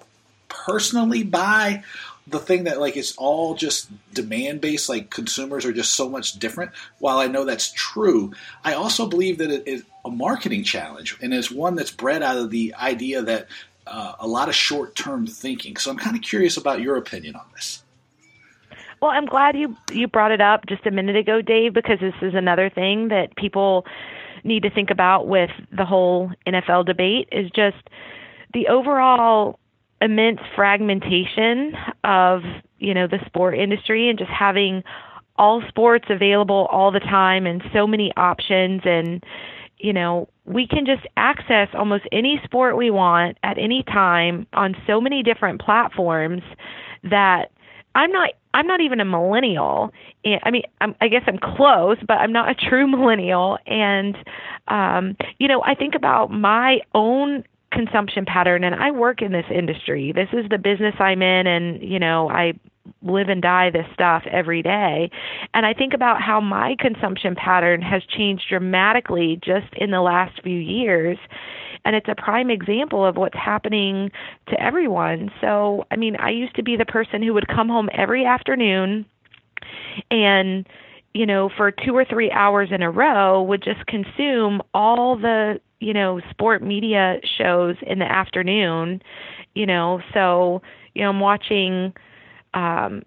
personally 0.48 1.22
buy 1.22 1.84
the 2.30 2.38
thing 2.38 2.64
that 2.64 2.80
like 2.80 2.96
it's 2.96 3.16
all 3.16 3.54
just 3.54 3.90
demand 4.14 4.60
based 4.60 4.88
like 4.88 5.10
consumers 5.10 5.64
are 5.64 5.72
just 5.72 5.94
so 5.94 6.08
much 6.08 6.38
different 6.38 6.70
while 6.98 7.18
i 7.18 7.26
know 7.26 7.44
that's 7.44 7.72
true 7.72 8.32
i 8.64 8.72
also 8.72 9.06
believe 9.06 9.38
that 9.38 9.50
it 9.50 9.66
is 9.66 9.84
a 10.04 10.10
marketing 10.10 10.64
challenge 10.64 11.18
and 11.20 11.34
it's 11.34 11.50
one 11.50 11.74
that's 11.74 11.90
bred 11.90 12.22
out 12.22 12.36
of 12.36 12.50
the 12.50 12.74
idea 12.74 13.22
that 13.22 13.48
uh, 13.86 14.14
a 14.20 14.26
lot 14.26 14.48
of 14.48 14.54
short 14.54 14.94
term 14.94 15.26
thinking. 15.26 15.76
So 15.76 15.90
i'm 15.90 15.96
kind 15.96 16.16
of 16.16 16.22
curious 16.22 16.56
about 16.56 16.80
your 16.80 16.96
opinion 16.96 17.34
on 17.34 17.44
this. 17.54 17.82
Well 19.00 19.10
i'm 19.10 19.26
glad 19.26 19.56
you 19.56 19.76
you 19.92 20.08
brought 20.08 20.32
it 20.32 20.40
up 20.40 20.66
just 20.66 20.86
a 20.86 20.90
minute 20.90 21.16
ago 21.16 21.42
dave 21.42 21.74
because 21.74 21.98
this 22.00 22.14
is 22.22 22.34
another 22.34 22.70
thing 22.70 23.08
that 23.08 23.36
people 23.36 23.84
need 24.44 24.62
to 24.62 24.70
think 24.70 24.90
about 24.90 25.26
with 25.26 25.50
the 25.70 25.84
whole 25.84 26.30
nfl 26.46 26.84
debate 26.84 27.28
is 27.30 27.50
just 27.50 27.76
the 28.54 28.68
overall 28.68 29.58
immense 30.00 30.40
fragmentation 30.56 31.74
of 32.04 32.42
you 32.78 32.94
know 32.94 33.06
the 33.06 33.18
sport 33.26 33.58
industry 33.58 34.08
and 34.08 34.18
just 34.18 34.30
having 34.30 34.82
all 35.36 35.62
sports 35.68 36.06
available 36.10 36.68
all 36.70 36.90
the 36.90 37.00
time 37.00 37.46
and 37.46 37.62
so 37.72 37.86
many 37.86 38.12
options 38.16 38.82
and 38.84 39.24
you 39.78 39.92
know 39.92 40.28
we 40.44 40.66
can 40.66 40.84
just 40.86 41.06
access 41.16 41.68
almost 41.74 42.04
any 42.12 42.40
sport 42.44 42.76
we 42.76 42.90
want 42.90 43.38
at 43.42 43.58
any 43.58 43.82
time 43.84 44.46
on 44.52 44.74
so 44.86 45.00
many 45.00 45.22
different 45.22 45.60
platforms 45.60 46.42
that 47.04 47.50
I'm 47.94 48.10
not 48.10 48.30
I'm 48.52 48.66
not 48.66 48.80
even 48.80 49.00
a 49.00 49.04
millennial. 49.04 49.92
I 50.24 50.50
mean, 50.50 50.62
I'm, 50.80 50.96
I 51.00 51.08
guess 51.08 51.22
I'm 51.26 51.38
close, 51.38 51.98
but 52.06 52.14
I'm 52.14 52.32
not 52.32 52.50
a 52.50 52.54
true 52.54 52.86
millennial. 52.90 53.58
And 53.66 54.16
um, 54.68 55.16
you 55.38 55.48
know, 55.48 55.62
I 55.62 55.74
think 55.74 55.94
about 55.94 56.30
my 56.30 56.80
own 56.94 57.44
consumption 57.72 58.24
pattern 58.24 58.64
and 58.64 58.74
I 58.74 58.90
work 58.90 59.22
in 59.22 59.32
this 59.32 59.46
industry. 59.52 60.12
This 60.12 60.28
is 60.32 60.48
the 60.50 60.58
business 60.58 60.94
I'm 60.98 61.22
in 61.22 61.46
and, 61.46 61.82
you 61.82 61.98
know, 61.98 62.28
I 62.28 62.54
live 63.02 63.28
and 63.28 63.40
die 63.40 63.70
this 63.70 63.86
stuff 63.94 64.24
every 64.30 64.62
day. 64.62 65.10
And 65.54 65.64
I 65.64 65.74
think 65.74 65.94
about 65.94 66.20
how 66.20 66.40
my 66.40 66.76
consumption 66.78 67.34
pattern 67.34 67.82
has 67.82 68.02
changed 68.04 68.44
dramatically 68.48 69.38
just 69.42 69.72
in 69.76 69.90
the 69.90 70.00
last 70.00 70.42
few 70.42 70.58
years. 70.58 71.18
And 71.84 71.96
it's 71.96 72.08
a 72.08 72.14
prime 72.14 72.50
example 72.50 73.06
of 73.06 73.16
what's 73.16 73.38
happening 73.38 74.10
to 74.48 74.60
everyone. 74.60 75.30
So, 75.40 75.86
I 75.90 75.96
mean, 75.96 76.16
I 76.16 76.30
used 76.30 76.56
to 76.56 76.62
be 76.62 76.76
the 76.76 76.84
person 76.84 77.22
who 77.22 77.32
would 77.34 77.48
come 77.48 77.68
home 77.68 77.88
every 77.92 78.26
afternoon 78.26 79.06
and 80.10 80.66
you 81.14 81.26
know, 81.26 81.50
for 81.56 81.70
two 81.70 81.96
or 81.96 82.04
three 82.04 82.30
hours 82.30 82.68
in 82.70 82.82
a 82.82 82.90
row 82.90 83.42
would 83.42 83.62
just 83.62 83.86
consume 83.86 84.62
all 84.74 85.16
the 85.16 85.60
you 85.80 85.94
know, 85.94 86.20
sport 86.30 86.62
media 86.62 87.20
shows 87.38 87.74
in 87.82 87.98
the 87.98 88.04
afternoon, 88.04 89.02
you 89.54 89.66
know, 89.66 90.00
so, 90.12 90.62
you 90.94 91.02
know, 91.02 91.08
I'm 91.08 91.20
watching 91.20 91.92
um 92.54 93.02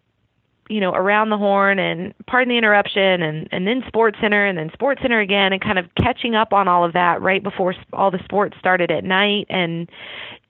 you 0.70 0.80
know, 0.80 0.94
around 0.94 1.30
the 1.30 1.38
horn 1.38 1.78
and 1.78 2.14
pardon 2.26 2.50
the 2.50 2.58
interruption 2.58 3.22
and, 3.22 3.50
and 3.52 3.68
then 3.68 3.82
SportsCenter 3.82 4.50
and 4.50 4.58
then 4.58 4.70
SportsCenter 4.70 5.22
again 5.22 5.52
and 5.52 5.62
kind 5.62 5.78
of 5.78 5.86
catching 5.96 6.36
up 6.36 6.54
on 6.54 6.70
all 6.70 6.86
of 6.86 6.94
that 6.94 7.22
right 7.22 7.44
before 7.44 7.76
all 7.92 8.10
the 8.10 8.24
sports 8.24 8.56
started 8.60 8.90
at 8.90 9.04
night. 9.04 9.46
And, 9.50 9.90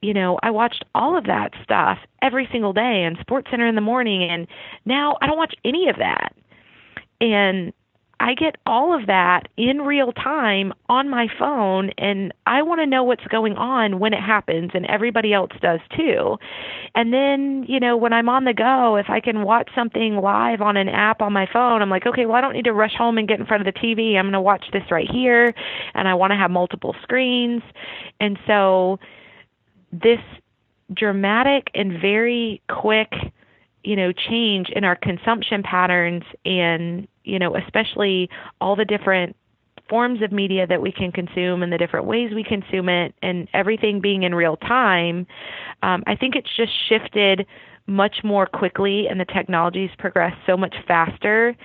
you 0.02 0.14
know, 0.14 0.38
I 0.44 0.52
watched 0.52 0.86
all 0.94 1.18
of 1.18 1.26
that 1.26 1.54
stuff 1.64 1.98
every 2.22 2.48
single 2.52 2.74
day 2.74 3.04
and 3.04 3.18
SportsCenter 3.18 3.68
in 3.68 3.74
the 3.74 3.82
morning. 3.82 4.24
And 4.24 4.48
now 4.86 5.18
I 5.20 5.26
don't 5.26 5.38
watch 5.38 5.56
any 5.66 5.90
of 5.90 5.98
that. 5.98 6.36
And 7.22 7.74
I 8.24 8.36
get 8.36 8.56
all 8.66 8.98
of 8.98 9.08
that 9.08 9.50
in 9.58 9.82
real 9.82 10.14
time 10.14 10.72
on 10.88 11.10
my 11.10 11.28
phone, 11.38 11.90
and 11.98 12.34
I 12.46 12.62
want 12.62 12.80
to 12.80 12.86
know 12.86 13.04
what's 13.04 13.26
going 13.28 13.58
on 13.58 14.00
when 14.00 14.14
it 14.14 14.22
happens, 14.22 14.72
and 14.74 14.86
everybody 14.86 15.34
else 15.34 15.52
does 15.62 15.82
too. 15.98 16.38
And 16.96 17.12
then, 17.12 17.66
you 17.68 17.82
know, 17.82 17.98
when 17.98 18.14
I'm 18.14 18.30
on 18.30 18.46
the 18.46 18.54
go, 18.54 18.96
if 18.96 19.10
I 19.10 19.20
can 19.20 19.42
watch 19.42 19.70
something 19.76 20.16
live 20.16 20.62
on 20.62 20.78
an 20.78 20.88
app 20.88 21.22
on 21.22 21.34
my 21.34 21.48
phone, 21.52 21.82
I'm 21.82 21.90
like, 21.90 22.06
okay, 22.06 22.26
well, 22.26 22.38
I 22.38 22.42
don't 22.42 22.54
need 22.54 22.64
to 22.64 22.72
rush 22.72 22.94
home 22.96 23.18
and 23.18 23.28
get 23.28 23.42
in 23.42 23.46
front 23.46 23.68
of 23.68 23.74
the 23.74 23.78
TV. 23.78 24.16
I'm 24.16 24.24
going 24.24 24.34
to 24.34 24.42
watch 24.42 24.64
this 24.72 24.90
right 24.90 25.10
here, 25.12 25.54
and 25.94 26.08
I 26.08 26.14
want 26.14 26.32
to 26.32 26.38
have 26.38 26.50
multiple 26.50 26.96
screens. 27.04 27.62
And 28.22 28.40
so, 28.48 29.00
this 29.92 30.20
dramatic 30.94 31.68
and 31.76 32.00
very 32.00 32.62
quick 32.70 33.12
you 33.84 33.96
know 33.96 34.12
change 34.12 34.70
in 34.70 34.84
our 34.84 34.96
consumption 34.96 35.64
patterns 35.64 36.24
and 36.46 37.08
you 37.24 37.40
know 37.40 37.56
especially 37.56 38.30
all 38.62 38.76
the 38.76 38.86
different 38.86 39.36
forms 39.90 40.22
of 40.22 40.32
media 40.32 40.66
that 40.66 40.82
we 40.82 40.92
can 40.92 41.12
consume 41.12 41.62
and 41.62 41.72
the 41.72 41.78
different 41.78 42.06
ways 42.06 42.32
we 42.34 42.44
consume 42.44 42.88
it 42.88 43.14
and 43.22 43.48
everything 43.54 44.00
being 44.00 44.24
in 44.24 44.34
real 44.34 44.58
time 44.58 45.28
um, 45.84 46.04
i 46.08 46.16
think 46.16 46.36
it's 46.36 46.56
just 46.56 46.72
shifted 46.88 47.46
much 47.86 48.18
more 48.24 48.46
quickly 48.46 49.08
and 49.10 49.20
the 49.20 49.26
technologies 49.26 49.90
progressed 49.98 50.38
so 50.46 50.56
much 50.56 50.76
faster 50.88 51.56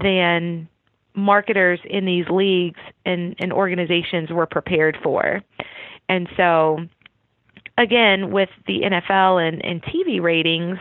than 0.00 0.68
marketers 1.14 1.80
in 1.84 2.04
these 2.04 2.26
leagues 2.30 2.80
and, 3.04 3.34
and 3.38 3.52
organizations 3.52 4.30
were 4.30 4.46
prepared 4.46 4.96
for. 5.02 5.42
And 6.08 6.28
so 6.36 6.78
again 7.78 8.30
with 8.30 8.48
the 8.66 8.80
nfl 8.80 9.46
and, 9.46 9.62
and 9.62 9.82
tv 9.82 10.20
ratings 10.22 10.78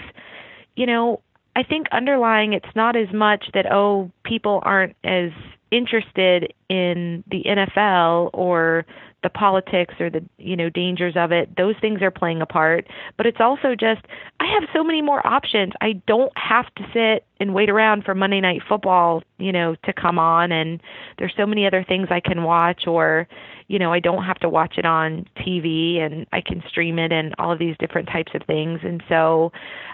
you 0.75 0.85
know, 0.85 1.21
I 1.55 1.63
think 1.63 1.88
underlying 1.91 2.53
it's 2.53 2.75
not 2.75 2.95
as 2.95 3.11
much 3.13 3.45
that 3.53 3.71
oh 3.71 4.11
people 4.23 4.59
aren't 4.63 4.95
as 5.03 5.31
interested 5.71 6.53
in 6.69 7.23
the 7.29 7.43
NFL 7.45 8.29
or 8.33 8.85
the 9.25 9.29
politics 9.29 9.95
or 9.99 10.09
the 10.09 10.23
you 10.38 10.55
know 10.55 10.69
dangers 10.69 11.15
of 11.17 11.31
it. 11.31 11.49
Those 11.57 11.73
things 11.81 12.03
are 12.03 12.11
playing 12.11 12.41
a 12.41 12.45
part. 12.45 12.85
But 13.17 13.25
it's 13.25 13.39
also 13.39 13.73
just 13.73 14.01
i 14.39 14.45
have 14.45 14.69
so 14.71 14.83
many 14.83 15.01
more 15.01 15.25
options. 15.25 15.73
I 15.81 15.93
don't 16.07 16.31
have 16.38 16.67
to 16.75 16.83
sit 16.93 17.25
and 17.39 17.53
wait 17.53 17.69
around 17.69 18.03
for 18.05 18.15
monday 18.15 18.39
night 18.39 18.61
football 18.69 19.23
you 19.39 19.51
know 19.51 19.75
to 19.83 19.91
come 19.91 20.17
on 20.19 20.51
and 20.51 20.79
there's 21.17 21.33
so 21.35 21.45
many 21.45 21.67
other 21.67 21.83
things 21.83 22.07
i 22.09 22.21
can 22.21 22.43
watch 22.43 22.88
or 22.88 23.27
you 23.67 23.77
know 23.77 23.91
i 23.91 23.99
don't 23.99 24.23
have 24.23 24.39
to 24.39 24.47
watch 24.47 24.75
it 24.77 24.85
on 24.85 25.25
tv 25.39 25.99
and 25.99 26.25
i 26.31 26.39
can 26.39 26.63
stream 26.69 26.97
it 26.97 27.11
and 27.11 27.33
all 27.38 27.51
of 27.51 27.59
these 27.59 27.75
different 27.77 28.07
types 28.07 28.31
of 28.35 28.41
things. 28.43 28.79
And 28.83 29.03
so 29.09 29.51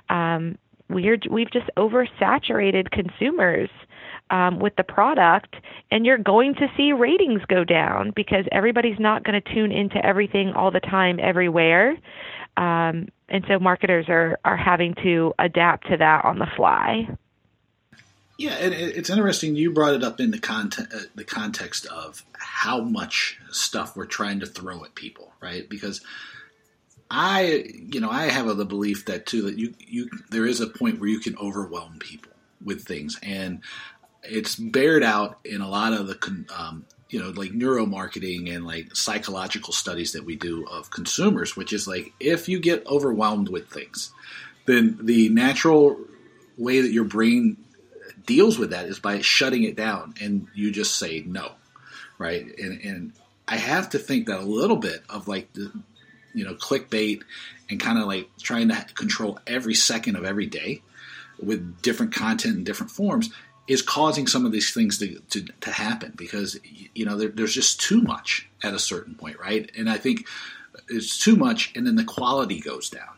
um 0.10 0.58
we're 0.94 1.18
we've 1.30 1.52
just 1.52 1.70
oversaturated 1.78 2.92
consumers 2.92 3.70
um, 4.30 4.60
with 4.60 4.76
the 4.78 4.84
product, 4.84 5.56
and 5.92 6.06
you're 6.06 6.18
going 6.18 6.56
to 6.56 6.68
see 6.78 6.94
ratings 6.94 7.42
go 7.48 7.64
down 7.64 8.12
because 8.16 8.46
everybody's 8.52 9.00
not 9.00 9.24
going 9.24 9.40
to 9.42 9.54
tune 9.54 9.72
into 9.72 10.04
everything 10.06 10.54
all 10.54 10.72
the 10.72 10.80
time, 10.80 11.20
everywhere. 11.22 11.98
Um, 12.58 13.10
and 13.30 13.46
so 13.48 13.60
marketers 13.60 14.06
are 14.10 14.40
are 14.44 14.58
having 14.58 14.96
to 15.04 15.34
adapt 15.40 15.88
to 15.90 15.98
that 15.98 16.26
on 16.26 16.40
the 16.40 16.48
fly. 16.56 17.08
Yeah, 18.38 18.54
and 18.54 18.74
it's 18.74 19.10
interesting. 19.10 19.56
You 19.56 19.72
brought 19.72 19.94
it 19.94 20.04
up 20.04 20.20
in 20.20 20.32
the 20.32 20.40
context, 20.40 20.94
uh, 20.94 21.06
the 21.14 21.24
context 21.24 21.86
of 21.86 22.24
how 22.34 22.82
much 22.82 23.40
stuff 23.52 23.96
we're 23.96 24.08
trying 24.08 24.40
to 24.40 24.48
throw 24.48 24.84
at 24.84 24.96
people, 24.96 25.32
right? 25.42 25.70
Because 25.70 26.02
I, 27.14 27.66
you 27.92 28.00
know, 28.00 28.10
I 28.10 28.28
have 28.28 28.56
the 28.56 28.64
belief 28.64 29.06
that 29.06 29.26
too 29.26 29.42
that 29.44 29.60
you 29.60 29.74
you 29.80 30.10
there 30.30 30.46
is 30.46 30.62
a 30.62 30.68
point 30.68 31.02
where 31.02 31.10
you 31.10 31.20
can 31.20 31.38
overwhelm 31.38 32.00
people 32.00 32.32
with 32.64 32.86
things, 32.86 33.20
and 33.22 33.60
it's 34.24 34.56
bared 34.56 35.04
out 35.04 35.40
in 35.44 35.60
a 35.60 35.68
lot 35.68 35.92
of 35.92 36.08
the 36.08 36.46
um, 36.58 36.86
you 37.10 37.20
know 37.20 37.32
like 37.32 37.52
neuromarketing 37.52 38.56
and 38.56 38.66
like 38.66 38.96
psychological 38.96 39.74
studies 39.74 40.14
that 40.14 40.24
we 40.24 40.38
do 40.38 40.66
of 40.68 40.90
consumers, 40.90 41.58
which 41.58 41.74
is 41.74 41.86
like 41.86 42.14
if 42.22 42.48
you 42.48 42.62
get 42.62 42.88
overwhelmed 42.88 43.50
with 43.50 43.68
things, 43.68 44.14
then 44.66 44.98
the 45.02 45.28
natural 45.28 46.00
way 46.58 46.80
that 46.80 46.94
your 46.94 47.04
brain 47.04 47.58
deals 48.26 48.58
with 48.58 48.70
that 48.70 48.86
is 48.86 49.00
by 49.00 49.20
shutting 49.20 49.64
it 49.64 49.76
down, 49.76 50.14
and 50.22 50.48
you 50.56 50.72
just 50.72 50.96
say 50.96 51.26
no, 51.28 51.52
right? 52.18 52.58
And 52.58 52.80
and 52.86 53.14
I 53.50 53.58
have 53.58 53.90
to 53.90 54.00
think 54.00 54.28
that 54.28 54.40
a 54.40 54.46
little 54.46 54.78
bit 54.78 55.04
of 55.10 55.28
like 55.28 55.52
the, 55.52 55.74
you 56.34 56.44
know 56.44 56.54
clickbait 56.56 57.22
and 57.70 57.80
kind 57.80 57.98
of 57.98 58.06
like 58.06 58.30
trying 58.42 58.70
to 58.70 58.86
control 58.96 59.40
every 59.48 59.74
second 59.74 60.16
of 60.16 60.26
every 60.26 60.46
day 60.46 60.82
with 61.42 61.82
different 61.82 62.14
content 62.14 62.56
and 62.56 62.66
different 62.66 62.92
forms 62.92 63.30
is 63.68 63.82
causing 63.82 64.28
some 64.28 64.46
of 64.46 64.52
these 64.52 64.74
things 64.74 64.98
to, 65.00 65.20
to, 65.30 65.46
to 65.62 65.72
happen 65.72 66.14
because 66.16 66.60
you 66.94 67.06
know 67.06 67.18
there, 67.18 67.30
there's 67.30 67.54
just 67.54 67.80
too 67.80 68.02
much 68.02 68.48
at 68.64 68.74
a 68.74 68.80
certain 68.80 69.16
point 69.16 69.40
right? 69.40 69.72
And 69.78 69.90
i 69.90 69.98
think 69.98 70.28
it's 70.90 71.18
too 71.18 71.36
much 71.36 71.72
and 71.76 71.86
then 71.86 71.96
the 71.96 72.04
quality 72.04 72.60
goes 72.60 72.90
down. 72.90 73.16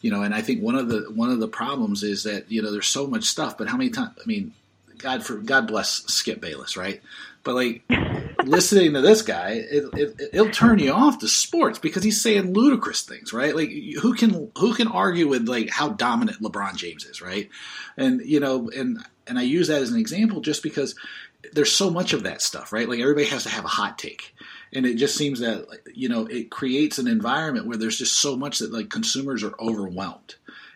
You 0.00 0.10
know 0.10 0.22
and 0.22 0.34
i 0.34 0.42
think 0.42 0.62
one 0.62 0.74
of 0.74 0.88
the 0.88 1.10
one 1.14 1.30
of 1.30 1.40
the 1.40 1.48
problems 1.48 2.02
is 2.02 2.24
that 2.24 2.50
you 2.50 2.60
know 2.60 2.70
there's 2.70 2.88
so 2.88 3.06
much 3.06 3.24
stuff 3.24 3.56
but 3.56 3.68
how 3.68 3.78
many 3.78 3.88
times 3.88 4.10
i 4.22 4.26
mean 4.26 4.52
god 4.98 5.24
for 5.24 5.36
god 5.36 5.66
bless 5.66 6.04
skip 6.12 6.40
bayless 6.40 6.76
right? 6.76 7.00
But 7.42 7.54
like 7.54 7.82
listening 8.44 8.94
to 8.94 9.00
this 9.00 9.22
guy, 9.22 9.64
it, 9.70 9.84
it, 9.94 10.20
it'll 10.32 10.50
turn 10.50 10.78
you 10.78 10.92
off 10.92 11.18
to 11.18 11.28
sports 11.28 11.78
because 11.78 12.02
he's 12.02 12.22
saying 12.22 12.52
ludicrous 12.52 13.02
things, 13.02 13.32
right? 13.32 13.54
Like 13.54 13.70
who 14.00 14.14
can 14.14 14.50
who 14.56 14.74
can 14.74 14.88
argue 14.88 15.28
with 15.28 15.48
like 15.48 15.70
how 15.70 15.90
dominant 15.90 16.42
LeBron 16.42 16.76
James 16.76 17.04
is, 17.04 17.20
right? 17.20 17.48
And 17.96 18.20
you 18.24 18.40
know, 18.40 18.70
and 18.70 19.04
and 19.26 19.38
I 19.38 19.42
use 19.42 19.68
that 19.68 19.82
as 19.82 19.90
an 19.90 19.98
example 19.98 20.40
just 20.40 20.62
because 20.62 20.94
there's 21.52 21.72
so 21.72 21.90
much 21.90 22.12
of 22.12 22.22
that 22.22 22.42
stuff, 22.42 22.72
right? 22.72 22.88
Like 22.88 23.00
everybody 23.00 23.26
has 23.26 23.44
to 23.44 23.50
have 23.50 23.64
a 23.64 23.68
hot 23.68 23.98
take. 23.98 24.34
And 24.72 24.86
it 24.86 24.96
just 24.96 25.16
seems 25.16 25.40
that 25.40 25.66
you 25.94 26.08
know 26.08 26.26
it 26.26 26.50
creates 26.50 26.98
an 26.98 27.06
environment 27.06 27.66
where 27.66 27.76
there's 27.76 27.98
just 27.98 28.16
so 28.16 28.36
much 28.36 28.58
that 28.58 28.72
like 28.72 28.90
consumers 28.90 29.44
are 29.44 29.54
overwhelmed, 29.60 30.34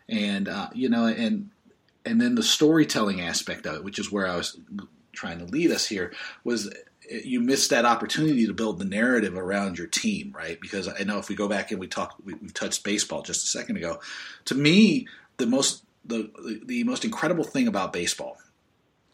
and 0.09 0.48
uh, 0.48 0.68
you 0.72 0.88
know, 0.88 1.07
and 1.07 1.50
and 2.04 2.20
then 2.20 2.35
the 2.37 2.42
storytelling 2.42 3.20
aspect 3.20 3.66
of 3.66 3.76
it, 3.76 3.85
which 3.85 3.98
is 3.98 4.12
where 4.12 4.26
I 4.26 4.37
was 4.37 4.59
trying 5.12 5.38
to 5.40 5.44
lead 5.46 5.72
us 5.72 5.87
here 5.87 6.12
was 6.44 6.72
you 7.11 7.40
missed 7.40 7.71
that 7.71 7.85
opportunity 7.85 8.47
to 8.47 8.53
build 8.53 8.79
the 8.79 8.85
narrative 8.85 9.37
around 9.37 9.79
your 9.79 9.87
team, 9.87 10.33
right? 10.37 10.61
Because 10.61 10.88
I 10.88 11.05
know 11.05 11.18
if 11.18 11.29
we 11.29 11.35
go 11.35 11.49
back 11.49 11.71
and 11.71 11.81
we 11.81 11.87
talked, 11.87 12.25
we, 12.25 12.35
we 12.35 12.49
touched 12.49 12.85
baseball 12.85 13.23
just 13.23 13.44
a 13.44 13.47
second 13.47 13.77
ago. 13.77 14.01
To 14.47 14.55
me, 14.55 15.09
the 15.38 15.47
most 15.47 15.85
the 16.05 16.31
the 16.66 16.85
most 16.85 17.05
incredible 17.05 17.44
thing 17.44 17.68
about 17.68 17.92
baseball 17.92 18.38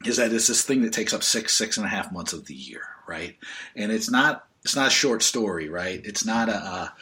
is 0.04 0.16
that 0.16 0.32
it's 0.32 0.46
this 0.46 0.62
thing 0.62 0.82
that 0.82 0.92
takes 0.92 1.12
up 1.12 1.22
six 1.22 1.54
six 1.54 1.76
and 1.76 1.86
a 1.86 1.88
half 1.88 2.12
months 2.12 2.32
of 2.32 2.46
the 2.46 2.54
year, 2.54 2.82
right? 3.06 3.36
And 3.76 3.92
it's 3.92 4.10
not 4.10 4.46
it's 4.64 4.76
not 4.76 4.88
a 4.88 4.90
short 4.90 5.22
story, 5.22 5.68
right? 5.68 6.00
It's 6.04 6.24
not 6.24 6.48
a, 6.48 6.56
a 6.56 6.94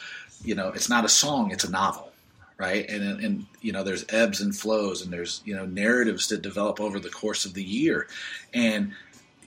you 0.43 0.55
know 0.55 0.69
it's 0.69 0.89
not 0.89 1.05
a 1.05 1.09
song, 1.09 1.51
it's 1.51 1.63
a 1.63 1.71
novel, 1.71 2.11
right? 2.57 2.87
And 2.89 3.23
and 3.23 3.45
you 3.61 3.71
know 3.71 3.83
there's 3.83 4.05
ebbs 4.09 4.41
and 4.41 4.55
flows, 4.55 5.01
and 5.01 5.11
there's 5.11 5.41
you 5.45 5.55
know 5.55 5.65
narratives 5.65 6.27
that 6.27 6.41
develop 6.41 6.79
over 6.79 6.99
the 6.99 7.09
course 7.09 7.45
of 7.45 7.53
the 7.53 7.63
year, 7.63 8.07
and 8.53 8.93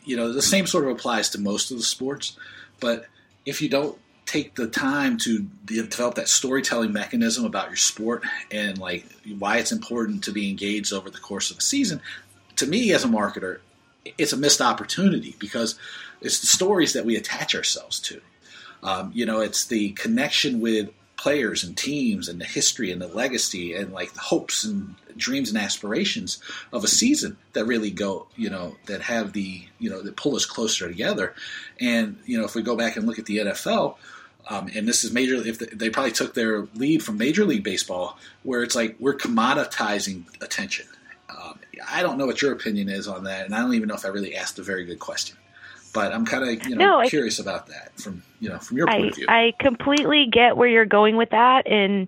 you 0.07 0.17
know 0.17 0.33
the 0.33 0.41
same 0.41 0.67
sort 0.67 0.85
of 0.85 0.91
applies 0.91 1.29
to 1.31 1.41
most 1.41 1.71
of 1.71 1.77
the 1.77 1.83
sports. 1.83 2.37
But 2.81 3.07
if 3.45 3.61
you 3.61 3.69
don't 3.69 3.99
take 4.25 4.55
the 4.55 4.67
time 4.67 5.19
to 5.19 5.47
develop 5.65 6.17
that 6.17 6.29
storytelling 6.29 6.93
mechanism 6.93 7.45
about 7.45 7.69
your 7.69 7.77
sport 7.77 8.25
and 8.51 8.79
like 8.79 9.07
why 9.39 9.59
it's 9.59 9.71
important 9.73 10.25
to 10.25 10.33
be 10.33 10.49
engaged 10.51 10.93
over 10.93 11.11
the 11.11 11.19
course 11.19 11.51
of 11.51 11.59
a 11.59 11.61
season, 11.61 12.01
to 12.57 12.67
me 12.67 12.93
as 12.93 13.05
a 13.05 13.09
marketer, 13.09 13.59
it's 14.19 14.33
a 14.33 14.37
missed 14.37 14.61
opportunity 14.61 15.37
because 15.39 15.79
it's 16.21 16.41
the 16.41 16.47
stories 16.47 16.93
that 16.95 17.05
we 17.05 17.17
attach 17.17 17.55
ourselves 17.55 18.01
to. 18.01 18.21
Um, 18.83 19.11
you 19.15 19.27
know, 19.27 19.41
it's 19.41 19.67
the 19.67 19.91
connection 19.91 20.61
with 20.61 20.91
players 21.17 21.65
and 21.65 21.77
teams 21.77 22.29
and 22.29 22.41
the 22.41 22.45
history 22.45 22.91
and 22.91 23.01
the 23.01 23.09
legacy 23.09 23.75
and 23.75 23.93
like 23.93 24.13
the 24.13 24.21
hopes 24.21 24.65
and 24.65 24.95
dreams 25.17 25.49
and 25.49 25.59
aspirations 25.59 26.39
of 26.73 26.85
a 26.85 26.89
season 26.89 27.37
that 27.55 27.65
really 27.65 27.91
go, 27.91 28.27
you 28.37 28.51
know, 28.51 28.77
that 28.87 29.01
have 29.01 29.33
the, 29.33 29.63
you 29.79 29.89
know, 29.89 30.03
that 30.03 30.17
pull 30.17 30.37
us 30.37 30.45
closer 30.45 30.87
together. 30.89 31.35
And, 31.81 32.19
you 32.27 32.39
know, 32.39 32.45
if 32.45 32.55
we 32.55 32.63
go 32.63 32.77
back 32.77 32.97
and 32.97 33.07
look 33.07 33.19
at 33.19 33.27
the 33.27 33.39
NFL, 33.39 33.97
um, 34.49 34.71
and 34.75 34.87
this 34.87 35.03
is 35.03 35.13
major. 35.13 35.35
If 35.35 35.59
they, 35.59 35.91
probably 35.91 36.13
took 36.13 36.35
their 36.35 36.63
lead 36.75 37.03
from 37.03 37.19
Major 37.19 37.45
League 37.45 37.65
Baseball, 37.65 38.17
where 38.45 38.63
it's 38.63 38.77
like 38.77 38.97
we're 39.01 39.17
commoditizing 39.17 40.25
attention. 40.41 40.87
Um, 41.29 41.59
I 41.89 42.03
don't 42.03 42.17
know 42.17 42.27
what 42.27 42.41
your 42.41 42.53
opinion 42.53 42.89
is 42.89 43.09
on 43.09 43.25
that, 43.25 43.47
and 43.47 43.55
I 43.55 43.61
don't 43.61 43.75
even 43.75 43.89
know 43.89 43.97
if 43.97 44.05
I 44.05 44.09
really 44.09 44.37
asked 44.37 44.59
a 44.59 44.63
very 44.63 44.85
good 44.85 45.01
question. 45.01 45.37
But 45.97 46.13
I'm 46.13 46.27
kind 46.27 46.45
of 46.45 46.69
you 46.69 46.77
know 46.77 47.01
no, 47.01 47.09
curious 47.09 47.41
I, 47.41 47.43
about 47.43 47.69
that 47.69 47.99
from 47.99 48.23
you 48.39 48.51
know 48.51 48.59
from 48.59 48.77
your 48.77 48.87
point 48.87 49.05
I, 49.05 49.07
of 49.07 49.15
view. 49.15 49.27
I 49.29 49.53
completely 49.59 50.27
get 50.31 50.59
where 50.59 50.69
you're 50.69 50.85
going 50.85 51.17
with 51.17 51.31
that, 51.31 51.67
and 51.67 52.07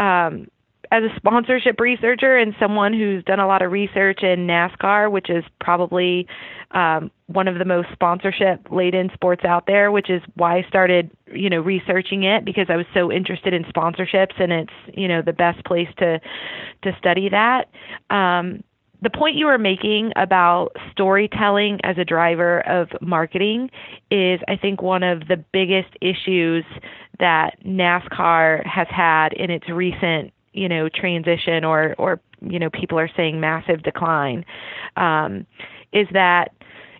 um, 0.00 0.48
as 0.90 1.04
a 1.04 1.14
sponsorship 1.16 1.78
researcher 1.78 2.36
and 2.36 2.52
someone 2.58 2.92
who's 2.92 3.22
done 3.24 3.38
a 3.38 3.46
lot 3.46 3.62
of 3.62 3.70
research 3.70 4.22
in 4.22 4.48
NASCAR, 4.48 5.08
which 5.10 5.30
is 5.30 5.44
probably 5.60 6.26
um, 6.72 7.12
one 7.26 7.46
of 7.46 7.58
the 7.58 7.64
most 7.64 7.88
sponsorship 7.92 8.66
laden 8.70 9.10
sports 9.14 9.44
out 9.44 9.66
there, 9.66 9.92
which 9.92 10.10
is 10.10 10.20
why 10.34 10.58
I 10.58 10.62
started, 10.68 11.10
you 11.32 11.48
know, 11.48 11.60
researching 11.60 12.24
it 12.24 12.44
because 12.44 12.66
I 12.68 12.76
was 12.76 12.86
so 12.92 13.12
interested 13.12 13.54
in 13.54 13.64
sponsorships 13.64 14.40
and 14.40 14.52
it's, 14.52 14.72
you 14.94 15.08
know, 15.08 15.22
the 15.22 15.32
best 15.32 15.64
place 15.64 15.88
to 15.98 16.20
to 16.82 16.96
study 16.98 17.28
that. 17.28 17.68
Um, 18.10 18.64
the 19.02 19.10
point 19.10 19.36
you 19.36 19.46
were 19.46 19.58
making 19.58 20.12
about 20.16 20.70
storytelling 20.92 21.78
as 21.84 21.98
a 21.98 22.04
driver 22.04 22.60
of 22.68 22.88
marketing 23.00 23.70
is, 24.10 24.40
I 24.48 24.56
think, 24.56 24.82
one 24.82 25.02
of 25.02 25.28
the 25.28 25.36
biggest 25.52 25.96
issues 26.00 26.64
that 27.20 27.56
NASCAR 27.64 28.66
has 28.66 28.88
had 28.90 29.32
in 29.32 29.50
its 29.50 29.68
recent, 29.68 30.32
you 30.52 30.68
know, 30.68 30.88
transition 30.88 31.64
or, 31.64 31.94
or 31.98 32.20
you 32.40 32.58
know, 32.58 32.70
people 32.70 32.98
are 32.98 33.10
saying 33.16 33.40
massive 33.40 33.82
decline, 33.82 34.44
um, 34.96 35.46
is 35.92 36.06
that 36.12 36.52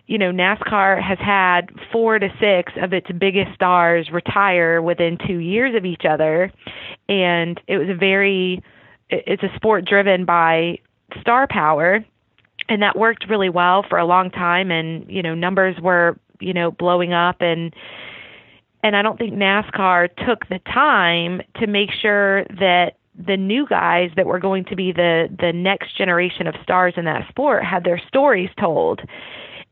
you 0.09 0.17
know, 0.17 0.31
NASCAR 0.31 0.99
has 0.99 1.19
had 1.19 1.69
four 1.91 2.17
to 2.17 2.29
six 2.41 2.73
of 2.81 2.93
its 2.93 3.05
biggest 3.19 3.53
stars 3.53 4.09
retire 4.11 4.81
within 4.81 5.19
two 5.27 5.37
years 5.37 5.75
of 5.75 5.85
each 5.85 6.01
other. 6.09 6.51
And 7.07 7.61
it 7.67 7.77
was 7.77 7.89
a 7.89 7.93
very, 7.93 8.63
it's 9.11 9.43
a 9.43 9.55
sport 9.55 9.85
driven 9.85 10.25
by 10.25 10.79
star 11.21 11.47
power 11.47 12.03
and 12.67 12.81
that 12.81 12.97
worked 12.97 13.27
really 13.29 13.49
well 13.49 13.83
for 13.87 13.97
a 13.97 14.05
long 14.05 14.29
time 14.29 14.71
and 14.71 15.09
you 15.09 15.21
know 15.21 15.35
numbers 15.35 15.75
were 15.81 16.17
you 16.39 16.53
know 16.53 16.71
blowing 16.71 17.13
up 17.13 17.41
and 17.41 17.73
and 18.81 18.95
I 18.95 19.01
don't 19.01 19.17
think 19.17 19.33
NASCAR 19.33 20.09
took 20.25 20.47
the 20.47 20.59
time 20.59 21.41
to 21.55 21.67
make 21.67 21.89
sure 21.91 22.45
that 22.45 22.93
the 23.27 23.35
new 23.35 23.67
guys 23.67 24.11
that 24.15 24.25
were 24.25 24.39
going 24.39 24.63
to 24.65 24.75
be 24.75 24.91
the 24.91 25.27
the 25.39 25.51
next 25.51 25.97
generation 25.97 26.47
of 26.47 26.55
stars 26.63 26.93
in 26.95 27.05
that 27.05 27.27
sport 27.27 27.63
had 27.65 27.83
their 27.83 28.01
stories 28.07 28.49
told. 28.57 29.01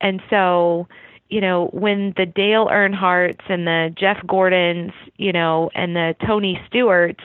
And 0.02 0.22
so 0.30 0.88
you 1.30 1.42
know, 1.42 1.70
when 1.74 2.14
the 2.16 2.26
Dale 2.26 2.68
Earnhardts 2.68 3.50
and 3.50 3.68
the 3.68 3.94
Jeff 3.98 4.18
Gordons, 4.26 4.92
you 5.18 5.34
know, 5.34 5.70
and 5.76 5.96
the 5.96 6.16
Tony 6.26 6.60
Stewarts 6.68 7.24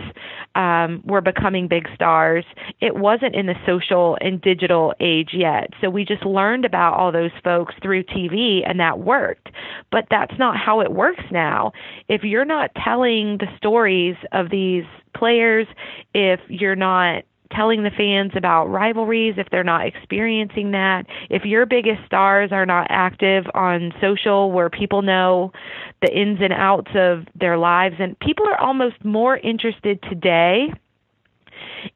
um, 0.55 1.03
were 1.05 1.21
becoming 1.21 1.69
big 1.69 1.87
stars, 1.95 2.45
it 2.81 2.97
wasn't 2.97 3.35
in 3.35 3.47
the 3.47 3.55
social 3.67 4.19
and 4.21 4.41
digital 4.41 4.95
age 5.01 5.31
yet. 5.33 5.71
So 5.81 5.89
we 5.89 6.05
just 6.05 6.25
learned 6.25 6.65
about 6.65 6.95
all 6.95 7.13
those 7.13 7.31
folks 7.45 7.75
through 7.83 8.05
TV, 8.05 8.69
and 8.69 8.81
that 8.81 8.99
worked. 8.99 9.51
But 9.91 10.07
that's 10.11 10.37
not 10.39 10.57
how 10.57 10.81
it 10.81 10.93
works 10.93 11.25
now. 11.31 11.73
If 12.09 12.25
you're 12.25 12.45
not 12.45 12.71
telling 12.83 13.39
the 13.39 13.47
stories 13.57 14.17
of 14.33 14.51
these 14.51 14.85
players, 15.15 15.67
if 16.15 16.41
you're 16.49 16.77
not 16.77 17.25
telling 17.55 17.83
the 17.83 17.91
fans 17.91 18.33
about 18.35 18.67
rivalries 18.67 19.35
if 19.37 19.49
they're 19.51 19.65
not 19.65 19.87
experiencing 19.87 20.73
that. 20.73 21.07
If 21.31 21.45
your 21.45 21.67
biggest 21.67 22.05
stars 22.07 22.51
are 22.53 22.67
not 22.67 22.87
active 22.91 23.45
on 23.55 23.93
social 24.01 24.51
where 24.53 24.71
people 24.71 25.03
know 25.03 25.53
the 26.01 26.13
ins 26.13 26.39
and 26.41 26.53
outs 26.53 26.91
of 26.95 27.27
their 27.35 27.59
lives, 27.59 27.97
and 27.99 28.19
people 28.19 28.47
are 28.49 28.61
almost 28.61 29.05
more 29.05 29.37
interested 29.39 30.03
today 30.03 30.73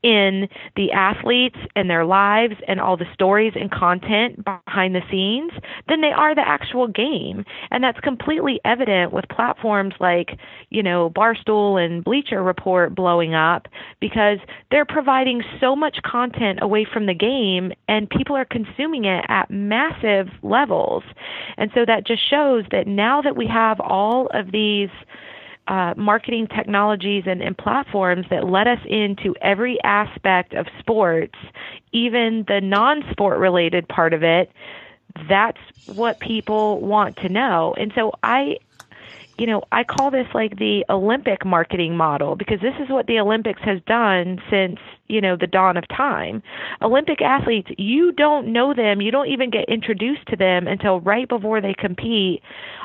in 0.03 0.49
the 0.76 0.93
athletes 0.93 1.57
and 1.74 1.89
their 1.91 2.05
lives 2.05 2.55
and 2.68 2.80
all 2.80 2.97
the 2.97 3.07
stories 3.12 3.53
and 3.55 3.70
content 3.70 4.45
behind 4.45 4.95
the 4.95 5.03
scenes 5.11 5.53
than 5.89 6.01
they 6.01 6.12
are 6.12 6.34
the 6.34 6.47
actual 6.47 6.89
game. 6.89 7.45
And 7.70 7.82
that's 7.82 8.01
completely 8.01 8.61
evident 8.64 9.12
with 9.12 9.28
platforms 9.28 9.95
like, 10.01 10.39
you 10.70 10.82
know, 10.82 11.11
Barstool 11.11 11.82
and 11.82 12.05
Bleacher 12.05 12.43
Report 12.43 12.95
blowing 12.95 13.34
up 13.34 13.68
because 14.01 14.39
they're 14.70 14.84
providing 14.84 15.43
so 15.61 15.76
much 15.76 15.99
content 16.05 16.59
away 16.62 16.87
from 16.91 17.07
the 17.07 17.14
game 17.14 17.72
and 17.89 18.09
people 18.09 18.37
are 18.37 18.45
consuming 18.45 19.05
it 19.05 19.24
at 19.28 19.51
massive 19.51 20.28
levels. 20.43 21.03
And 21.57 21.70
so 21.74 21.84
that 21.87 22.07
just 22.07 22.28
shows 22.28 22.64
that 22.70 22.87
now 22.87 23.22
that 23.22 23.37
we 23.37 23.47
have 23.47 23.80
all 23.80 24.28
of 24.32 24.53
these 24.53 24.91
uh, 25.68 25.94
marketing 25.96 26.46
technologies 26.54 27.24
and, 27.26 27.42
and 27.42 27.56
platforms 27.56 28.26
that 28.30 28.44
let 28.44 28.66
us 28.66 28.78
into 28.88 29.34
every 29.42 29.78
aspect 29.82 30.54
of 30.54 30.66
sports, 30.78 31.34
even 31.92 32.44
the 32.46 32.60
non 32.60 33.02
sport 33.10 33.38
related 33.38 33.88
part 33.88 34.12
of 34.14 34.22
it, 34.22 34.50
that's 35.28 35.58
what 35.86 36.20
people 36.20 36.80
want 36.80 37.16
to 37.16 37.28
know. 37.28 37.74
And 37.78 37.92
so 37.94 38.12
I 38.22 38.56
you 39.39 39.47
know, 39.47 39.62
I 39.70 39.84
call 39.84 40.11
this 40.11 40.26
like 40.34 40.59
the 40.59 40.84
Olympic 40.89 41.45
marketing 41.45 41.97
model 41.97 42.37
because 42.37 42.61
this 42.61 42.74
is 42.82 42.89
what 42.89 43.07
the 43.07 43.18
Olympics 43.18 43.61
has 43.64 43.80
done 43.87 44.41
since, 44.51 44.78
you 45.09 45.20
know, 45.20 45.37
the 45.37 45.47
dawn 45.47 45.76
of 45.76 45.84
time. 45.89 46.43
Olympic 46.80 47.20
athletes, 47.20 47.68
you 47.76 48.12
don't 48.12 48.51
know 48.53 48.72
them, 48.72 49.01
you 49.01 49.11
don't 49.11 49.28
even 49.28 49.51
get 49.51 49.68
introduced 49.68 50.26
to 50.28 50.37
them 50.37 50.66
until 50.66 51.01
right 51.01 51.28
before 51.28 51.61
they 51.61 51.74
compete, 51.74 52.43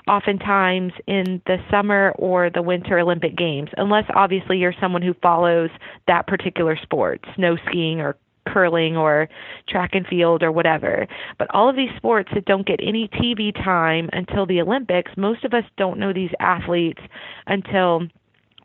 oftentimes 0.07 0.91
in 1.07 1.41
the 1.45 1.57
summer 1.69 2.13
or 2.17 2.49
the 2.49 2.61
winter 2.61 2.99
Olympic 2.99 3.37
Games, 3.37 3.69
unless 3.77 4.05
obviously 4.13 4.57
you're 4.57 4.75
someone 4.81 5.01
who 5.01 5.13
follows 5.21 5.69
that 6.07 6.27
particular 6.27 6.77
sport, 6.81 7.23
snow 7.35 7.55
skiing 7.67 8.01
or 8.01 8.17
curling 8.47 8.97
or 8.97 9.29
track 9.67 9.91
and 9.93 10.05
field 10.07 10.43
or 10.43 10.51
whatever. 10.51 11.07
But 11.37 11.47
all 11.53 11.69
of 11.69 11.75
these 11.75 11.89
sports 11.97 12.29
that 12.33 12.45
don't 12.45 12.65
get 12.65 12.79
any 12.81 13.07
TV 13.09 13.53
time 13.53 14.09
until 14.13 14.45
the 14.45 14.61
Olympics, 14.61 15.11
most 15.17 15.43
of 15.43 15.53
us 15.53 15.63
don't 15.77 15.99
know 15.99 16.13
these 16.13 16.31
athletes 16.39 17.01
until 17.47 18.07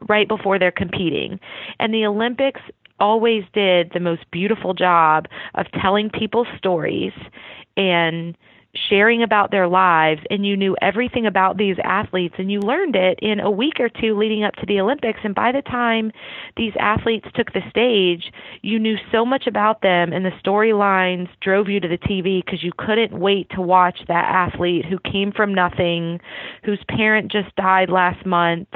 right 0.09 0.29
before 0.29 0.59
they're 0.59 0.70
competing. 0.70 1.41
And 1.79 1.93
the 1.93 2.07
Olympics 2.07 2.61
always 2.99 3.45
did 3.53 3.91
the 3.93 4.01
most 4.01 4.22
beautiful 4.31 4.74
job 4.74 5.27
of 5.55 5.66
telling 5.81 6.11
people's 6.11 6.49
stories 6.57 7.12
and 7.77 8.37
sharing 8.89 9.22
about 9.22 9.51
their 9.51 9.68
lives 9.68 10.20
and 10.31 10.47
you 10.47 10.57
knew 10.57 10.77
everything 10.83 11.27
about 11.27 11.57
these 11.57 11.77
athletes 11.83 12.35
and 12.39 12.51
you 12.51 12.61
learned 12.61 12.97
it 12.97 13.18
in 13.22 13.41
a 13.41 13.51
week 13.51 13.81
or 13.81 13.89
two 13.89 14.16
leading 14.16 14.45
up 14.45 14.55
to 14.57 14.66
the 14.66 14.81
Olympics 14.81 15.20
and 15.24 15.35
by 15.35 15.53
the 15.53 15.62
time 15.62 16.12
these 16.57 16.72
athletes 16.79 17.27
took 17.35 17.53
the 17.53 17.62
stage 17.70 18.33
you 18.62 18.79
knew 18.79 18.97
so 19.11 19.24
much 19.24 19.47
about 19.47 19.83
them 19.83 20.12
and 20.12 20.24
the 20.24 20.31
storylines 20.45 21.29
drove 21.41 21.68
you 21.68 21.81
to 21.81 21.89
the 21.89 21.99
TV 21.99 22.45
because 22.45 22.62
you 22.62 22.72
couldn't 22.77 23.18
wait 23.18 23.49
to 23.51 23.61
watch 23.61 23.99
that 24.09 24.24
athlete 24.24 24.85
who 24.85 24.99
came 24.99 25.33
from 25.33 25.55
nothing 25.55 26.20
whose 26.64 26.83
parent 26.89 27.31
just 27.31 27.55
died 27.57 27.91
last 27.91 28.24
month 28.27 28.68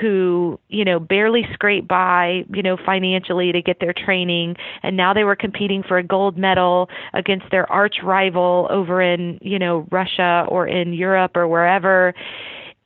who 0.00 0.58
you 0.68 0.84
know 0.84 0.98
barely 0.98 1.42
scraped 1.52 1.88
by 1.88 2.44
you 2.52 2.62
know 2.62 2.76
financially 2.84 3.52
to 3.52 3.62
get 3.62 3.78
their 3.80 3.92
training 3.92 4.56
and 4.82 4.96
now 4.96 5.12
they 5.12 5.24
were 5.24 5.36
competing 5.36 5.82
for 5.82 5.98
a 5.98 6.02
gold 6.02 6.38
medal 6.38 6.88
against 7.14 7.46
their 7.50 7.70
arch 7.70 7.96
rival 8.02 8.66
over 8.70 9.00
in 9.02 9.38
you 9.42 9.58
know, 9.58 9.86
Russia 9.90 10.46
or 10.48 10.66
in 10.66 10.92
Europe 10.92 11.36
or 11.36 11.46
wherever 11.48 12.14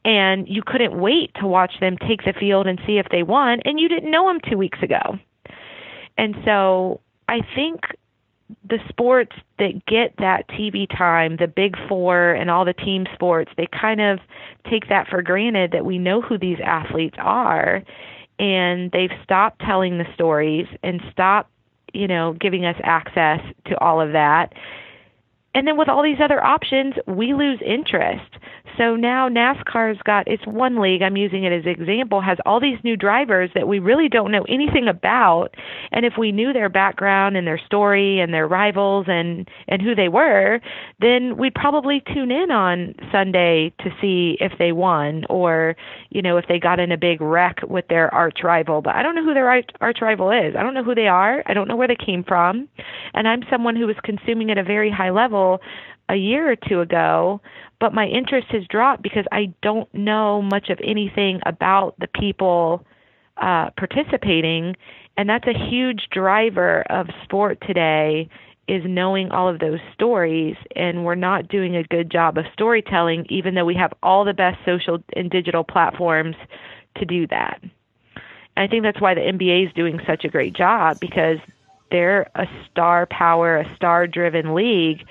and 0.07 0.49
you 0.49 0.63
couldn't 0.65 0.99
wait 0.99 1.33
to 1.35 1.47
watch 1.49 1.81
them 1.81 1.99
take 1.99 2.25
the 2.25 2.33
field 2.33 2.69
and 2.69 2.81
see 2.87 2.99
if 2.99 3.07
they 3.11 3.25
won 3.25 3.59
and 3.65 3.81
you 3.81 3.89
didn't 3.89 4.11
know 4.11 4.27
them 4.29 4.41
2 4.49 4.57
weeks 4.57 4.79
ago. 4.81 5.19
And 6.17 6.37
so 6.45 7.01
I 7.29 7.41
think 7.55 7.81
the 8.69 8.79
sports 8.89 9.35
that 9.59 9.85
get 9.87 10.15
that 10.19 10.49
TV 10.49 10.89
time, 10.89 11.37
the 11.37 11.49
Big 11.49 11.77
4 11.89 12.35
and 12.35 12.49
all 12.49 12.65
the 12.65 12.73
team 12.73 13.07
sports, 13.13 13.51
they 13.57 13.67
kind 13.67 14.01
of 14.01 14.21
take 14.71 14.89
that 14.89 15.09
for 15.09 15.21
granted 15.21 15.73
that 15.73 15.85
we 15.85 15.99
know 15.99 16.21
who 16.21 16.39
these 16.39 16.59
athletes 16.65 17.17
are 17.19 17.83
and 18.39 18.93
they've 18.93 19.11
stopped 19.25 19.61
telling 19.61 19.99
the 19.99 20.07
stories 20.15 20.67
and 20.85 21.01
stopped, 21.11 21.51
you 21.93 22.07
know, 22.07 22.35
giving 22.35 22.65
us 22.65 22.77
access 22.85 23.41
to 23.65 23.77
all 23.81 24.01
of 24.01 24.13
that 24.13 24.53
and 25.57 25.67
then 25.67 25.79
with 25.79 25.89
all 25.89 26.03
these 26.03 26.21
other 26.23 26.45
options, 26.45 26.93
we 27.07 27.33
lose 27.33 27.59
interest. 27.65 28.31
So 28.79 28.97
now 28.97 29.29
NASCAR's 29.29 30.01
got 30.05 30.29
its 30.29 30.47
one 30.47 30.81
league, 30.81 31.03
I'm 31.03 31.17
using 31.17 31.45
it 31.45 31.53
as 31.53 31.65
an 31.65 31.71
example, 31.71 32.21
has 32.21 32.39
all 32.45 32.61
these 32.61 32.79
new 32.85 32.97
drivers 32.97 33.51
that 33.55 33.67
we 33.69 33.79
really 33.79 34.09
don't 34.09 34.31
know 34.31 34.45
anything 34.49 34.89
about. 34.89 35.55
And 35.93 36.05
if 36.05 36.15
we 36.19 36.33
knew 36.33 36.53
their 36.53 36.69
background 36.69 37.37
and 37.37 37.47
their 37.47 37.61
story 37.65 38.21
and 38.21 38.35
their 38.35 38.47
rivals 38.47 39.07
and 39.09 39.49
and 39.69 39.81
who 39.81 39.95
they 39.95 40.09
were, 40.09 40.61
then 41.01 41.37
we'd 41.37 41.55
probably 41.55 42.03
tune 42.13 42.31
in 42.31 42.51
on 42.51 42.95
Sunday 43.11 43.73
to 43.81 43.91
see 44.01 44.37
if 44.41 44.53
they 44.59 44.73
won 44.73 45.25
or, 45.31 45.77
you 46.11 46.23
know, 46.23 46.37
if 46.37 46.47
they 46.49 46.59
got 46.59 46.81
in 46.81 46.93
a 46.93 46.99
big 46.99 47.21
wreck 47.21 47.59
with 47.67 47.87
their 47.89 48.13
arch 48.15 48.39
rival. 48.45 48.83
But 48.83 48.97
I 48.97 49.03
don't 49.03 49.15
know 49.15 49.25
who 49.25 49.35
their 49.35 49.49
arch, 49.49 49.99
rival 50.01 50.31
is. 50.31 50.55
I 50.57 50.63
don't 50.63 50.75
know 50.75 50.85
who 50.85 50.95
they 50.95 51.09
are. 51.09 51.43
I 51.47 51.55
don't 51.55 51.69
know 51.69 51.77
where 51.77 51.89
they 51.89 51.97
came 51.97 52.25
from. 52.25 52.69
And 53.15 53.27
I'm 53.27 53.43
someone 53.51 53.77
who 53.77 53.87
was 53.87 53.97
consuming 54.05 54.51
at 54.51 54.59
a 54.59 54.65
very 54.65 54.91
high 54.91 55.11
level 55.11 55.61
a 56.09 56.15
year 56.15 56.51
or 56.51 56.57
two 56.57 56.81
ago, 56.81 57.41
but 57.81 57.93
my 57.93 58.07
interest 58.07 58.49
has 58.51 58.67
dropped 58.69 59.03
because 59.03 59.25
I 59.33 59.53
don't 59.63 59.93
know 59.95 60.43
much 60.43 60.71
of 60.71 60.79
anything 60.83 61.41
about 61.45 61.95
the 61.99 62.09
people 62.09 62.85
uh, 63.37 63.71
participating, 63.77 64.77
and 65.17 65.29
that's 65.29 65.47
a 65.47 65.69
huge 65.69 66.09
driver 66.11 66.83
of 66.91 67.09
sport 67.25 67.59
today. 67.67 68.29
Is 68.69 68.83
knowing 68.85 69.31
all 69.31 69.49
of 69.49 69.61
those 69.61 69.79
stories, 69.95 70.57
and 70.75 71.05
we're 71.05 71.15
not 71.15 71.47
doing 71.47 71.77
a 71.77 71.85
good 71.85 72.11
job 72.11 72.37
of 72.37 72.47
storytelling, 72.53 73.25
even 73.29 73.55
though 73.55 73.65
we 73.65 73.77
have 73.77 73.93
all 74.03 74.25
the 74.25 74.35
best 74.35 74.59
social 74.67 74.99
and 75.15 75.31
digital 75.31 75.63
platforms 75.63 76.35
to 76.97 77.05
do 77.05 77.29
that. 77.29 77.61
I 78.57 78.67
think 78.67 78.83
that's 78.83 79.01
why 79.01 79.15
the 79.15 79.21
NBA 79.21 79.69
is 79.69 79.73
doing 79.75 80.01
such 80.07 80.25
a 80.25 80.29
great 80.29 80.55
job 80.55 80.99
because 80.99 81.39
they're 81.91 82.31
a 82.35 82.47
star 82.71 83.07
power, 83.07 83.59
a 83.59 83.77
star 83.77 84.07
driven 84.07 84.55
league. 84.55 85.07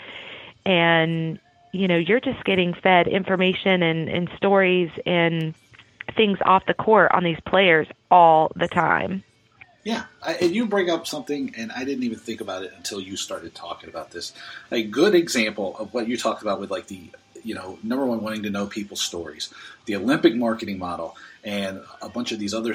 And, 0.66 1.40
you 1.76 1.88
know, 1.88 1.98
you're 1.98 2.20
just 2.20 2.44
getting 2.46 2.74
fed 2.74 3.08
information 3.08 3.84
and, 3.84 4.08
and 4.10 4.30
stories 4.38 4.90
and 5.06 5.54
things 6.16 6.40
off 6.46 6.66
the 6.66 6.74
court 6.74 7.12
on 7.12 7.24
these 7.24 7.40
players 7.46 7.88
all 8.10 8.52
the 8.56 8.68
time. 8.68 9.24
Yeah, 9.84 10.06
I, 10.24 10.34
and 10.36 10.56
you 10.56 10.66
bring 10.66 10.90
up 10.90 11.06
something, 11.06 11.54
and 11.58 11.72
I 11.72 11.84
didn't 11.84 12.04
even 12.04 12.18
think 12.18 12.42
about 12.42 12.64
it 12.64 12.74
until 12.76 13.00
you 13.00 13.18
started 13.18 13.54
talking 13.54 13.90
about 13.90 14.12
this. 14.12 14.34
A 14.72 14.84
good 14.84 15.14
example 15.14 15.76
of 15.78 15.94
what 15.94 16.08
you 16.08 16.18
talked 16.18 16.42
about 16.42 16.60
with 16.60 16.72
like 16.72 16.88
the, 16.88 17.10
you 17.44 17.54
know, 17.54 17.78
number 17.84 18.06
one, 18.06 18.22
wanting 18.22 18.44
to 18.44 18.50
know 18.50 18.66
people's 18.66 19.02
stories, 19.02 19.54
the 19.86 19.96
Olympic 19.96 20.34
marketing 20.36 20.80
model, 20.80 21.16
and 21.44 21.82
a 22.02 22.10
bunch 22.10 22.32
of 22.32 22.40
these 22.40 22.54
other 22.54 22.74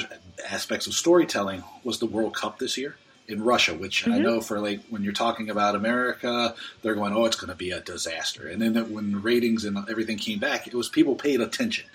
aspects 0.49 0.87
of 0.87 0.95
storytelling 0.95 1.65
was 1.83 1.99
the 1.99 2.07
World 2.07 2.35
Cup 2.35 2.59
this 2.59 2.79
year 2.79 2.97
in 3.31 3.43
Russia, 3.43 3.75
which 3.75 4.03
mm-hmm. 4.03 4.13
I 4.13 4.19
know 4.19 4.41
for 4.41 4.61
like 4.61 4.81
when 4.89 5.03
you're 5.03 5.13
talking 5.13 5.51
about 5.51 5.75
America, 5.75 6.55
they're 6.83 6.95
going, 6.95 7.13
"Oh, 7.13 7.25
it's 7.25 7.37
going 7.37 7.51
to 7.51 7.57
be 7.57 7.71
a 7.71 7.81
disaster." 7.81 8.49
And 8.49 8.61
then 8.61 8.93
when 8.93 9.23
ratings 9.23 9.65
and 9.65 9.79
everything 9.89 10.19
came 10.19 10.39
back, 10.39 10.67
it 10.67 10.75
was 10.75 10.89
people 10.89 11.15
paid 11.15 11.41
attention, 11.41 11.87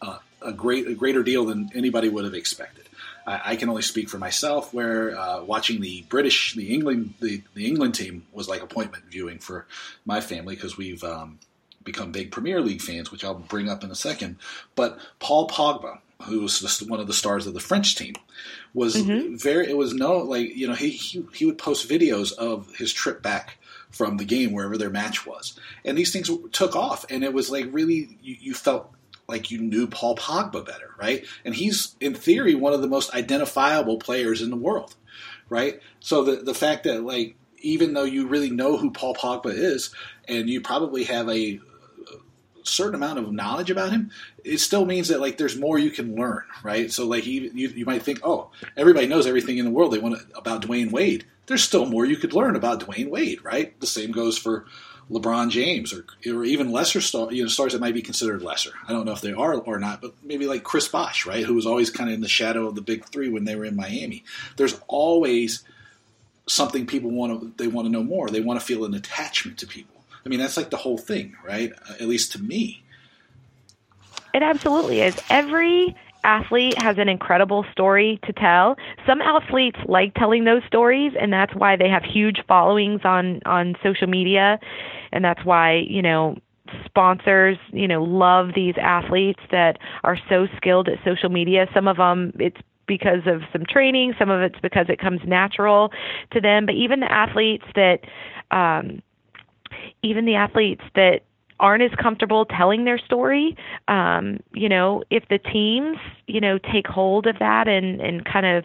uh, 0.00 0.18
a 0.40 0.52
great 0.52 0.86
a 0.86 0.94
greater 0.94 1.22
deal 1.22 1.44
than 1.44 1.70
anybody 1.74 2.08
would 2.08 2.24
have 2.24 2.34
expected. 2.34 2.88
I, 3.26 3.40
I 3.52 3.56
can 3.56 3.68
only 3.68 3.82
speak 3.82 4.08
for 4.08 4.18
myself. 4.18 4.74
Where 4.74 5.16
uh, 5.18 5.42
watching 5.44 5.80
the 5.80 6.02
British, 6.08 6.54
the 6.54 6.74
England, 6.74 7.14
the, 7.20 7.42
the 7.54 7.66
England 7.66 7.94
team 7.94 8.26
was 8.32 8.48
like 8.48 8.62
appointment 8.62 9.04
viewing 9.04 9.38
for 9.38 9.66
my 10.04 10.20
family 10.20 10.54
because 10.54 10.76
we've 10.76 11.04
um, 11.04 11.38
become 11.84 12.12
big 12.12 12.30
Premier 12.30 12.60
League 12.60 12.82
fans, 12.82 13.10
which 13.10 13.24
I'll 13.24 13.34
bring 13.34 13.68
up 13.68 13.84
in 13.84 13.90
a 13.90 13.94
second. 13.94 14.36
But 14.74 14.98
Paul 15.18 15.48
Pogba, 15.48 15.98
who 16.24 16.40
was 16.40 16.82
one 16.82 17.00
of 17.00 17.06
the 17.06 17.12
stars 17.12 17.46
of 17.46 17.54
the 17.54 17.60
French 17.60 17.96
team, 17.96 18.14
was 18.74 18.96
mm-hmm. 18.96 19.36
very. 19.36 19.68
It 19.68 19.76
was 19.76 19.94
no 19.94 20.18
like 20.18 20.54
you 20.56 20.68
know 20.68 20.74
he, 20.74 20.90
he 20.90 21.24
he 21.32 21.46
would 21.46 21.58
post 21.58 21.88
videos 21.88 22.32
of 22.32 22.74
his 22.76 22.92
trip 22.92 23.22
back 23.22 23.58
from 23.90 24.16
the 24.16 24.24
game 24.24 24.52
wherever 24.52 24.78
their 24.78 24.90
match 24.90 25.26
was, 25.26 25.58
and 25.84 25.96
these 25.96 26.12
things 26.12 26.30
took 26.52 26.76
off, 26.76 27.04
and 27.10 27.24
it 27.24 27.32
was 27.32 27.50
like 27.50 27.66
really 27.70 28.18
you, 28.22 28.36
you 28.40 28.54
felt 28.54 28.92
like 29.28 29.50
you 29.50 29.60
knew 29.60 29.86
Paul 29.86 30.16
Pogba 30.16 30.64
better, 30.64 30.90
right? 31.00 31.24
And 31.44 31.54
he's 31.54 31.96
in 32.00 32.14
theory 32.14 32.54
one 32.54 32.72
of 32.72 32.82
the 32.82 32.88
most 32.88 33.14
identifiable 33.14 33.98
players 33.98 34.42
in 34.42 34.50
the 34.50 34.56
world, 34.56 34.94
right? 35.48 35.80
So 36.00 36.24
the 36.24 36.36
the 36.36 36.54
fact 36.54 36.84
that 36.84 37.02
like 37.02 37.36
even 37.58 37.94
though 37.94 38.04
you 38.04 38.26
really 38.26 38.50
know 38.50 38.76
who 38.76 38.90
Paul 38.90 39.14
Pogba 39.14 39.52
is, 39.52 39.94
and 40.28 40.48
you 40.48 40.60
probably 40.60 41.04
have 41.04 41.28
a 41.28 41.60
certain 42.64 42.94
amount 42.94 43.18
of 43.18 43.32
knowledge 43.32 43.70
about 43.70 43.92
him, 43.92 44.10
it 44.44 44.58
still 44.58 44.84
means 44.84 45.08
that 45.08 45.20
like 45.20 45.38
there's 45.38 45.58
more 45.58 45.78
you 45.78 45.90
can 45.90 46.14
learn, 46.16 46.42
right? 46.62 46.90
So 46.90 47.06
like 47.06 47.26
you 47.26 47.50
you, 47.54 47.68
you 47.68 47.84
might 47.84 48.02
think, 48.02 48.20
oh, 48.22 48.50
everybody 48.76 49.06
knows 49.06 49.26
everything 49.26 49.58
in 49.58 49.64
the 49.64 49.70
world 49.70 49.92
they 49.92 49.98
want 49.98 50.18
to, 50.18 50.38
about 50.38 50.62
Dwyane 50.62 50.92
Wade. 50.92 51.24
There's 51.46 51.62
still 51.64 51.86
more 51.86 52.04
you 52.04 52.16
could 52.16 52.32
learn 52.32 52.56
about 52.56 52.80
Dwyane 52.80 53.10
Wade, 53.10 53.44
right? 53.44 53.78
The 53.80 53.86
same 53.86 54.12
goes 54.12 54.38
for 54.38 54.64
LeBron 55.10 55.50
James 55.50 55.92
or 55.92 56.06
or 56.26 56.44
even 56.44 56.72
lesser 56.72 57.00
star, 57.00 57.32
you 57.32 57.42
know, 57.42 57.48
stars 57.48 57.72
that 57.72 57.80
might 57.80 57.94
be 57.94 58.02
considered 58.02 58.42
lesser. 58.42 58.72
I 58.86 58.92
don't 58.92 59.04
know 59.04 59.12
if 59.12 59.20
they 59.20 59.32
are 59.32 59.54
or 59.54 59.78
not, 59.78 60.00
but 60.00 60.14
maybe 60.22 60.46
like 60.46 60.62
Chris 60.62 60.88
Bosh, 60.88 61.26
right, 61.26 61.44
who 61.44 61.54
was 61.54 61.66
always 61.66 61.90
kind 61.90 62.10
of 62.10 62.14
in 62.14 62.20
the 62.20 62.28
shadow 62.28 62.66
of 62.66 62.74
the 62.74 62.80
big 62.82 63.04
three 63.06 63.28
when 63.28 63.44
they 63.44 63.56
were 63.56 63.64
in 63.64 63.76
Miami. 63.76 64.24
There's 64.56 64.80
always 64.88 65.64
something 66.46 66.86
people 66.86 67.10
want 67.10 67.40
to 67.40 67.52
they 67.62 67.68
want 67.68 67.86
to 67.86 67.92
know 67.92 68.02
more. 68.02 68.28
They 68.28 68.40
want 68.40 68.58
to 68.60 68.66
feel 68.66 68.84
an 68.84 68.94
attachment 68.94 69.58
to 69.58 69.66
people. 69.66 69.91
I 70.24 70.28
mean, 70.28 70.38
that's 70.38 70.56
like 70.56 70.70
the 70.70 70.76
whole 70.76 70.98
thing, 70.98 71.34
right? 71.44 71.72
At 72.00 72.08
least 72.08 72.32
to 72.32 72.38
me. 72.42 72.82
It 74.34 74.42
absolutely 74.42 75.00
is. 75.00 75.14
Every 75.28 75.94
athlete 76.24 76.78
has 76.78 76.96
an 76.98 77.08
incredible 77.08 77.64
story 77.72 78.20
to 78.24 78.32
tell. 78.32 78.76
Some 79.06 79.20
athletes 79.20 79.78
like 79.86 80.14
telling 80.14 80.44
those 80.44 80.62
stories 80.66 81.12
and 81.20 81.32
that's 81.32 81.54
why 81.54 81.76
they 81.76 81.88
have 81.88 82.02
huge 82.04 82.42
followings 82.46 83.00
on 83.04 83.40
on 83.44 83.74
social 83.82 84.06
media 84.06 84.58
and 85.12 85.24
that's 85.24 85.44
why, 85.44 85.84
you 85.88 86.00
know, 86.00 86.36
sponsors, 86.84 87.58
you 87.72 87.88
know, 87.88 88.02
love 88.02 88.50
these 88.54 88.74
athletes 88.80 89.40
that 89.50 89.78
are 90.04 90.16
so 90.28 90.46
skilled 90.56 90.88
at 90.88 90.98
social 91.04 91.28
media. 91.28 91.66
Some 91.74 91.88
of 91.88 91.96
them 91.96 92.32
it's 92.38 92.60
because 92.86 93.26
of 93.26 93.42
some 93.52 93.64
training, 93.68 94.14
some 94.18 94.30
of 94.30 94.40
it's 94.40 94.58
because 94.60 94.86
it 94.88 94.98
comes 94.98 95.20
natural 95.26 95.92
to 96.32 96.40
them, 96.40 96.66
but 96.66 96.74
even 96.74 97.00
the 97.00 97.12
athletes 97.12 97.64
that 97.74 98.00
um 98.50 99.02
even 100.02 100.24
the 100.24 100.34
athletes 100.34 100.82
that 100.94 101.20
aren't 101.60 101.82
as 101.82 101.92
comfortable 102.00 102.44
telling 102.44 102.84
their 102.84 102.98
story 102.98 103.56
um 103.88 104.40
you 104.52 104.68
know 104.68 105.02
if 105.10 105.22
the 105.28 105.38
teams 105.38 105.96
you 106.26 106.40
know 106.40 106.58
take 106.58 106.86
hold 106.86 107.26
of 107.26 107.38
that 107.38 107.68
and 107.68 108.00
and 108.00 108.24
kind 108.24 108.46
of 108.46 108.64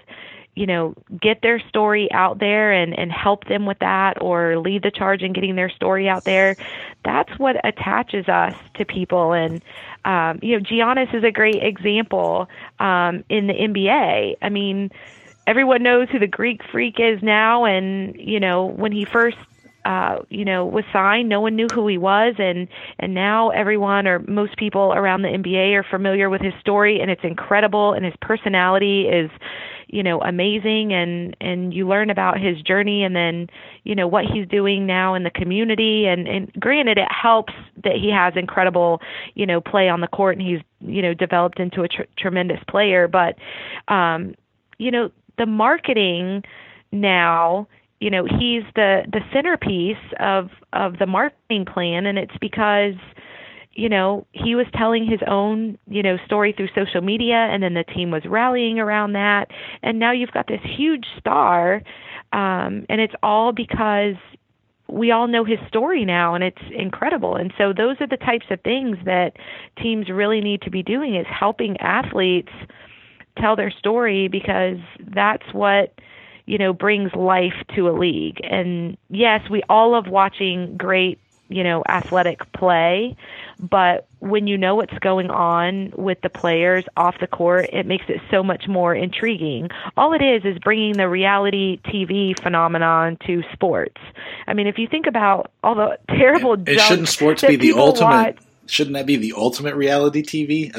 you 0.58 0.66
know 0.66 0.96
get 1.22 1.42
their 1.44 1.62
story 1.70 2.10
out 2.12 2.40
there 2.40 2.72
and 2.74 2.98
and 2.98 3.12
help 3.12 3.46
them 3.48 3.66
with 3.66 3.78
that 3.80 4.20
or 4.20 4.58
lead 4.58 4.82
the 4.82 4.92
charge 4.92 5.22
in 5.22 5.32
getting 5.32 5.56
their 5.56 5.70
story 5.70 6.10
out 6.10 6.26
there 6.26 6.58
that's 7.06 7.30
what 7.38 7.56
attaches 7.64 8.28
us 8.28 8.56
to 8.76 8.84
people. 8.84 9.34
And 9.34 9.64
um 10.04 10.40
you 10.42 10.58
know 10.58 10.64
Giannis 10.64 11.16
is 11.16 11.24
a 11.24 11.32
great 11.32 11.64
example 11.64 12.48
um 12.80 13.24
in 13.30 13.48
the 13.48 13.54
NBA 13.54 14.38
I 14.42 14.50
mean 14.50 14.90
everyone 15.46 15.84
knows 15.84 16.10
who 16.12 16.20
the 16.20 16.28
Greek 16.28 16.62
freak 16.72 16.96
is 17.00 17.22
now. 17.22 17.66
And 17.66 18.16
you 18.20 18.40
know 18.40 18.66
when 18.66 18.92
he 18.92 19.06
first 19.06 19.38
uh, 19.88 20.18
you 20.30 20.44
know, 20.44 20.66
was 20.66 20.84
signed. 20.92 21.30
No 21.30 21.40
one 21.40 21.56
knew 21.56 21.68
who 21.74 21.88
he 21.88 21.98
was, 21.98 22.36
and 22.40 22.68
and 23.00 23.14
now 23.14 23.52
everyone 23.52 24.06
or 24.06 24.20
most 24.20 24.58
people 24.58 24.92
around 24.94 25.22
the 25.22 25.30
NBA 25.30 25.74
are 25.76 25.86
familiar 25.90 26.30
with 26.30 26.42
his 26.42 26.54
story, 26.60 27.00
and 27.00 27.10
it's 27.10 27.24
incredible. 27.24 27.94
And 27.94 28.04
his 28.04 28.14
personality 28.20 29.04
is, 29.04 29.32
you 29.88 30.04
know, 30.04 30.20
amazing. 30.20 30.94
And 30.94 31.38
and 31.40 31.74
you 31.74 31.88
learn 31.88 32.10
about 32.10 32.38
his 32.38 32.62
journey, 32.64 33.06
and 33.06 33.16
then 33.16 33.48
you 33.86 33.96
know 33.96 34.08
what 34.10 34.26
he's 34.26 34.46
doing 34.50 34.86
now 34.86 35.14
in 35.14 35.24
the 35.24 35.30
community. 35.30 36.06
And 36.06 36.28
and 36.28 36.52
granted, 36.60 36.98
it 36.98 37.08
helps 37.10 37.54
that 37.86 37.96
he 37.96 38.12
has 38.12 38.34
incredible, 38.36 39.00
you 39.36 39.46
know, 39.46 39.62
play 39.62 39.88
on 39.88 40.02
the 40.02 40.08
court, 40.08 40.38
and 40.38 40.46
he's 40.46 40.60
you 40.82 41.02
know 41.02 41.14
developed 41.14 41.62
into 41.62 41.84
a 41.84 41.88
tr- 41.88 42.12
tremendous 42.18 42.60
player. 42.68 43.08
But, 43.08 43.38
um, 43.88 44.36
you 44.80 44.92
know, 44.92 45.12
the 45.38 45.46
marketing 45.46 46.44
now 46.92 47.70
you 48.00 48.10
know 48.10 48.26
he's 48.26 48.64
the 48.76 49.04
the 49.12 49.22
centerpiece 49.34 49.98
of 50.20 50.50
of 50.74 51.00
the 51.00 51.06
marketing 51.08 51.66
plan 51.66 52.06
and 52.06 52.18
it's 52.18 52.38
because 52.40 52.94
you 53.74 53.90
know 53.90 54.26
he 54.32 54.56
was 54.56 54.66
telling 54.76 55.06
his 55.06 55.20
own 55.28 55.78
you 55.88 56.04
know 56.04 56.18
story 56.26 56.54
through 56.56 56.70
social 56.76 57.02
media 57.02 57.36
and 57.36 57.64
then 57.64 57.74
the 57.74 57.84
team 57.84 58.12
was 58.12 58.24
rallying 58.26 58.80
around 58.80 59.14
that. 59.14 59.48
And 59.84 60.00
now 60.00 60.12
you've 60.12 60.32
got 60.32 60.48
this 60.48 60.62
huge 60.64 61.06
star 61.20 61.82
um 62.34 62.86
and 62.90 63.02
it's 63.02 63.14
all 63.24 63.52
because 63.52 64.16
we 64.90 65.12
all 65.12 65.28
know 65.28 65.44
his 65.44 65.60
story 65.68 66.06
now 66.06 66.34
and 66.34 66.44
it's 66.44 66.62
incredible. 66.74 67.36
And 67.36 67.54
so 67.58 67.74
those 67.74 67.98
are 68.00 68.08
the 68.08 68.18
types 68.18 68.46
of 68.50 68.62
things 68.62 68.98
that 69.06 69.34
teams 69.82 70.10
really 70.10 70.40
need 70.40 70.62
to 70.62 70.72
be 70.72 70.82
doing 70.82 71.16
is 71.16 71.26
helping 71.28 71.78
athletes 71.82 72.52
tell 73.38 73.56
their 73.56 73.72
story 73.72 74.28
because 74.28 74.78
that's 75.14 75.44
what 75.54 75.94
you 76.48 76.58
know, 76.58 76.74
brings 76.74 77.14
life 77.14 77.54
to 77.76 77.90
a 77.90 77.92
league. 77.92 78.40
And 78.44 78.98
yes, 79.10 79.48
we 79.50 79.62
all 79.70 79.92
love 79.92 80.08
watching 80.08 80.78
great, 80.78 81.20
you 81.50 81.64
know, 81.64 81.84
athletic 81.88 82.52
play, 82.54 83.16
but 83.60 84.08
when 84.20 84.48
you 84.48 84.58
know 84.58 84.76
what's 84.76 84.98
going 85.00 85.30
on 85.30 85.92
with 85.96 86.22
the 86.22 86.30
players 86.30 86.86
off 86.96 87.16
the 87.20 87.28
court, 87.28 87.70
it 87.74 87.86
makes 87.86 88.06
it 88.08 88.22
so 88.32 88.44
much 88.44 88.68
more 88.68 88.96
intriguing. 88.96 89.70
All 89.98 90.14
it 90.14 90.22
is 90.22 90.46
is 90.46 90.58
bringing 90.60 90.98
the 90.98 91.10
reality 91.10 91.80
TV 91.86 92.40
phenomenon 92.42 93.18
to 93.28 93.44
sports. 93.52 94.02
I 94.48 94.54
mean, 94.54 94.68
if 94.68 94.78
you 94.78 94.88
think 94.88 95.06
about 95.06 95.52
all 95.64 95.76
the 95.76 96.00
terrible 96.10 96.54
it, 96.54 96.80
shouldn't 96.80 97.10
sports 97.10 97.44
be 97.44 97.58
the 97.58 97.74
ultimate 97.74 98.08
watch, 98.08 98.38
shouldn't 98.68 98.94
that 98.94 99.06
be 99.06 99.18
the 99.18 99.34
ultimate 99.36 99.76
reality 99.76 100.24
TV? 100.24 100.72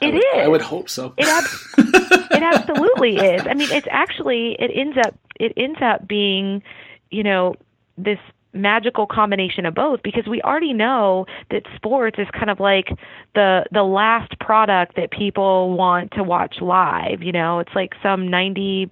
It 0.00 0.14
I, 0.14 0.38
is. 0.38 0.44
I 0.44 0.48
would 0.48 0.62
hope 0.62 0.88
so. 0.88 1.14
It, 1.16 1.26
ab- 1.26 1.44
it 2.30 2.42
absolutely 2.42 3.16
is. 3.16 3.42
I 3.46 3.54
mean, 3.54 3.70
it's 3.70 3.86
actually 3.90 4.56
it 4.58 4.70
ends 4.74 4.96
up 5.04 5.14
it 5.38 5.52
ends 5.56 5.78
up 5.82 6.06
being, 6.06 6.62
you 7.10 7.22
know, 7.22 7.54
this 7.98 8.18
magical 8.52 9.06
combination 9.06 9.66
of 9.66 9.74
both 9.74 10.02
because 10.02 10.26
we 10.26 10.40
already 10.42 10.72
know 10.72 11.26
that 11.50 11.62
sports 11.74 12.18
is 12.18 12.26
kind 12.32 12.50
of 12.50 12.58
like 12.58 12.88
the 13.34 13.64
the 13.70 13.82
last 13.82 14.38
product 14.40 14.96
that 14.96 15.10
people 15.10 15.76
want 15.76 16.10
to 16.12 16.22
watch 16.22 16.56
live 16.60 17.22
you 17.22 17.32
know 17.32 17.58
it's 17.58 17.74
like 17.74 17.92
some 18.02 18.28
90 18.28 18.90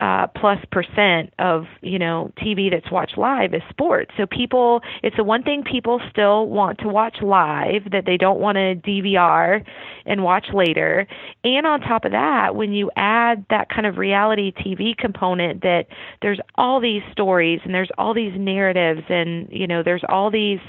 uh, 0.00 0.26
plus 0.28 0.58
percent 0.72 1.32
of 1.38 1.64
you 1.82 1.98
know 1.98 2.32
TV 2.38 2.70
that's 2.70 2.90
watched 2.90 3.18
live 3.18 3.52
is 3.54 3.62
sports. 3.68 4.10
So 4.16 4.26
people, 4.26 4.80
it's 5.02 5.16
the 5.16 5.24
one 5.24 5.42
thing 5.42 5.62
people 5.62 6.00
still 6.10 6.46
want 6.46 6.78
to 6.78 6.88
watch 6.88 7.16
live 7.22 7.90
that 7.92 8.04
they 8.06 8.16
don't 8.16 8.40
want 8.40 8.56
to 8.56 8.76
DVR 8.76 9.64
and 10.06 10.24
watch 10.24 10.46
later. 10.54 11.06
And 11.44 11.66
on 11.66 11.80
top 11.80 12.04
of 12.04 12.12
that, 12.12 12.54
when 12.54 12.72
you 12.72 12.90
add 12.96 13.44
that 13.50 13.68
kind 13.68 13.86
of 13.86 13.98
reality 13.98 14.52
TV 14.52 14.96
component, 14.96 15.62
that 15.62 15.86
there's 16.22 16.40
all 16.54 16.80
these 16.80 17.02
stories 17.12 17.60
and 17.64 17.74
there's 17.74 17.90
all 17.98 18.14
these 18.14 18.32
narratives 18.36 19.02
and 19.08 19.48
you 19.50 19.66
know 19.66 19.82
there's 19.82 20.04
all 20.08 20.30
these 20.30 20.60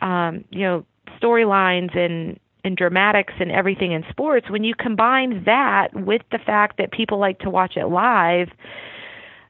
um, 0.00 0.44
you 0.50 0.60
know 0.60 0.84
storylines 1.20 1.96
and 1.96 2.38
and 2.64 2.76
dramatics 2.76 3.34
and 3.38 3.50
everything 3.50 3.92
in 3.92 4.04
sports, 4.10 4.50
when 4.50 4.64
you 4.64 4.74
combine 4.74 5.44
that 5.44 5.88
with 5.94 6.22
the 6.32 6.38
fact 6.38 6.78
that 6.78 6.92
people 6.92 7.18
like 7.18 7.38
to 7.40 7.50
watch 7.50 7.76
it 7.76 7.86
live, 7.86 8.48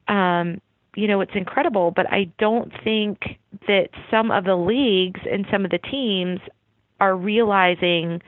um, 0.08 0.60
you 0.94 1.06
know, 1.06 1.20
it's 1.20 1.32
incredible. 1.34 1.90
But 1.90 2.06
I 2.12 2.30
don't 2.38 2.72
think 2.82 3.38
that 3.66 3.88
some 4.10 4.30
of 4.30 4.44
the 4.44 4.56
leagues 4.56 5.20
and 5.30 5.46
some 5.50 5.64
of 5.64 5.70
the 5.70 5.78
teams 5.78 6.40
are 7.00 7.16
realizing 7.16 8.20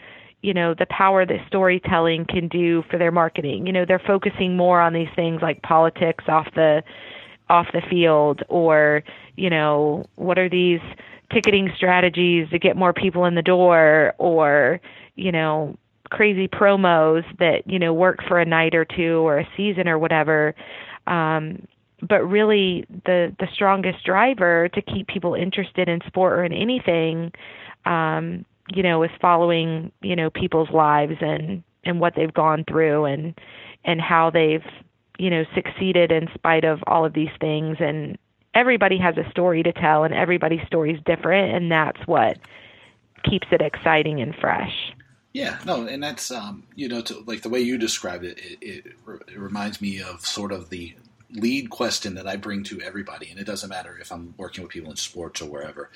you 0.42 0.54
know 0.54 0.74
the 0.74 0.86
power 0.86 1.26
that 1.26 1.36
storytelling 1.48 2.24
can 2.24 2.48
do 2.48 2.82
for 2.90 2.98
their 2.98 3.10
marketing 3.10 3.66
you 3.66 3.72
know 3.72 3.84
they're 3.86 4.02
focusing 4.06 4.56
more 4.56 4.80
on 4.80 4.92
these 4.92 5.08
things 5.14 5.42
like 5.42 5.60
politics 5.62 6.24
off 6.28 6.46
the 6.54 6.82
off 7.50 7.66
the 7.72 7.82
field 7.90 8.42
or 8.48 9.02
you 9.36 9.50
know 9.50 10.04
what 10.16 10.38
are 10.38 10.48
these 10.48 10.80
ticketing 11.32 11.70
strategies 11.76 12.48
to 12.50 12.58
get 12.58 12.76
more 12.76 12.92
people 12.92 13.24
in 13.24 13.34
the 13.34 13.42
door 13.42 14.14
or 14.18 14.80
you 15.16 15.32
know 15.32 15.76
crazy 16.10 16.48
promos 16.48 17.24
that 17.38 17.62
you 17.66 17.78
know 17.78 17.92
work 17.92 18.18
for 18.26 18.38
a 18.40 18.44
night 18.44 18.74
or 18.74 18.84
two 18.84 19.18
or 19.26 19.38
a 19.38 19.48
season 19.56 19.88
or 19.88 19.98
whatever. 19.98 20.54
Um 21.06 21.66
but 22.02 22.22
really 22.22 22.86
the 23.04 23.34
the 23.38 23.46
strongest 23.52 24.04
driver 24.04 24.68
to 24.70 24.82
keep 24.82 25.06
people 25.06 25.34
interested 25.34 25.88
in 25.88 26.00
sport 26.06 26.38
or 26.38 26.44
in 26.44 26.52
anything 26.52 27.30
um 27.84 28.44
you 28.74 28.82
know 28.82 29.02
is 29.02 29.10
following 29.20 29.92
you 30.00 30.16
know 30.16 30.30
people's 30.30 30.70
lives 30.70 31.16
and 31.20 31.62
and 31.84 32.00
what 32.00 32.14
they've 32.16 32.32
gone 32.32 32.64
through 32.68 33.04
and 33.04 33.34
and 33.84 34.00
how 34.00 34.30
they've 34.30 34.64
you 35.18 35.30
know 35.30 35.44
succeeded 35.54 36.10
in 36.10 36.26
spite 36.34 36.64
of 36.64 36.80
all 36.86 37.04
of 37.04 37.12
these 37.12 37.30
things 37.40 37.76
and 37.80 38.16
everybody 38.54 38.98
has 38.98 39.16
a 39.16 39.28
story 39.30 39.62
to 39.62 39.72
tell 39.72 40.04
and 40.04 40.14
everybody's 40.14 40.66
story 40.66 40.92
is 40.92 41.00
different 41.04 41.54
and 41.54 41.70
that's 41.70 42.00
what 42.06 42.38
keeps 43.22 43.46
it 43.52 43.60
exciting 43.60 44.20
and 44.20 44.34
fresh. 44.34 44.92
Yeah 45.32 45.58
no 45.64 45.86
and 45.86 46.02
that's 46.02 46.30
um 46.30 46.64
you 46.74 46.88
know 46.88 47.00
to, 47.02 47.20
like 47.26 47.42
the 47.42 47.48
way 47.48 47.60
you 47.60 47.78
described 47.78 48.24
it 48.24 48.38
it, 48.38 48.58
it 48.60 48.86
it 49.28 49.38
reminds 49.38 49.80
me 49.80 50.02
of 50.02 50.26
sort 50.26 50.50
of 50.50 50.70
the 50.70 50.94
lead 51.32 51.70
question 51.70 52.14
that 52.14 52.26
i 52.26 52.34
bring 52.34 52.64
to 52.64 52.80
everybody 52.80 53.30
and 53.30 53.38
it 53.38 53.44
doesn't 53.44 53.68
matter 53.68 53.96
if 54.00 54.10
i'm 54.10 54.34
working 54.36 54.64
with 54.64 54.72
people 54.72 54.90
in 54.90 54.96
sports 54.96 55.40
or 55.40 55.48
wherever. 55.48 55.90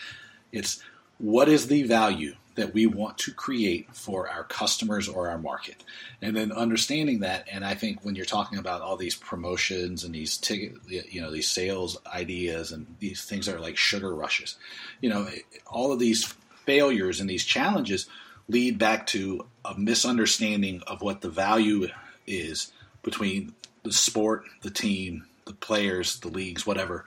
It's 0.53 0.81
what 1.19 1.49
is 1.49 1.67
the 1.67 1.83
value 1.83 2.37
that 2.55 2.73
we 2.73 2.87
want 2.87 3.19
to 3.19 3.33
create 3.33 3.89
for 3.95 4.29
our 4.29 4.45
customers 4.45 5.09
or 5.09 5.29
our 5.29 5.39
market. 5.39 5.83
And 6.23 6.37
then 6.37 6.53
understanding 6.53 7.21
that 7.21 7.47
and 7.51 7.65
i 7.65 7.75
think 7.75 8.05
when 8.05 8.15
you're 8.15 8.25
talking 8.25 8.59
about 8.59 8.81
all 8.81 8.97
these 8.97 9.17
promotions 9.17 10.05
and 10.05 10.15
these 10.15 10.37
ticket 10.37 10.75
you 10.89 11.21
know 11.21 11.31
these 11.31 11.49
sales 11.49 11.97
ideas 12.07 12.73
and 12.73 12.87
these 12.99 13.25
things 13.25 13.47
that 13.47 13.55
are 13.55 13.61
like 13.61 13.77
sugar 13.77 14.15
rushes 14.15 14.57
you 15.01 15.09
know 15.09 15.29
all 15.67 15.93
of 15.93 15.99
these 15.99 16.25
failures 16.65 17.21
and 17.21 17.29
these 17.29 17.45
challenges 17.45 18.07
lead 18.49 18.79
back 18.79 19.07
to 19.07 19.47
a 19.65 19.75
misunderstanding 19.79 20.83
of 20.87 21.03
what 21.03 21.21
the 21.21 21.31
value 21.31 21.89
is 22.27 22.73
between 23.03 23.55
the 23.83 23.93
sport 23.93 24.45
the 24.63 24.71
team 24.71 25.27
the 25.47 25.55
players 25.55 26.21
the 26.21 26.29
leagues 26.29 26.67
whatever 26.67 27.05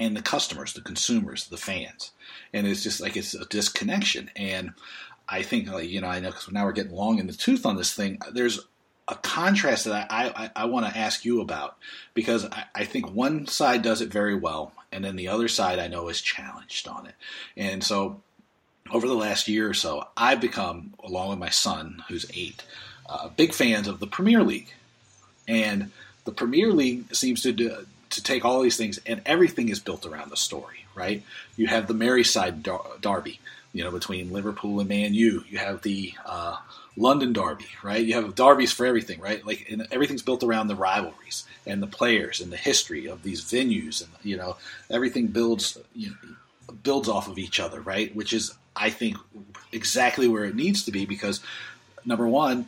and 0.00 0.16
the 0.16 0.22
customers 0.22 0.72
the 0.72 0.80
consumers 0.80 1.46
the 1.46 1.56
fans 1.56 2.10
and 2.52 2.66
it's 2.66 2.82
just 2.82 3.00
like 3.00 3.16
it's 3.16 3.34
a 3.34 3.44
disconnection. 3.46 4.30
And 4.36 4.72
I 5.28 5.42
think, 5.42 5.70
like, 5.70 5.88
you 5.88 6.00
know, 6.00 6.08
I 6.08 6.20
know 6.20 6.30
because 6.30 6.50
now 6.50 6.64
we're 6.64 6.72
getting 6.72 6.94
long 6.94 7.18
in 7.18 7.26
the 7.26 7.32
tooth 7.32 7.64
on 7.64 7.76
this 7.76 7.94
thing. 7.94 8.20
There's 8.32 8.60
a 9.08 9.14
contrast 9.16 9.84
that 9.84 10.10
I, 10.10 10.28
I, 10.28 10.50
I 10.56 10.64
want 10.66 10.86
to 10.86 10.98
ask 10.98 11.24
you 11.24 11.40
about 11.40 11.76
because 12.14 12.44
I, 12.46 12.64
I, 12.74 12.84
think 12.84 13.10
one 13.10 13.46
side 13.46 13.82
does 13.82 14.00
it 14.00 14.12
very 14.12 14.34
well, 14.34 14.72
and 14.92 15.04
then 15.04 15.16
the 15.16 15.28
other 15.28 15.48
side 15.48 15.78
I 15.78 15.88
know 15.88 16.08
is 16.08 16.20
challenged 16.20 16.86
on 16.86 17.06
it. 17.06 17.14
And 17.56 17.82
so, 17.82 18.20
over 18.92 19.06
the 19.06 19.14
last 19.14 19.48
year 19.48 19.68
or 19.68 19.74
so, 19.74 20.06
I've 20.16 20.40
become, 20.40 20.94
along 21.02 21.30
with 21.30 21.38
my 21.38 21.50
son, 21.50 22.02
who's 22.08 22.26
eight, 22.34 22.62
uh, 23.08 23.28
big 23.28 23.52
fans 23.52 23.86
of 23.86 24.00
the 24.00 24.06
Premier 24.06 24.42
League. 24.42 24.72
And 25.46 25.90
the 26.24 26.32
Premier 26.32 26.72
League 26.72 27.14
seems 27.14 27.42
to 27.42 27.52
do, 27.52 27.86
to 28.10 28.22
take 28.22 28.44
all 28.44 28.60
these 28.60 28.76
things, 28.76 28.98
and 29.06 29.22
everything 29.24 29.68
is 29.68 29.78
built 29.78 30.04
around 30.04 30.30
the 30.30 30.36
story, 30.36 30.84
right? 30.94 31.22
You 31.56 31.68
have 31.68 31.86
the 31.86 31.94
Merseyside 31.94 32.62
derby, 33.00 33.40
you 33.72 33.84
know, 33.84 33.90
between 33.90 34.32
Liverpool 34.32 34.80
and 34.80 34.88
Man 34.88 35.14
U. 35.14 35.44
You 35.48 35.58
have 35.58 35.82
the 35.82 36.14
uh, 36.26 36.56
London 36.96 37.32
derby, 37.32 37.66
right? 37.82 38.04
You 38.04 38.14
have 38.14 38.34
derbies 38.34 38.72
for 38.72 38.84
everything, 38.84 39.20
right? 39.20 39.44
Like, 39.46 39.66
and 39.70 39.86
everything's 39.90 40.22
built 40.22 40.42
around 40.42 40.66
the 40.66 40.74
rivalries 40.74 41.44
and 41.66 41.82
the 41.82 41.86
players 41.86 42.40
and 42.40 42.52
the 42.52 42.56
history 42.56 43.06
of 43.06 43.22
these 43.22 43.42
venues, 43.42 44.02
and 44.02 44.10
you 44.22 44.36
know, 44.36 44.56
everything 44.90 45.28
builds, 45.28 45.78
you 45.94 46.10
know, 46.10 46.74
builds 46.82 47.08
off 47.08 47.28
of 47.28 47.38
each 47.38 47.60
other, 47.60 47.80
right? 47.80 48.14
Which 48.14 48.32
is, 48.32 48.54
I 48.74 48.90
think, 48.90 49.16
exactly 49.72 50.26
where 50.28 50.44
it 50.44 50.56
needs 50.56 50.84
to 50.84 50.92
be 50.92 51.06
because 51.06 51.40
number 52.04 52.26
one 52.26 52.66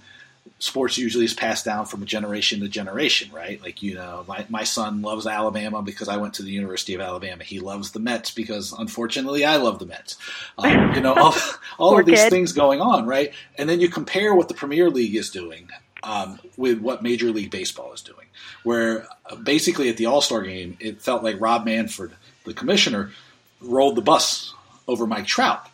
sports 0.58 0.96
usually 0.96 1.24
is 1.24 1.34
passed 1.34 1.64
down 1.64 1.86
from 1.86 2.04
generation 2.06 2.60
to 2.60 2.68
generation, 2.68 3.30
right? 3.32 3.60
Like, 3.60 3.82
you 3.82 3.94
know, 3.94 4.24
my, 4.28 4.46
my 4.48 4.62
son 4.62 5.02
loves 5.02 5.26
Alabama 5.26 5.82
because 5.82 6.08
I 6.08 6.18
went 6.18 6.34
to 6.34 6.42
the 6.42 6.52
University 6.52 6.94
of 6.94 7.00
Alabama. 7.00 7.42
He 7.42 7.58
loves 7.58 7.90
the 7.90 7.98
Mets 7.98 8.30
because, 8.30 8.72
unfortunately, 8.72 9.44
I 9.44 9.56
love 9.56 9.80
the 9.80 9.86
Mets. 9.86 10.16
Um, 10.58 10.94
you 10.94 11.00
know, 11.00 11.14
all, 11.14 11.34
all 11.78 11.98
of 11.98 12.06
these 12.06 12.20
kid. 12.20 12.30
things 12.30 12.52
going 12.52 12.80
on, 12.80 13.06
right? 13.06 13.32
And 13.58 13.68
then 13.68 13.80
you 13.80 13.88
compare 13.88 14.34
what 14.34 14.46
the 14.46 14.54
Premier 14.54 14.88
League 14.88 15.16
is 15.16 15.30
doing 15.30 15.68
um, 16.04 16.38
with 16.56 16.80
what 16.80 17.02
Major 17.02 17.30
League 17.30 17.50
Baseball 17.50 17.92
is 17.92 18.02
doing, 18.02 18.26
where 18.62 19.06
uh, 19.26 19.36
basically 19.36 19.88
at 19.88 19.96
the 19.96 20.06
All 20.06 20.20
Star 20.20 20.42
game, 20.42 20.76
it 20.80 21.02
felt 21.02 21.24
like 21.24 21.40
Rob 21.40 21.64
Manfred, 21.64 22.12
the 22.44 22.54
commissioner, 22.54 23.10
rolled 23.60 23.96
the 23.96 24.02
bus 24.02 24.54
over 24.86 25.06
Mike 25.06 25.26
Trout. 25.26 25.68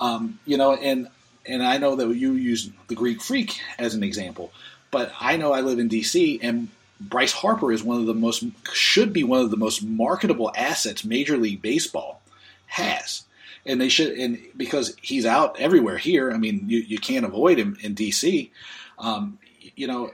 Um, 0.00 0.38
you 0.44 0.56
know, 0.56 0.74
and 0.74 1.08
and 1.48 1.62
I 1.62 1.78
know 1.78 1.96
that 1.96 2.14
you 2.14 2.34
use 2.34 2.70
the 2.88 2.94
Greek 2.94 3.20
Freak 3.20 3.60
as 3.78 3.94
an 3.94 4.02
example, 4.02 4.52
but 4.90 5.12
I 5.20 5.36
know 5.36 5.52
I 5.52 5.60
live 5.60 5.78
in 5.78 5.88
DC, 5.88 6.38
and 6.42 6.68
Bryce 7.00 7.32
Harper 7.32 7.72
is 7.72 7.82
one 7.82 8.00
of 8.00 8.06
the 8.06 8.14
most 8.14 8.44
should 8.72 9.12
be 9.12 9.24
one 9.24 9.40
of 9.40 9.50
the 9.50 9.56
most 9.56 9.82
marketable 9.82 10.52
assets 10.56 11.04
Major 11.04 11.36
League 11.36 11.62
Baseball 11.62 12.20
has, 12.66 13.24
and 13.64 13.80
they 13.80 13.88
should 13.88 14.18
and 14.18 14.38
because 14.56 14.94
he's 15.00 15.24
out 15.24 15.58
everywhere 15.58 15.98
here. 15.98 16.32
I 16.32 16.38
mean, 16.38 16.64
you, 16.68 16.78
you 16.78 16.98
can't 16.98 17.24
avoid 17.24 17.58
him 17.58 17.76
in 17.82 17.94
DC. 17.94 18.50
Um, 18.98 19.38
you 19.76 19.86
know, 19.86 20.12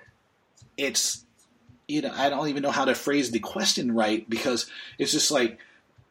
it's 0.77 1.25
you 1.89 2.03
know 2.03 2.13
I 2.15 2.29
don't 2.29 2.49
even 2.49 2.63
know 2.63 2.71
how 2.71 2.85
to 2.85 2.95
phrase 2.95 3.31
the 3.31 3.41
question 3.41 3.95
right 3.95 4.29
because 4.29 4.71
it's 4.99 5.13
just 5.13 5.31
like 5.31 5.59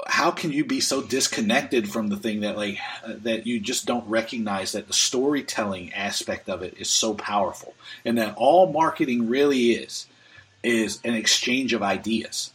how 0.08 0.32
can 0.32 0.52
you 0.52 0.66
be 0.66 0.80
so 0.80 1.02
disconnected 1.02 1.90
from 1.90 2.08
the 2.08 2.18
thing 2.18 2.42
that 2.42 2.58
like 2.58 2.80
that 3.06 3.48
you 3.48 3.60
just 3.60 3.86
don't 3.86 4.08
recognize 4.08 4.74
that 4.74 4.88
the 4.88 4.94
storytelling 4.94 5.94
aspect 5.94 6.50
of 6.50 6.62
it 6.62 6.76
is 6.78 6.90
so 6.90 7.14
powerful? 7.14 7.74
And 8.04 8.18
that 8.18 8.36
all 8.36 8.72
marketing 8.72 9.30
really 9.30 9.72
is 9.72 10.08
is 10.64 11.00
an 11.04 11.14
exchange 11.14 11.74
of 11.74 11.84
ideas. 11.84 12.52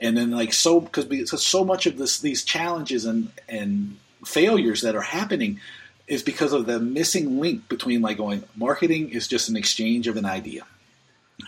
And 0.00 0.16
then 0.16 0.30
like 0.30 0.52
so 0.52 0.80
because 0.80 1.04
because 1.04 1.44
so 1.44 1.64
much 1.64 1.86
of 1.86 1.98
this 1.98 2.20
these 2.20 2.44
challenges 2.44 3.04
and 3.04 3.30
and 3.48 3.98
failures 4.24 4.82
that 4.82 4.96
are 4.96 5.02
happening 5.02 5.60
is 6.06 6.22
because 6.22 6.52
of 6.52 6.66
the 6.66 6.78
missing 6.78 7.40
link 7.40 7.68
between 7.68 8.00
like 8.00 8.16
going 8.16 8.44
marketing 8.54 9.10
is 9.10 9.26
just 9.26 9.48
an 9.48 9.56
exchange 9.56 10.06
of 10.06 10.16
an 10.16 10.24
idea 10.24 10.64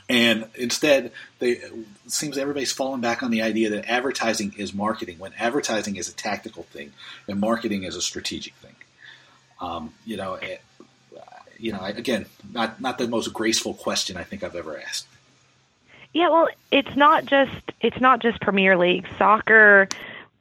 and 0.09 0.47
instead, 0.55 1.12
they, 1.39 1.53
it 1.53 1.72
seems 2.07 2.36
everybody's 2.36 2.72
fallen 2.72 3.01
back 3.01 3.22
on 3.22 3.30
the 3.30 3.43
idea 3.43 3.70
that 3.70 3.89
advertising 3.89 4.55
is 4.57 4.74
marketing, 4.74 5.18
when 5.18 5.32
advertising 5.39 5.97
is 5.97 6.09
a 6.09 6.14
tactical 6.14 6.64
thing 6.64 6.93
and 7.26 7.41
marketing 7.41 7.84
is 7.84 7.97
a 7.97 8.03
strategic 8.03 8.55
thing. 8.55 8.74
Um, 9.61 9.95
you 10.05 10.16
know, 10.16 10.34
it, 10.34 10.62
you 11.59 11.72
know, 11.72 11.82
again, 11.82 12.26
not 12.53 12.80
not 12.80 12.99
the 12.99 13.09
most 13.09 13.32
graceful 13.32 13.74
question 13.74 14.16
I 14.16 14.22
think 14.24 14.45
I've 14.45 14.55
ever 14.55 14.80
asked. 14.80 15.07
Yeah, 16.12 16.30
well, 16.30 16.49
it's 16.70 16.95
not 16.97 17.26
just 17.26 17.72
it's 17.80 18.01
not 18.01 18.20
just 18.20 18.41
Premier 18.41 18.78
League 18.78 19.07
soccer 19.18 19.89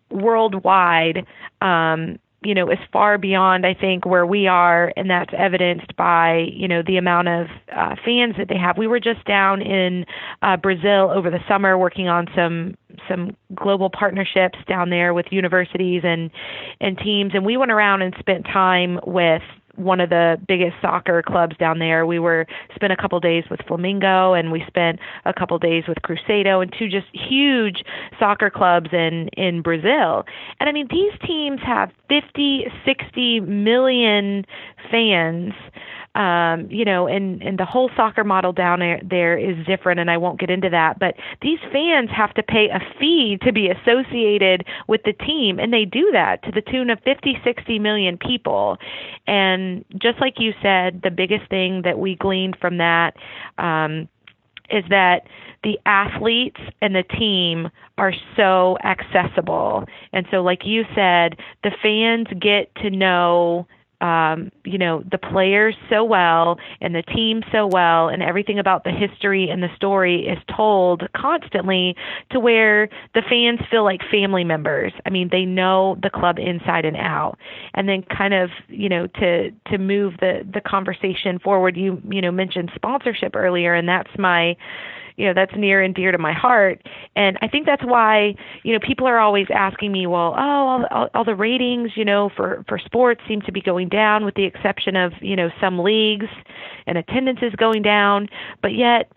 worldwide. 0.10 1.26
Um, 1.62 2.20
you 2.48 2.56
know 2.56 2.70
is 2.70 2.80
far 2.94 3.18
beyond 3.18 3.66
I 3.66 3.74
think 3.74 4.06
where 4.06 4.26
we 4.26 4.48
are, 4.48 4.94
and 4.96 5.10
that's 5.10 5.34
evidenced 5.38 5.94
by 5.98 6.48
you 6.54 6.66
know 6.66 6.82
the 6.82 6.96
amount 6.96 7.28
of 7.28 7.48
uh, 7.76 7.96
fans 8.06 8.36
that 8.38 8.48
they 8.48 8.58
have. 8.58 8.78
We 8.78 8.88
were 8.88 9.02
just 9.02 9.26
down 9.26 9.62
in 9.62 10.06
uh, 10.42 10.56
Brazil 10.56 11.12
over 11.14 11.30
the 11.30 11.42
summer 11.46 11.78
working 11.78 12.08
on 12.08 12.28
some 12.34 12.78
some 13.10 13.36
global 13.54 13.90
partnerships 13.90 14.58
down 14.66 14.90
there 14.90 15.14
with 15.14 15.26
universities 15.30 16.04
and 16.06 16.32
and 16.80 16.98
teams, 16.98 17.34
and 17.34 17.46
we 17.46 17.58
went 17.58 17.72
around 17.72 18.02
and 18.02 18.16
spent 18.18 18.46
time 18.46 19.02
with 19.06 19.44
one 19.76 20.00
of 20.00 20.10
the 20.10 20.42
biggest 20.48 20.76
soccer 20.82 21.22
clubs 21.22 21.56
down 21.58 21.80
there. 21.80 22.06
We 22.06 22.18
were 22.18 22.48
spent 22.74 22.92
a 22.92 22.98
couple 22.98 23.20
days 23.20 23.44
with 23.50 23.60
Flamengo 23.62 24.38
and 24.38 24.52
we 24.52 24.64
spent 24.68 25.00
a 25.26 25.34
couple 25.34 25.60
days 25.60 25.84
with 25.88 25.98
Cruzeiro 26.00 26.64
and 26.64 26.74
two 26.78 26.90
just 26.90 27.08
huge 27.14 27.84
soccer 28.20 28.50
clubs 28.50 28.90
in 28.92 29.30
in 29.34 29.62
Brazil. 29.62 30.26
And 30.60 30.68
I 30.68 30.72
mean 30.72 30.88
these 30.90 31.14
teams 31.26 31.60
have 31.62 31.92
50, 32.10 32.66
60 32.86 33.40
million 33.42 34.46
fans 34.92 35.54
um, 36.18 36.68
you 36.72 36.84
know, 36.84 37.06
and 37.06 37.44
and 37.44 37.60
the 37.60 37.66
whole 37.66 37.92
soccer 37.96 38.24
model 38.24 38.52
down 38.52 38.80
there, 39.08 39.38
is 39.38 39.64
different, 39.68 40.00
and 40.00 40.10
I 40.10 40.18
won't 40.18 40.40
get 40.40 40.50
into 40.50 40.70
that. 40.70 40.98
But 40.98 41.14
these 41.44 41.60
fans 41.72 42.10
have 42.10 42.34
to 42.34 42.44
pay 42.44 42.70
a 42.70 42.80
fee 43.00 43.38
to 43.44 43.54
be 43.54 43.70
associated 43.70 44.66
with 44.88 45.02
the 45.04 45.14
team, 45.14 45.60
and 45.60 45.72
they 45.72 45.86
do 45.86 46.10
that 46.14 46.42
to 46.44 46.52
the 46.52 46.62
tune 46.62 46.90
of 46.90 47.00
50, 47.04 47.38
60 47.44 47.78
million 47.78 48.18
people. 48.18 48.78
And 49.28 49.86
just 50.02 50.20
like 50.20 50.40
you 50.40 50.54
said, 50.62 51.02
the 51.04 51.12
biggest 51.12 51.48
thing 51.52 51.84
that 51.84 52.00
we 52.00 52.16
gleaned 52.16 52.58
from 52.60 52.78
that. 52.78 53.14
Um, 53.60 54.10
is 54.70 54.84
that 54.90 55.28
the 55.64 55.80
athletes 55.86 56.60
and 56.82 56.96
the 56.96 57.04
team 57.04 57.70
are 57.98 58.14
so 58.36 58.78
accessible. 58.84 59.86
And 60.14 60.26
so, 60.32 60.44
like 60.44 60.66
you 60.66 60.84
said, 60.96 61.38
the 61.64 61.72
fans 61.82 62.28
get 62.40 62.74
to 62.84 62.90
know 62.90 63.68
um, 64.02 64.52
you 64.64 64.78
know, 64.78 65.04
the 65.10 65.18
players 65.18 65.76
so 65.90 66.04
well 66.04 66.60
and 66.82 66.94
the 66.94 67.02
team 67.02 67.42
so 67.52 67.66
well, 67.66 68.10
and 68.10 68.22
everything 68.22 68.60
about 68.60 68.84
the 68.84 68.92
history 68.92 69.50
and 69.50 69.64
the 69.64 69.76
story 69.76 70.28
is 70.28 70.38
told 70.56 71.04
constantly 71.16 71.96
to 72.32 72.40
where 72.40 72.90
the 73.16 73.24
fans 73.28 73.60
feel 73.72 73.84
like 73.84 74.02
family 74.12 74.44
members. 74.44 74.94
I 75.06 75.10
mean, 75.10 75.30
they 75.32 75.46
know 75.46 75.98
the 76.02 76.10
club 76.10 76.38
inside 76.38 76.86
and 76.86 76.98
out. 76.98 77.38
And 77.74 77.90
then, 77.90 78.04
kind 78.04 78.34
of, 78.34 78.50
you 78.68 78.90
know, 78.90 79.08
to 79.08 79.52
to 79.72 79.78
move 79.78 80.14
the 80.20 80.48
the 80.52 80.62
conversation 80.62 81.40
forward, 81.40 81.76
you 81.76 82.02
you 82.10 82.22
know 82.22 82.32
mentioned 82.32 82.72
sponsorship 82.76 83.36
earlier, 83.36 83.74
and 83.74 83.88
that's 83.88 84.12
my 84.18 84.56
you 85.18 85.26
know 85.26 85.34
that's 85.34 85.52
near 85.58 85.82
and 85.82 85.94
dear 85.94 86.12
to 86.12 86.18
my 86.18 86.34
heart. 86.34 86.82
And 87.16 87.38
i 87.42 87.48
think 87.48 87.66
that's 87.66 87.84
why 87.84 88.36
you 88.64 88.74
know 88.74 88.80
people 88.80 89.08
are 89.08 89.20
always 89.20 89.48
asking 89.54 89.92
me 89.92 90.08
well 90.08 90.34
oh 90.38 90.42
all, 90.68 90.86
all, 90.92 91.10
all 91.14 91.26
the 91.26 91.36
ratings 91.36 91.92
you 91.96 92.06
know 92.06 92.30
for 92.36 92.64
for 92.68 92.80
sports 92.80 93.22
seem 93.28 93.42
to 93.42 93.52
be 93.52 93.62
going 93.62 93.90
down 93.90 94.24
with 94.24 94.36
the 94.36 94.46
exception 94.46 94.96
of 94.96 95.12
you 95.22 95.36
know 95.36 95.50
some 95.60 95.80
leagues 95.80 96.28
and 96.86 96.98
attendance 96.98 97.40
is 97.42 97.54
going 97.56 97.82
down. 97.82 98.28
But 98.62 98.74
yet 98.74 99.12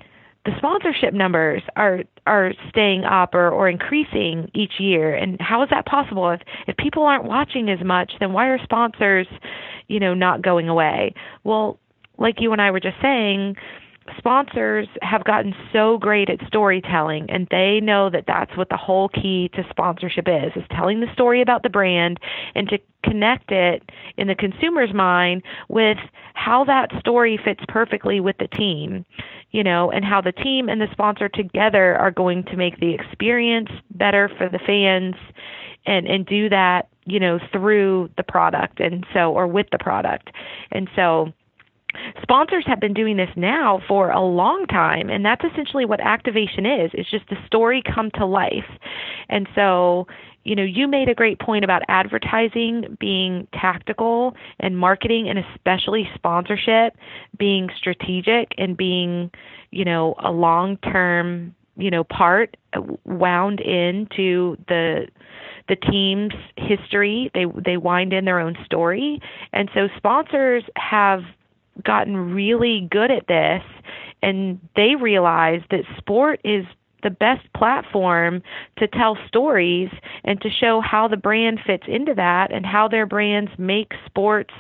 the 0.45 0.53
sponsorship 0.57 1.13
numbers 1.15 1.63
are 1.77 2.01
are 2.27 2.53
staying 2.69 3.05
up 3.05 3.35
or, 3.35 3.51
or 3.51 3.69
increasing 3.69 4.51
each 4.55 4.75
year. 4.79 5.15
And 5.15 5.41
how 5.41 5.63
is 5.63 5.69
that 5.71 5.87
possible? 5.87 6.31
If 6.31 6.41
if 6.67 6.77
people 6.77 7.03
aren't 7.05 7.25
watching 7.25 7.69
as 7.69 7.85
much 7.85 8.13
then 8.21 8.33
why 8.33 8.47
are 8.47 8.59
sponsors 8.63 9.27
you 9.89 10.01
know 10.01 10.15
not 10.15 10.43
going 10.43 10.69
away? 10.69 11.15
Well 11.45 11.79
like 12.19 12.37
you 12.41 12.53
and 12.53 12.61
I 12.61 12.71
were 12.71 12.81
just 12.81 12.97
saying 13.03 13.57
sponsors 14.19 14.89
have 15.03 15.25
gotten 15.25 15.55
so 15.73 15.99
great 15.99 16.29
at 16.31 16.39
storytelling 16.47 17.27
and 17.31 17.47
they 17.51 17.81
know 17.81 18.11
that 18.11 18.25
that's 18.27 18.57
what 18.57 18.69
the 18.69 18.77
whole 18.77 19.09
key 19.09 19.51
to 19.55 19.65
sponsorship 19.71 20.27
is 20.29 20.53
is 20.57 20.65
telling 20.71 21.01
the 21.01 21.13
story 21.13 21.41
about 21.41 21.63
the 21.63 21.69
brand 21.69 22.19
and 22.55 22.69
to 22.69 22.79
connect 23.05 23.51
it 23.51 23.83
in 24.17 24.29
the 24.29 24.35
consumer's 24.35 24.93
mind 24.93 25.43
with 25.69 25.99
how 26.35 26.65
that 26.65 26.91
story 26.99 27.39
fits 27.43 27.63
perfectly 27.69 28.21
with 28.21 28.37
the 28.39 28.49
team 28.49 29.05
you 29.51 29.65
know 29.65 29.91
and 29.91 30.05
how 30.05 30.21
the 30.21 30.33
team 30.33 30.69
and 30.69 30.81
the 30.81 30.89
sponsor 30.93 31.29
together 31.29 31.97
are 31.97 32.11
going 32.11 32.45
to 32.45 32.57
make 32.57 32.79
the 32.81 32.95
experience 32.95 33.71
better 33.93 34.31
for 34.39 34.49
the 34.49 34.59
fans 34.59 35.15
and 35.87 36.07
and 36.07 36.27
do 36.27 36.49
that 36.49 36.89
you 37.07 37.19
know 37.19 37.39
through 37.53 38.11
the 38.17 38.23
product 38.23 38.81
and 38.81 39.05
so 39.13 39.33
or 39.33 39.47
with 39.47 39.67
the 39.73 39.79
product. 39.79 40.31
And 40.71 40.89
so 40.95 41.33
sponsors 42.23 42.65
have 42.67 42.81
been 42.81 42.95
doing 42.95 43.17
this 43.17 43.31
now 43.37 43.81
for 43.87 44.11
a 44.11 44.21
long 44.21 44.67
time 44.67 45.11
and 45.11 45.25
that's 45.25 45.45
essentially 45.45 45.85
what 45.85 46.01
activation 46.01 46.67
is. 46.67 46.91
It's 46.95 47.11
just 47.11 47.29
the 47.29 47.37
story 47.47 47.83
come 47.83 48.11
to 48.13 48.27
life. 48.27 48.69
And 49.29 49.49
so 49.55 50.07
you 50.45 50.57
know 50.57 50.63
you 50.63 50.89
made 50.89 51.09
a 51.09 51.15
great 51.15 51.39
point 51.39 51.65
about 51.65 51.83
advertising 51.89 52.97
being 52.99 53.47
tactical 53.53 54.35
and 54.59 54.79
marketing 54.79 55.29
and 55.29 55.39
especially 55.39 56.09
sponsorship 56.15 56.97
being 57.39 57.69
strategic 57.77 58.53
and 58.57 58.75
being 58.75 59.31
you 59.71 59.85
know 59.85 60.15
a 60.25 60.31
long 60.31 60.79
term 60.79 61.55
you 61.77 61.91
know 61.91 62.05
part 62.05 62.57
wound 63.05 63.61
into 63.61 64.57
the 64.69 65.07
the 65.71 65.77
team's 65.77 66.35
history. 66.57 67.31
They 67.33 67.47
they 67.65 67.77
wind 67.79 68.13
in 68.13 68.27
their 68.27 68.41
own 68.41 68.57
story. 68.65 69.21
And 69.53 69.71
so 69.73 69.89
sponsors 69.97 70.65
have 70.77 71.21
gotten 71.85 72.35
really 72.35 72.89
good 72.91 73.11
at 73.11 73.27
this 73.27 73.63
and 74.23 74.61
they 74.77 74.95
realize 74.95 75.63
that 75.71 75.85
sport 75.99 76.41
is 76.45 76.65
the 77.03 77.11
best 77.11 77.51
platform 77.55 78.43
to 78.77 78.87
tell 78.87 79.17
stories 79.27 79.91
and 80.25 80.41
to 80.43 80.51
show 80.51 80.81
how 80.81 81.09
the 81.09 81.17
brand 81.17 81.61
fits 81.65 81.85
into 81.87 82.15
that 82.15 82.53
and 82.53 82.67
how 82.67 82.89
their 82.89 83.07
brands 83.07 83.51
make 83.59 83.93
sports 84.07 84.53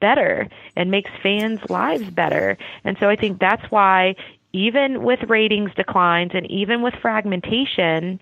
better 0.00 0.48
and 0.76 0.90
makes 0.90 1.10
fans' 1.22 1.60
lives 1.68 2.10
better. 2.10 2.58
And 2.84 2.96
so 2.98 3.08
I 3.08 3.16
think 3.16 3.38
that's 3.38 3.70
why 3.70 4.16
even 4.52 5.02
with 5.02 5.20
ratings 5.28 5.72
declines 5.74 6.32
and 6.34 6.50
even 6.50 6.82
with 6.82 6.94
fragmentation, 7.00 8.20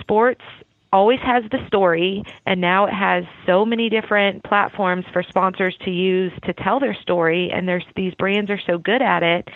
sports 0.00 0.44
always 0.92 1.20
has 1.20 1.44
the 1.50 1.58
story 1.66 2.22
and 2.46 2.60
now 2.60 2.86
it 2.86 2.92
has 2.92 3.24
so 3.44 3.64
many 3.64 3.88
different 3.88 4.42
platforms 4.44 5.04
for 5.12 5.22
sponsors 5.22 5.76
to 5.84 5.90
use 5.90 6.32
to 6.44 6.52
tell 6.52 6.80
their 6.80 6.94
story 6.94 7.50
and 7.52 7.68
there's 7.68 7.84
these 7.96 8.14
brands 8.14 8.50
are 8.50 8.60
so 8.66 8.78
good 8.78 9.02
at 9.02 9.22
it 9.22 9.48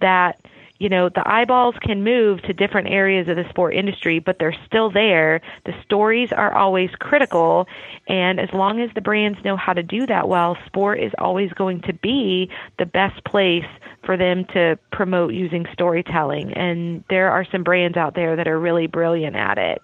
that 0.00 0.40
you 0.78 0.88
know 0.88 1.08
the 1.08 1.26
eyeballs 1.26 1.74
can 1.80 2.04
move 2.04 2.42
to 2.42 2.52
different 2.52 2.88
areas 2.88 3.28
of 3.28 3.36
the 3.36 3.48
sport 3.48 3.74
industry 3.74 4.18
but 4.18 4.38
they're 4.38 4.56
still 4.66 4.90
there. 4.90 5.40
The 5.64 5.72
stories 5.84 6.32
are 6.32 6.54
always 6.54 6.90
critical 6.98 7.66
and 8.08 8.38
as 8.38 8.50
long 8.52 8.80
as 8.80 8.90
the 8.94 9.00
brands 9.00 9.38
know 9.44 9.56
how 9.56 9.72
to 9.72 9.82
do 9.82 10.06
that 10.06 10.28
well 10.28 10.56
sport 10.66 11.00
is 11.00 11.12
always 11.18 11.52
going 11.52 11.82
to 11.82 11.92
be 11.92 12.50
the 12.78 12.86
best 12.86 13.24
place 13.24 13.64
for 14.04 14.16
them 14.16 14.44
to 14.52 14.78
promote 14.92 15.32
using 15.34 15.66
storytelling 15.72 16.52
and 16.52 17.04
there 17.10 17.30
are 17.30 17.44
some 17.50 17.64
brands 17.64 17.96
out 17.96 18.14
there 18.14 18.36
that 18.36 18.46
are 18.46 18.58
really 18.58 18.86
brilliant 18.86 19.34
at 19.34 19.58
it 19.58 19.82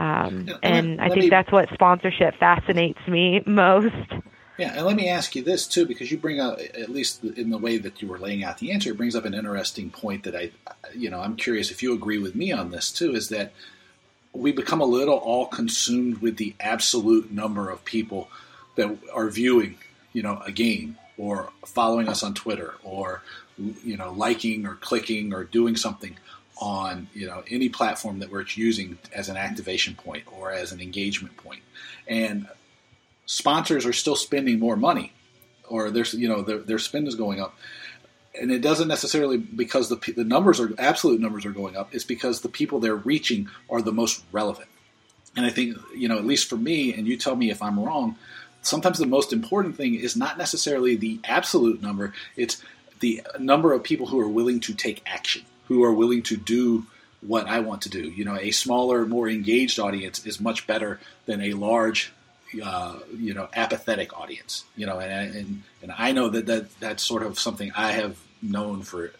um, 0.00 0.48
and 0.62 0.96
me, 0.96 0.98
I 0.98 1.08
think 1.08 1.24
me, 1.24 1.28
that's 1.28 1.52
what 1.52 1.68
sponsorship 1.74 2.34
fascinates 2.38 3.00
me 3.06 3.42
most. 3.46 3.94
Yeah, 4.56 4.72
and 4.74 4.86
let 4.86 4.96
me 4.96 5.08
ask 5.08 5.36
you 5.36 5.42
this 5.42 5.66
too, 5.66 5.86
because 5.86 6.10
you 6.10 6.18
bring 6.18 6.40
up, 6.40 6.58
at 6.58 6.88
least 6.88 7.22
in 7.22 7.50
the 7.50 7.58
way 7.58 7.76
that 7.78 8.00
you 8.00 8.08
were 8.08 8.18
laying 8.18 8.42
out 8.44 8.58
the 8.58 8.72
answer, 8.72 8.90
it 8.90 8.96
brings 8.96 9.14
up 9.14 9.24
an 9.24 9.34
interesting 9.34 9.90
point 9.90 10.24
that 10.24 10.34
I, 10.34 10.50
you 10.94 11.10
know, 11.10 11.20
I'm 11.20 11.36
curious 11.36 11.70
if 11.70 11.82
you 11.82 11.92
agree 11.92 12.18
with 12.18 12.34
me 12.34 12.50
on 12.52 12.70
this 12.70 12.90
too, 12.90 13.14
is 13.14 13.28
that 13.28 13.52
we 14.32 14.52
become 14.52 14.80
a 14.80 14.86
little 14.86 15.16
all 15.16 15.46
consumed 15.46 16.18
with 16.18 16.36
the 16.36 16.54
absolute 16.60 17.30
number 17.30 17.68
of 17.68 17.84
people 17.84 18.28
that 18.76 18.96
are 19.12 19.28
viewing, 19.28 19.76
you 20.12 20.22
know, 20.22 20.42
a 20.46 20.52
game 20.52 20.96
or 21.18 21.50
following 21.66 22.08
us 22.08 22.22
on 22.22 22.32
Twitter 22.32 22.74
or, 22.82 23.22
you 23.84 23.96
know, 23.96 24.12
liking 24.12 24.66
or 24.66 24.76
clicking 24.76 25.34
or 25.34 25.44
doing 25.44 25.76
something 25.76 26.16
on 26.60 27.08
you 27.14 27.26
know 27.26 27.42
any 27.48 27.68
platform 27.68 28.18
that 28.18 28.30
we're 28.30 28.44
using 28.54 28.98
as 29.14 29.28
an 29.28 29.36
activation 29.36 29.94
point 29.94 30.24
or 30.38 30.52
as 30.52 30.72
an 30.72 30.80
engagement 30.80 31.36
point. 31.38 31.62
And 32.06 32.46
sponsors 33.26 33.86
are 33.86 33.92
still 33.92 34.16
spending 34.16 34.58
more 34.58 34.76
money 34.76 35.12
or 35.68 35.90
there's 35.90 36.14
you 36.14 36.28
know 36.28 36.42
their, 36.42 36.58
their 36.58 36.78
spend 36.78 37.08
is 37.08 37.14
going 37.14 37.40
up. 37.40 37.56
And 38.40 38.52
it 38.52 38.60
doesn't 38.60 38.86
necessarily 38.86 39.38
because 39.38 39.88
the, 39.88 39.96
the 40.16 40.22
numbers 40.22 40.60
are 40.60 40.72
absolute 40.78 41.20
numbers 41.20 41.44
are 41.46 41.50
going 41.50 41.76
up 41.76 41.94
it's 41.94 42.04
because 42.04 42.40
the 42.40 42.48
people 42.48 42.78
they're 42.78 42.94
reaching 42.94 43.48
are 43.68 43.82
the 43.82 43.92
most 43.92 44.22
relevant. 44.32 44.68
And 45.36 45.46
i 45.46 45.50
think 45.50 45.78
you 45.94 46.08
know 46.08 46.18
at 46.18 46.26
least 46.26 46.48
for 46.48 46.56
me 46.56 46.92
and 46.92 47.06
you 47.06 47.16
tell 47.16 47.36
me 47.36 47.50
if 47.50 47.62
i'm 47.62 47.78
wrong 47.78 48.16
sometimes 48.62 48.98
the 48.98 49.06
most 49.06 49.32
important 49.32 49.76
thing 49.76 49.94
is 49.94 50.16
not 50.16 50.36
necessarily 50.36 50.96
the 50.96 51.20
absolute 51.24 51.80
number 51.80 52.12
it's 52.36 52.62
the 52.98 53.22
number 53.38 53.72
of 53.72 53.82
people 53.82 54.06
who 54.06 54.20
are 54.20 54.28
willing 54.28 54.60
to 54.60 54.74
take 54.74 55.02
action 55.06 55.42
who 55.70 55.84
are 55.84 55.92
willing 55.92 56.20
to 56.20 56.36
do 56.36 56.84
what 57.20 57.46
I 57.46 57.60
want 57.60 57.82
to 57.82 57.88
do. 57.88 58.00
You 58.00 58.24
know, 58.24 58.36
a 58.36 58.50
smaller, 58.50 59.06
more 59.06 59.28
engaged 59.28 59.78
audience 59.78 60.26
is 60.26 60.40
much 60.40 60.66
better 60.66 60.98
than 61.26 61.40
a 61.40 61.52
large, 61.52 62.12
uh, 62.60 62.98
you 63.16 63.34
know, 63.34 63.48
apathetic 63.54 64.18
audience. 64.18 64.64
You 64.76 64.86
know, 64.86 64.98
and, 64.98 65.36
and 65.36 65.62
and 65.80 65.92
I 65.96 66.10
know 66.10 66.28
that, 66.28 66.46
that 66.46 66.80
that's 66.80 67.04
sort 67.04 67.22
of 67.22 67.38
something 67.38 67.70
I 67.76 67.92
have 67.92 68.16
known 68.42 68.82
for 68.82 69.12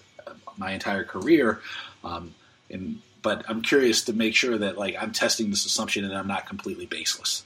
my 0.59 0.73
entire 0.73 1.05
career. 1.05 1.61
Um, 2.03 2.35
and 2.69 3.01
but 3.23 3.45
I'm 3.49 3.63
curious 3.63 4.03
to 4.07 4.13
make 4.13 4.35
sure 4.35 4.59
that 4.59 4.77
like 4.77 4.97
I'm 5.01 5.13
testing 5.13 5.51
this 5.51 5.65
assumption 5.65 6.05
and 6.05 6.13
I'm 6.13 6.27
not 6.27 6.47
completely 6.47 6.87
baseless. 6.87 7.45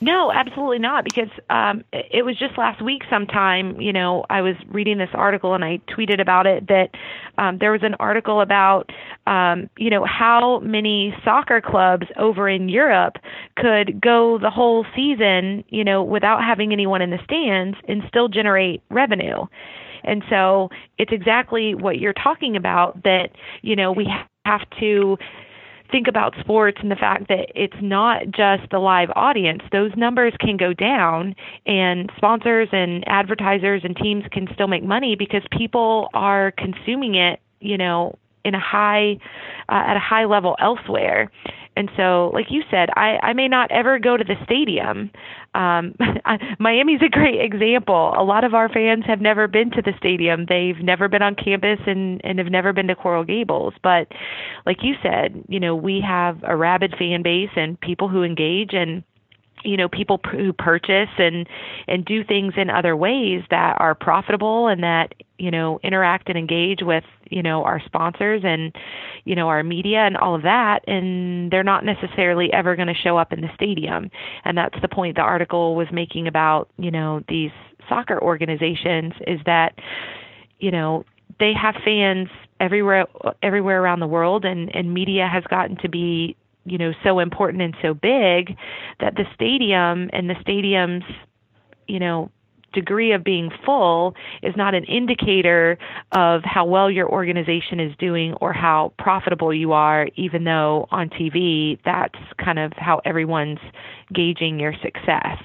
No, 0.00 0.30
absolutely 0.32 0.78
not. 0.78 1.04
Because 1.04 1.28
um, 1.50 1.84
it 1.92 2.24
was 2.24 2.38
just 2.38 2.56
last 2.56 2.80
week, 2.82 3.02
sometime. 3.10 3.80
You 3.80 3.92
know, 3.92 4.24
I 4.30 4.42
was 4.42 4.54
reading 4.68 4.98
this 4.98 5.10
article 5.12 5.54
and 5.54 5.64
I 5.64 5.80
tweeted 5.88 6.20
about 6.20 6.46
it 6.46 6.68
that 6.68 6.90
um, 7.36 7.58
there 7.58 7.72
was 7.72 7.82
an 7.82 7.94
article 7.94 8.40
about, 8.40 8.90
um, 9.26 9.68
you 9.76 9.90
know, 9.90 10.04
how 10.04 10.60
many 10.60 11.14
soccer 11.24 11.60
clubs 11.60 12.06
over 12.16 12.48
in 12.48 12.68
Europe 12.68 13.16
could 13.56 14.00
go 14.00 14.38
the 14.38 14.50
whole 14.50 14.86
season, 14.94 15.64
you 15.68 15.84
know, 15.84 16.02
without 16.02 16.42
having 16.42 16.72
anyone 16.72 17.02
in 17.02 17.10
the 17.10 17.18
stands 17.24 17.76
and 17.88 18.02
still 18.08 18.28
generate 18.28 18.82
revenue. 18.90 19.44
And 20.04 20.22
so 20.30 20.70
it's 20.96 21.12
exactly 21.12 21.74
what 21.74 21.98
you're 21.98 22.12
talking 22.12 22.56
about 22.56 23.02
that, 23.02 23.30
you 23.62 23.76
know, 23.76 23.92
we 23.92 24.08
have 24.44 24.62
to 24.80 25.18
think 25.90 26.08
about 26.08 26.34
sports 26.40 26.78
and 26.80 26.90
the 26.90 26.96
fact 26.96 27.28
that 27.28 27.50
it's 27.54 27.76
not 27.80 28.24
just 28.26 28.70
the 28.70 28.78
live 28.78 29.10
audience. 29.16 29.62
Those 29.72 29.92
numbers 29.96 30.34
can 30.40 30.56
go 30.56 30.72
down, 30.72 31.34
and 31.66 32.10
sponsors 32.16 32.68
and 32.72 33.06
advertisers 33.08 33.82
and 33.84 33.96
teams 33.96 34.24
can 34.30 34.48
still 34.52 34.68
make 34.68 34.84
money 34.84 35.16
because 35.16 35.42
people 35.56 36.08
are 36.14 36.52
consuming 36.52 37.14
it, 37.14 37.40
you 37.60 37.76
know, 37.76 38.18
in 38.44 38.54
a 38.54 38.60
high 38.60 39.18
uh, 39.68 39.84
at 39.86 39.96
a 39.96 40.00
high 40.00 40.24
level 40.24 40.56
elsewhere. 40.60 41.30
And 41.76 41.90
so, 41.96 42.30
like 42.34 42.46
you 42.50 42.62
said, 42.70 42.88
I, 42.96 43.18
I 43.22 43.32
may 43.34 43.46
not 43.46 43.70
ever 43.70 44.00
go 44.00 44.16
to 44.16 44.24
the 44.24 44.34
stadium. 44.44 45.10
Um, 45.58 45.94
Miami's 46.60 47.02
a 47.04 47.08
great 47.08 47.40
example. 47.40 48.14
A 48.16 48.22
lot 48.22 48.44
of 48.44 48.54
our 48.54 48.68
fans 48.68 49.04
have 49.06 49.20
never 49.20 49.48
been 49.48 49.70
to 49.72 49.82
the 49.82 49.92
stadium. 49.98 50.46
They've 50.48 50.78
never 50.78 51.08
been 51.08 51.20
on 51.20 51.34
campus 51.34 51.80
and, 51.86 52.20
and 52.24 52.38
have 52.38 52.50
never 52.50 52.72
been 52.72 52.86
to 52.86 52.94
Coral 52.94 53.24
Gables. 53.24 53.74
But 53.82 54.06
like 54.64 54.78
you 54.82 54.94
said, 55.02 55.44
you 55.48 55.58
know, 55.58 55.74
we 55.74 56.00
have 56.06 56.38
a 56.44 56.56
rabid 56.56 56.94
fan 56.96 57.22
base 57.22 57.50
and 57.56 57.78
people 57.80 58.08
who 58.08 58.22
engage 58.22 58.70
and 58.72 59.02
you 59.64 59.76
know 59.76 59.88
people 59.88 60.20
who 60.30 60.52
purchase 60.52 61.08
and 61.18 61.48
and 61.86 62.04
do 62.04 62.24
things 62.24 62.54
in 62.56 62.70
other 62.70 62.96
ways 62.96 63.42
that 63.50 63.76
are 63.78 63.94
profitable 63.94 64.68
and 64.68 64.82
that 64.82 65.14
you 65.38 65.50
know 65.50 65.78
interact 65.82 66.28
and 66.28 66.38
engage 66.38 66.80
with 66.82 67.04
you 67.30 67.42
know 67.42 67.64
our 67.64 67.80
sponsors 67.84 68.42
and 68.44 68.74
you 69.24 69.34
know 69.34 69.48
our 69.48 69.62
media 69.62 69.98
and 69.98 70.16
all 70.16 70.34
of 70.34 70.42
that 70.42 70.80
and 70.86 71.50
they're 71.50 71.64
not 71.64 71.84
necessarily 71.84 72.52
ever 72.52 72.76
going 72.76 72.88
to 72.88 72.94
show 72.94 73.16
up 73.16 73.32
in 73.32 73.40
the 73.40 73.50
stadium. 73.54 74.10
And 74.44 74.56
that's 74.56 74.80
the 74.80 74.88
point 74.88 75.16
the 75.16 75.22
article 75.22 75.74
was 75.74 75.88
making 75.92 76.26
about 76.26 76.68
you 76.78 76.90
know 76.90 77.22
these 77.28 77.50
soccer 77.88 78.20
organizations 78.20 79.12
is 79.26 79.40
that 79.46 79.74
you 80.58 80.70
know 80.70 81.04
they 81.38 81.52
have 81.52 81.74
fans 81.84 82.28
everywhere 82.60 83.06
everywhere 83.42 83.82
around 83.82 84.00
the 84.00 84.06
world 84.06 84.44
and 84.44 84.74
and 84.74 84.92
media 84.92 85.28
has 85.28 85.44
gotten 85.44 85.76
to 85.76 85.88
be 85.88 86.36
you 86.70 86.78
know 86.78 86.92
so 87.02 87.18
important 87.18 87.62
and 87.62 87.76
so 87.82 87.94
big 87.94 88.56
that 89.00 89.14
the 89.16 89.24
stadium 89.34 90.10
and 90.12 90.28
the 90.28 90.36
stadium's 90.40 91.04
you 91.86 91.98
know 91.98 92.30
degree 92.74 93.12
of 93.12 93.24
being 93.24 93.50
full 93.64 94.14
is 94.42 94.54
not 94.54 94.74
an 94.74 94.84
indicator 94.84 95.78
of 96.12 96.42
how 96.44 96.66
well 96.66 96.90
your 96.90 97.08
organization 97.08 97.80
is 97.80 97.96
doing 97.98 98.34
or 98.34 98.52
how 98.52 98.92
profitable 98.98 99.54
you 99.54 99.72
are 99.72 100.08
even 100.16 100.44
though 100.44 100.86
on 100.90 101.08
TV 101.08 101.78
that's 101.84 102.18
kind 102.42 102.58
of 102.58 102.72
how 102.76 103.00
everyone's 103.04 103.58
gauging 104.12 104.60
your 104.60 104.74
success 104.82 105.38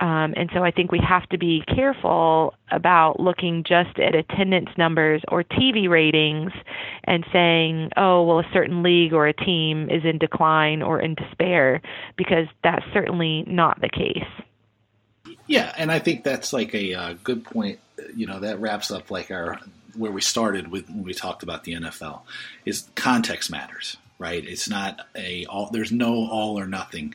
um, 0.00 0.32
and 0.34 0.48
so 0.54 0.64
I 0.64 0.70
think 0.70 0.90
we 0.90 1.00
have 1.06 1.28
to 1.28 1.36
be 1.36 1.62
careful 1.68 2.54
about 2.70 3.20
looking 3.20 3.64
just 3.64 3.98
at 3.98 4.14
attendance 4.14 4.70
numbers 4.78 5.22
or 5.28 5.44
TV 5.44 5.90
ratings 5.90 6.52
and 7.04 7.24
saying, 7.30 7.90
oh, 7.98 8.24
well, 8.24 8.40
a 8.40 8.50
certain 8.50 8.82
league 8.82 9.12
or 9.12 9.26
a 9.26 9.34
team 9.34 9.90
is 9.90 10.02
in 10.04 10.16
decline 10.16 10.80
or 10.80 11.00
in 11.00 11.14
despair, 11.16 11.82
because 12.16 12.46
that's 12.64 12.84
certainly 12.94 13.44
not 13.46 13.78
the 13.82 13.90
case. 13.90 15.36
Yeah, 15.46 15.72
and 15.76 15.92
I 15.92 15.98
think 15.98 16.24
that's 16.24 16.54
like 16.54 16.74
a 16.74 16.94
uh, 16.94 17.14
good 17.22 17.44
point. 17.44 17.78
You 18.16 18.26
know, 18.26 18.40
that 18.40 18.58
wraps 18.58 18.90
up 18.90 19.10
like 19.10 19.30
our 19.30 19.60
where 19.96 20.12
we 20.12 20.22
started 20.22 20.68
with 20.68 20.88
when 20.88 21.04
we 21.04 21.12
talked 21.12 21.42
about 21.42 21.64
the 21.64 21.74
NFL 21.74 22.22
is 22.64 22.88
context 22.94 23.50
matters, 23.50 23.98
right? 24.18 24.42
It's 24.42 24.68
not 24.68 25.06
a 25.14 25.44
all. 25.46 25.68
There's 25.70 25.92
no 25.92 26.26
all 26.26 26.58
or 26.58 26.66
nothing 26.66 27.14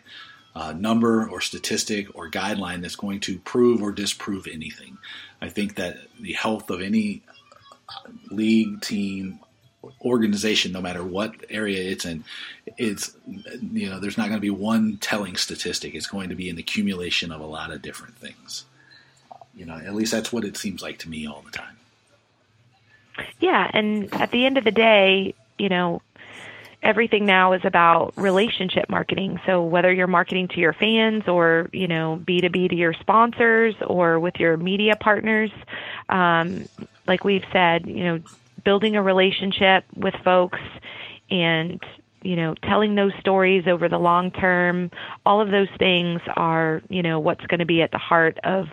uh, 0.55 0.73
number 0.73 1.27
or 1.27 1.41
statistic 1.41 2.07
or 2.15 2.29
guideline 2.29 2.81
that's 2.81 2.95
going 2.95 3.19
to 3.21 3.37
prove 3.39 3.81
or 3.81 3.91
disprove 3.91 4.47
anything. 4.47 4.97
I 5.41 5.49
think 5.49 5.75
that 5.75 5.97
the 6.19 6.33
health 6.33 6.69
of 6.69 6.81
any 6.81 7.21
uh, 7.89 8.09
league, 8.31 8.81
team, 8.81 9.39
organization, 10.01 10.71
no 10.71 10.81
matter 10.81 11.03
what 11.03 11.35
area 11.49 11.91
it's 11.91 12.05
in, 12.05 12.23
it's 12.77 13.15
you 13.71 13.89
know 13.89 13.99
there's 13.99 14.17
not 14.17 14.27
going 14.27 14.37
to 14.37 14.41
be 14.41 14.49
one 14.49 14.97
telling 14.97 15.35
statistic. 15.35 15.93
It's 15.93 16.07
going 16.07 16.29
to 16.29 16.35
be 16.35 16.49
an 16.49 16.57
accumulation 16.57 17.31
of 17.31 17.41
a 17.41 17.45
lot 17.45 17.71
of 17.71 17.81
different 17.81 18.15
things. 18.15 18.65
You 19.55 19.65
know, 19.65 19.75
at 19.75 19.93
least 19.93 20.11
that's 20.11 20.33
what 20.33 20.43
it 20.43 20.57
seems 20.57 20.81
like 20.81 20.99
to 20.99 21.09
me 21.09 21.27
all 21.27 21.41
the 21.41 21.51
time. 21.51 21.77
Yeah, 23.39 23.69
and 23.73 24.13
at 24.15 24.31
the 24.31 24.45
end 24.45 24.57
of 24.57 24.63
the 24.63 24.71
day, 24.71 25.33
you 25.57 25.69
know, 25.69 26.01
everything 26.85 27.25
now 27.25 27.53
is 27.53 27.61
about 27.65 28.13
relationship 28.15 28.89
marketing. 28.89 29.39
So 29.45 29.63
whether 29.63 29.91
you're 29.91 30.07
marketing 30.07 30.49
to 30.49 30.59
your 30.59 30.73
fans 30.73 31.23
or, 31.27 31.69
you 31.73 31.87
know, 31.87 32.21
B2B 32.25 32.69
to 32.69 32.75
your 32.75 32.93
sponsors 32.93 33.75
or 33.85 34.19
with 34.19 34.35
your 34.35 34.55
media 34.55 34.95
partners, 34.95 35.51
um, 36.09 36.69
like 37.07 37.23
we've 37.23 37.43
said, 37.51 37.87
you 37.87 38.03
know, 38.03 38.19
building 38.63 38.95
a 38.95 39.01
relationship 39.01 39.83
with 39.95 40.13
folks 40.23 40.59
and 41.29 41.81
you 42.21 42.35
know 42.35 42.55
telling 42.63 42.95
those 42.95 43.13
stories 43.19 43.67
over 43.67 43.87
the 43.87 43.97
long 43.97 44.31
term 44.31 44.89
all 45.25 45.41
of 45.41 45.51
those 45.51 45.67
things 45.77 46.19
are 46.35 46.81
you 46.89 47.03
know 47.03 47.19
what's 47.19 47.45
going 47.45 47.59
to 47.59 47.65
be 47.65 47.81
at 47.81 47.91
the 47.91 47.97
heart 47.97 48.39
of 48.43 48.65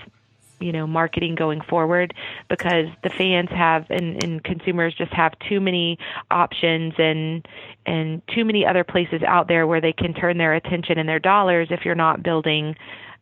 you 0.63 0.73
know 0.73 0.87
marketing 0.87 1.35
going 1.35 1.61
forward 1.61 2.15
because 2.49 2.87
the 3.03 3.11
fans 3.11 3.51
have 3.51 3.91
and, 3.91 4.23
and 4.23 4.45
consumers 4.45 4.95
just 4.95 5.13
have 5.13 5.33
too 5.49 5.61
many 5.61 5.99
options 6.31 6.95
and 6.99 7.47
and 7.85 8.23
too 8.29 8.45
many 8.45 8.65
other 8.65 8.85
places 8.85 9.23
out 9.27 9.49
there 9.49 9.67
where 9.67 9.81
they 9.81 9.93
can 9.93 10.15
turn 10.15 10.39
their 10.39 10.55
attention 10.55 10.99
and 10.99 11.09
their 11.09 11.19
dollars 11.19 11.69
if 11.71 11.85
you're 11.85 11.95
not 11.95 12.23
building 12.23 12.77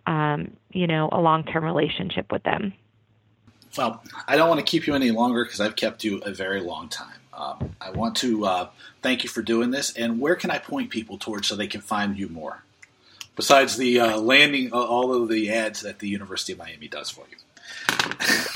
um, 0.07 0.51
you 0.70 0.86
know 0.86 1.09
a 1.12 1.20
long 1.20 1.45
term 1.45 1.64
relationship 1.64 2.30
with 2.30 2.43
them. 2.43 2.72
Well 3.76 4.03
i 4.26 4.36
don't 4.36 4.49
want 4.49 4.59
to 4.59 4.66
keep 4.68 4.86
you 4.86 4.95
any 4.95 5.11
longer 5.11 5.45
because 5.45 5.61
i've 5.61 5.76
kept 5.76 6.05
you 6.05 6.18
a 6.18 6.32
very 6.32 6.61
long 6.61 6.88
time. 6.88 7.18
Um, 7.32 7.76
i 7.80 7.91
want 7.91 8.16
to 8.16 8.45
uh, 8.45 8.68
thank 9.01 9.22
you 9.22 9.30
for 9.30 9.43
doing 9.43 9.70
this 9.70 9.97
and 9.97 10.20
where 10.20 10.34
can 10.34 10.51
i 10.51 10.59
point 10.59 10.91
people 10.91 11.16
towards 11.16 11.47
so 11.49 11.57
they 11.57 11.68
can 11.68 11.80
find 11.80 12.18
you 12.18 12.28
more 12.28 12.64
besides 13.41 13.78
the 13.78 13.99
uh, 13.99 14.18
landing 14.18 14.70
uh, 14.70 14.76
all 14.76 15.14
of 15.14 15.30
the 15.30 15.51
ads 15.51 15.80
that 15.80 15.99
the 15.99 16.07
University 16.07 16.53
of 16.53 16.59
Miami 16.59 16.88
does 16.88 17.09
for 17.09 17.24
you? 17.30 17.38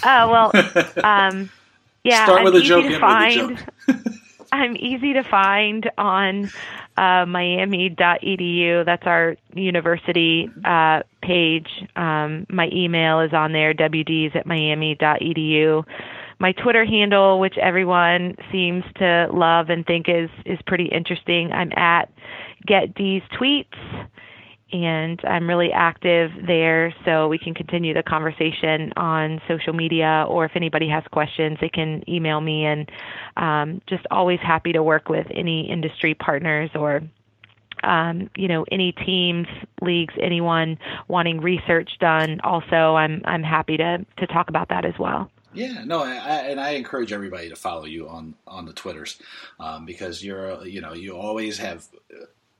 Oh 0.04 0.30
well, 0.30 0.50
um, 1.02 1.48
yeah. 2.04 2.26
Start 2.26 2.44
with 2.44 2.54
I'm 2.54 2.60
a 2.60 2.64
joke. 2.64 3.00
Find, 3.00 3.66
I'm 4.52 4.76
easy 4.76 5.14
to 5.14 5.22
find 5.22 5.90
on 5.96 6.50
uh, 6.98 7.24
miami.edu. 7.24 8.84
That's 8.84 9.06
our 9.06 9.36
university 9.54 10.50
uh, 10.66 11.00
page. 11.22 11.70
Um, 11.96 12.46
my 12.50 12.68
email 12.70 13.20
is 13.20 13.32
on 13.32 13.52
there, 13.52 13.72
wds 13.72 14.36
at 14.36 14.44
miami.edu. 14.44 15.82
My 16.40 16.52
Twitter 16.52 16.84
handle, 16.84 17.40
which 17.40 17.56
everyone 17.56 18.36
seems 18.52 18.84
to 18.96 19.28
love 19.32 19.70
and 19.70 19.86
think 19.86 20.10
is 20.10 20.28
is 20.44 20.58
pretty 20.66 20.86
interesting, 20.92 21.52
I'm 21.52 21.72
at 21.72 22.12
get 22.66 22.94
D's 22.94 23.22
tweets 23.32 24.08
and 24.72 25.20
I'm 25.24 25.48
really 25.48 25.72
active 25.72 26.30
there 26.46 26.94
so 27.04 27.28
we 27.28 27.38
can 27.38 27.54
continue 27.54 27.94
the 27.94 28.02
conversation 28.02 28.92
on 28.96 29.40
social 29.46 29.72
media 29.72 30.26
or 30.28 30.44
if 30.44 30.52
anybody 30.56 30.88
has 30.88 31.04
questions 31.12 31.58
they 31.60 31.68
can 31.68 32.02
email 32.08 32.40
me 32.40 32.64
and 32.64 32.90
um, 33.36 33.82
just 33.86 34.06
always 34.10 34.40
happy 34.40 34.72
to 34.72 34.82
work 34.82 35.08
with 35.08 35.26
any 35.30 35.70
industry 35.70 36.14
partners 36.14 36.70
or 36.74 37.02
um, 37.82 38.30
you 38.36 38.48
know 38.48 38.64
any 38.70 38.92
teams 38.92 39.46
leagues 39.82 40.14
anyone 40.20 40.78
wanting 41.08 41.40
research 41.40 41.90
done. 42.00 42.40
Also 42.42 42.94
I'm 42.94 43.22
I'm 43.24 43.42
happy 43.42 43.76
to 43.76 44.04
to 44.18 44.26
talk 44.26 44.48
about 44.48 44.68
that 44.70 44.84
as 44.84 44.94
well. 44.98 45.30
Yeah, 45.52 45.84
no, 45.84 46.02
I, 46.02 46.14
and 46.48 46.60
I 46.60 46.70
encourage 46.70 47.12
everybody 47.12 47.48
to 47.48 47.56
follow 47.56 47.84
you 47.84 48.08
on 48.08 48.34
on 48.46 48.66
the 48.66 48.72
twitters 48.72 49.20
um, 49.60 49.86
because 49.86 50.24
you're 50.24 50.66
you 50.66 50.80
know 50.80 50.94
you 50.94 51.16
always 51.16 51.58
have 51.58 51.86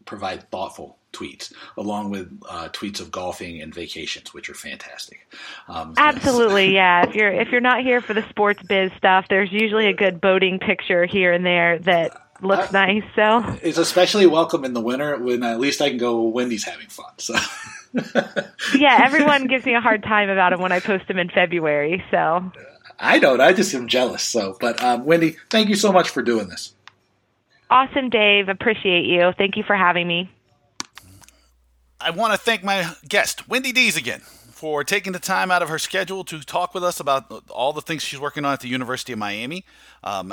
provide 0.05 0.51
thoughtful 0.51 0.99
tweets, 1.13 1.53
along 1.77 2.11
with 2.11 2.41
uh, 2.49 2.69
tweets 2.71 3.01
of 3.01 3.11
golfing 3.11 3.63
and 3.63 3.75
vacations, 3.75 4.35
which 4.35 4.51
are 4.51 4.55
fantastic. 4.55 5.27
Um, 5.69 5.95
Absolutely, 5.97 6.73
yes. 6.73 6.73
yeah. 6.75 7.09
If 7.09 7.15
you're 7.15 7.33
if 7.33 7.49
you're 7.49 7.61
not 7.61 7.83
here 7.83 8.01
for 8.01 8.15
the 8.15 8.29
sports 8.29 8.63
biz 8.63 8.91
stuff, 8.97 9.27
there's 9.29 9.53
usually 9.53 9.87
a 9.87 9.95
good 9.95 10.21
boating 10.21 10.59
picture 10.59 11.07
here 11.07 11.33
and 11.33 11.47
there 11.47 11.79
that 11.81 12.21
looks 12.43 12.73
nice. 12.73 13.05
So 13.15 13.45
it's 13.63 13.79
especially 13.79 14.27
welcome 14.27 14.65
in 14.65 14.75
the 14.75 14.81
winter 14.81 15.17
when 15.19 15.43
at 15.43 15.61
least 15.61 15.81
I 15.81 15.89
can 15.89 15.99
go. 15.99 16.23
Windy's 16.23 16.65
having 16.65 16.89
fun. 16.89 17.13
So. 17.19 17.35
yeah, 18.77 19.03
everyone 19.05 19.47
gives 19.47 19.65
me 19.65 19.75
a 19.75 19.81
hard 19.81 20.03
time 20.03 20.29
about 20.29 20.51
them 20.51 20.61
when 20.61 20.73
I 20.73 20.81
post 20.81 21.07
them 21.07 21.19
in 21.19 21.29
February. 21.29 22.05
So 22.11 22.51
I 22.99 23.19
don't. 23.19 23.41
I 23.41 23.53
just 23.53 23.75
am 23.75 23.89
jealous. 23.89 24.23
So, 24.23 24.57
but 24.61 24.83
um, 24.83 25.05
Wendy, 25.05 25.37
thank 25.51 25.69
you 25.69 25.77
so 25.77 25.93
much 25.93 26.11
for 26.11 26.23
doing 26.23 26.49
this. 26.49 26.75
Awesome, 27.75 28.09
Dave. 28.09 28.49
Appreciate 28.49 29.05
you. 29.05 29.33
Thank 29.37 29.57
you 29.57 29.65
for 29.65 29.75
having 29.75 30.07
me. 30.07 30.31
I 32.01 32.11
want 32.11 32.33
to 32.33 32.39
thank 32.39 32.63
my 32.63 32.95
guest, 33.09 33.49
Windy 33.49 33.73
Dees, 33.73 33.97
again, 33.97 34.21
for 34.21 34.85
taking 34.85 35.13
the 35.13 35.19
time 35.19 35.51
out 35.51 35.61
of 35.61 35.69
her 35.69 35.81
schedule 35.81 36.23
to 36.23 36.39
talk 36.43 36.73
with 36.73 36.85
us 36.85 37.01
about 37.01 37.49
all 37.51 37.73
the 37.73 37.81
things 37.81 38.05
she's 38.05 38.21
working 38.21 38.45
on 38.45 38.53
at 38.53 38.61
the 38.61 38.69
University 38.69 39.13
of 39.13 39.19
Miami, 39.19 39.65
um, 40.05 40.33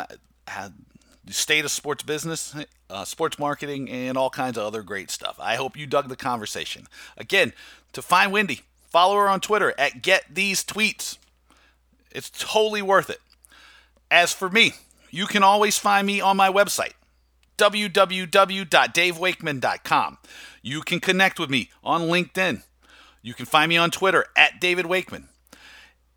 the 1.26 1.34
state 1.34 1.66
of 1.66 1.72
sports 1.72 2.04
business, 2.04 2.56
uh, 2.92 3.06
sports 3.06 3.39
marketing, 3.39 3.89
and 3.89 4.20
all 4.20 4.30
kinds 4.30 4.56
of 4.56 4.64
other 4.64 4.84
great 4.84 5.10
stuff. 5.10 5.38
I 5.39 5.56
hope 5.56 5.76
you 5.76 5.88
dug 5.88 6.10
the 6.10 6.16
conversation. 6.16 6.86
Again, 7.18 7.54
to 7.94 8.04
find 8.04 8.32
Wendy, 8.32 8.62
follow 8.88 9.16
her 9.16 9.28
on 9.28 9.39
Twitter 9.39 9.74
at 9.80 10.04
Get 10.04 10.26
These 10.30 10.64
Tweets. 10.64 11.18
It's 12.12 12.30
totally 12.30 12.84
worth 12.84 13.10
it. 13.10 13.20
As 14.12 14.32
for 14.32 14.48
me, 14.48 14.74
you 15.10 15.26
can 15.26 15.42
always 15.42 15.80
find 15.80 16.06
me 16.06 16.22
on 16.22 16.38
my 16.38 16.52
website, 16.52 16.94
www.davewakeman.com. 17.62 20.18
You 20.64 20.82
can 20.82 20.99
connect 20.99 21.39
with 21.39 21.49
me 21.49 21.72
on 21.84 22.01
LinkedIn. 22.01 22.64
You 23.22 23.34
can 23.36 23.45
find 23.45 23.70
me 23.70 23.78
on 23.78 23.91
Twitter 23.91 24.26
at 24.36 24.59
David 24.59 24.88
Wakeman. 24.88 25.30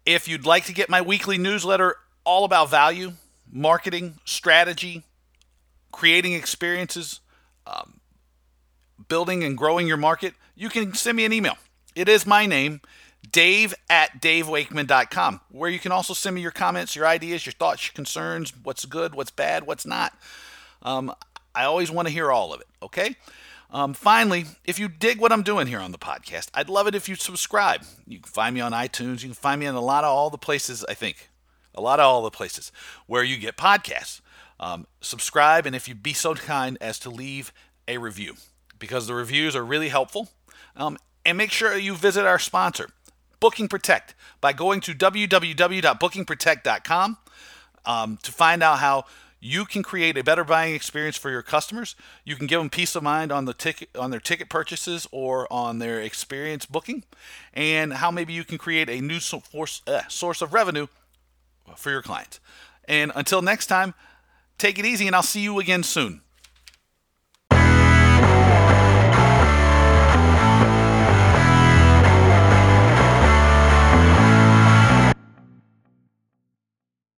If 0.06 0.26
you'd 0.26 0.46
like 0.46 0.64
to 0.66 0.72
get 0.72 0.88
my 0.88 1.02
weekly 1.02 1.38
newsletter 1.38 1.96
all 2.24 2.44
about 2.44 2.70
value, 2.70 3.12
marketing, 3.50 4.18
strategy, 4.24 5.02
creating 5.92 6.32
experiences, 6.32 7.20
um, 7.66 8.00
building 9.08 9.44
and 9.44 9.56
growing 9.56 9.86
your 9.86 9.98
market, 9.98 10.34
you 10.54 10.68
can 10.70 10.94
send 10.94 11.16
me 11.16 11.24
an 11.24 11.32
email. 11.32 11.56
It 11.94 12.08
is 12.08 12.26
my 12.26 12.46
name, 12.46 12.80
dave 13.30 13.74
at 13.90 14.20
davewakeman.com, 14.20 15.40
where 15.50 15.70
you 15.70 15.78
can 15.78 15.92
also 15.92 16.14
send 16.14 16.34
me 16.34 16.40
your 16.40 16.50
comments, 16.50 16.96
your 16.96 17.06
ideas, 17.06 17.46
your 17.46 17.52
thoughts, 17.52 17.86
your 17.86 17.92
concerns, 17.92 18.52
what's 18.62 18.86
good, 18.86 19.14
what's 19.14 19.30
bad, 19.30 19.66
what's 19.66 19.86
not. 19.86 20.18
Um, 20.82 21.14
I 21.54 21.64
always 21.64 21.90
want 21.90 22.08
to 22.08 22.14
hear 22.14 22.30
all 22.30 22.52
of 22.52 22.60
it, 22.60 22.66
okay? 22.82 23.16
Um, 23.70 23.94
finally, 23.94 24.44
if 24.64 24.78
you 24.78 24.88
dig 24.88 25.18
what 25.18 25.32
I'm 25.32 25.42
doing 25.42 25.66
here 25.66 25.80
on 25.80 25.92
the 25.92 25.98
podcast, 25.98 26.48
I'd 26.54 26.68
love 26.68 26.86
it 26.86 26.94
if 26.94 27.08
you 27.08 27.16
subscribe. 27.16 27.82
You 28.06 28.20
can 28.20 28.30
find 28.30 28.54
me 28.54 28.60
on 28.60 28.72
iTunes. 28.72 29.22
You 29.22 29.30
can 29.30 29.34
find 29.34 29.58
me 29.58 29.66
in 29.66 29.74
a 29.74 29.80
lot 29.80 30.04
of 30.04 30.10
all 30.10 30.30
the 30.30 30.38
places, 30.38 30.84
I 30.88 30.94
think, 30.94 31.28
a 31.74 31.80
lot 31.80 31.98
of 31.98 32.06
all 32.06 32.22
the 32.22 32.30
places 32.30 32.70
where 33.06 33.24
you 33.24 33.36
get 33.36 33.56
podcasts. 33.56 34.20
Um, 34.60 34.86
subscribe, 35.00 35.66
and 35.66 35.74
if 35.74 35.88
you'd 35.88 36.04
be 36.04 36.12
so 36.12 36.34
kind 36.34 36.78
as 36.80 37.00
to 37.00 37.10
leave 37.10 37.52
a 37.88 37.98
review, 37.98 38.34
because 38.78 39.08
the 39.08 39.14
reviews 39.14 39.56
are 39.56 39.64
really 39.64 39.88
helpful. 39.88 40.28
Um, 40.76 40.96
and 41.24 41.36
make 41.38 41.50
sure 41.50 41.76
you 41.76 41.94
visit 41.94 42.24
our 42.24 42.38
sponsor, 42.38 42.90
Booking 43.40 43.66
Protect, 43.66 44.14
by 44.40 44.52
going 44.52 44.80
to 44.82 44.94
www.bookingprotect.com 44.94 47.18
um, 47.86 48.18
to 48.22 48.32
find 48.32 48.62
out 48.62 48.78
how 48.78 49.04
you 49.44 49.66
can 49.66 49.82
create 49.82 50.16
a 50.16 50.24
better 50.24 50.42
buying 50.42 50.74
experience 50.74 51.18
for 51.18 51.30
your 51.30 51.42
customers. 51.42 51.96
You 52.24 52.34
can 52.34 52.46
give 52.46 52.60
them 52.60 52.70
peace 52.70 52.96
of 52.96 53.02
mind 53.02 53.30
on 53.30 53.44
the 53.44 53.52
ticket 53.52 53.90
on 53.94 54.10
their 54.10 54.18
ticket 54.18 54.48
purchases 54.48 55.06
or 55.12 55.46
on 55.52 55.80
their 55.80 56.00
experience 56.00 56.64
booking, 56.64 57.04
and 57.52 57.92
how 57.92 58.10
maybe 58.10 58.32
you 58.32 58.42
can 58.42 58.56
create 58.56 58.88
a 58.88 59.02
new 59.02 59.20
source 59.20 59.82
uh, 59.86 60.08
source 60.08 60.40
of 60.40 60.54
revenue 60.54 60.86
for 61.76 61.90
your 61.90 62.00
clients. 62.00 62.40
And 62.88 63.12
until 63.14 63.42
next 63.42 63.66
time, 63.66 63.92
take 64.56 64.78
it 64.78 64.86
easy, 64.86 65.06
and 65.06 65.14
I'll 65.14 65.22
see 65.22 65.42
you 65.42 65.60
again 65.60 65.82
soon. 65.82 66.22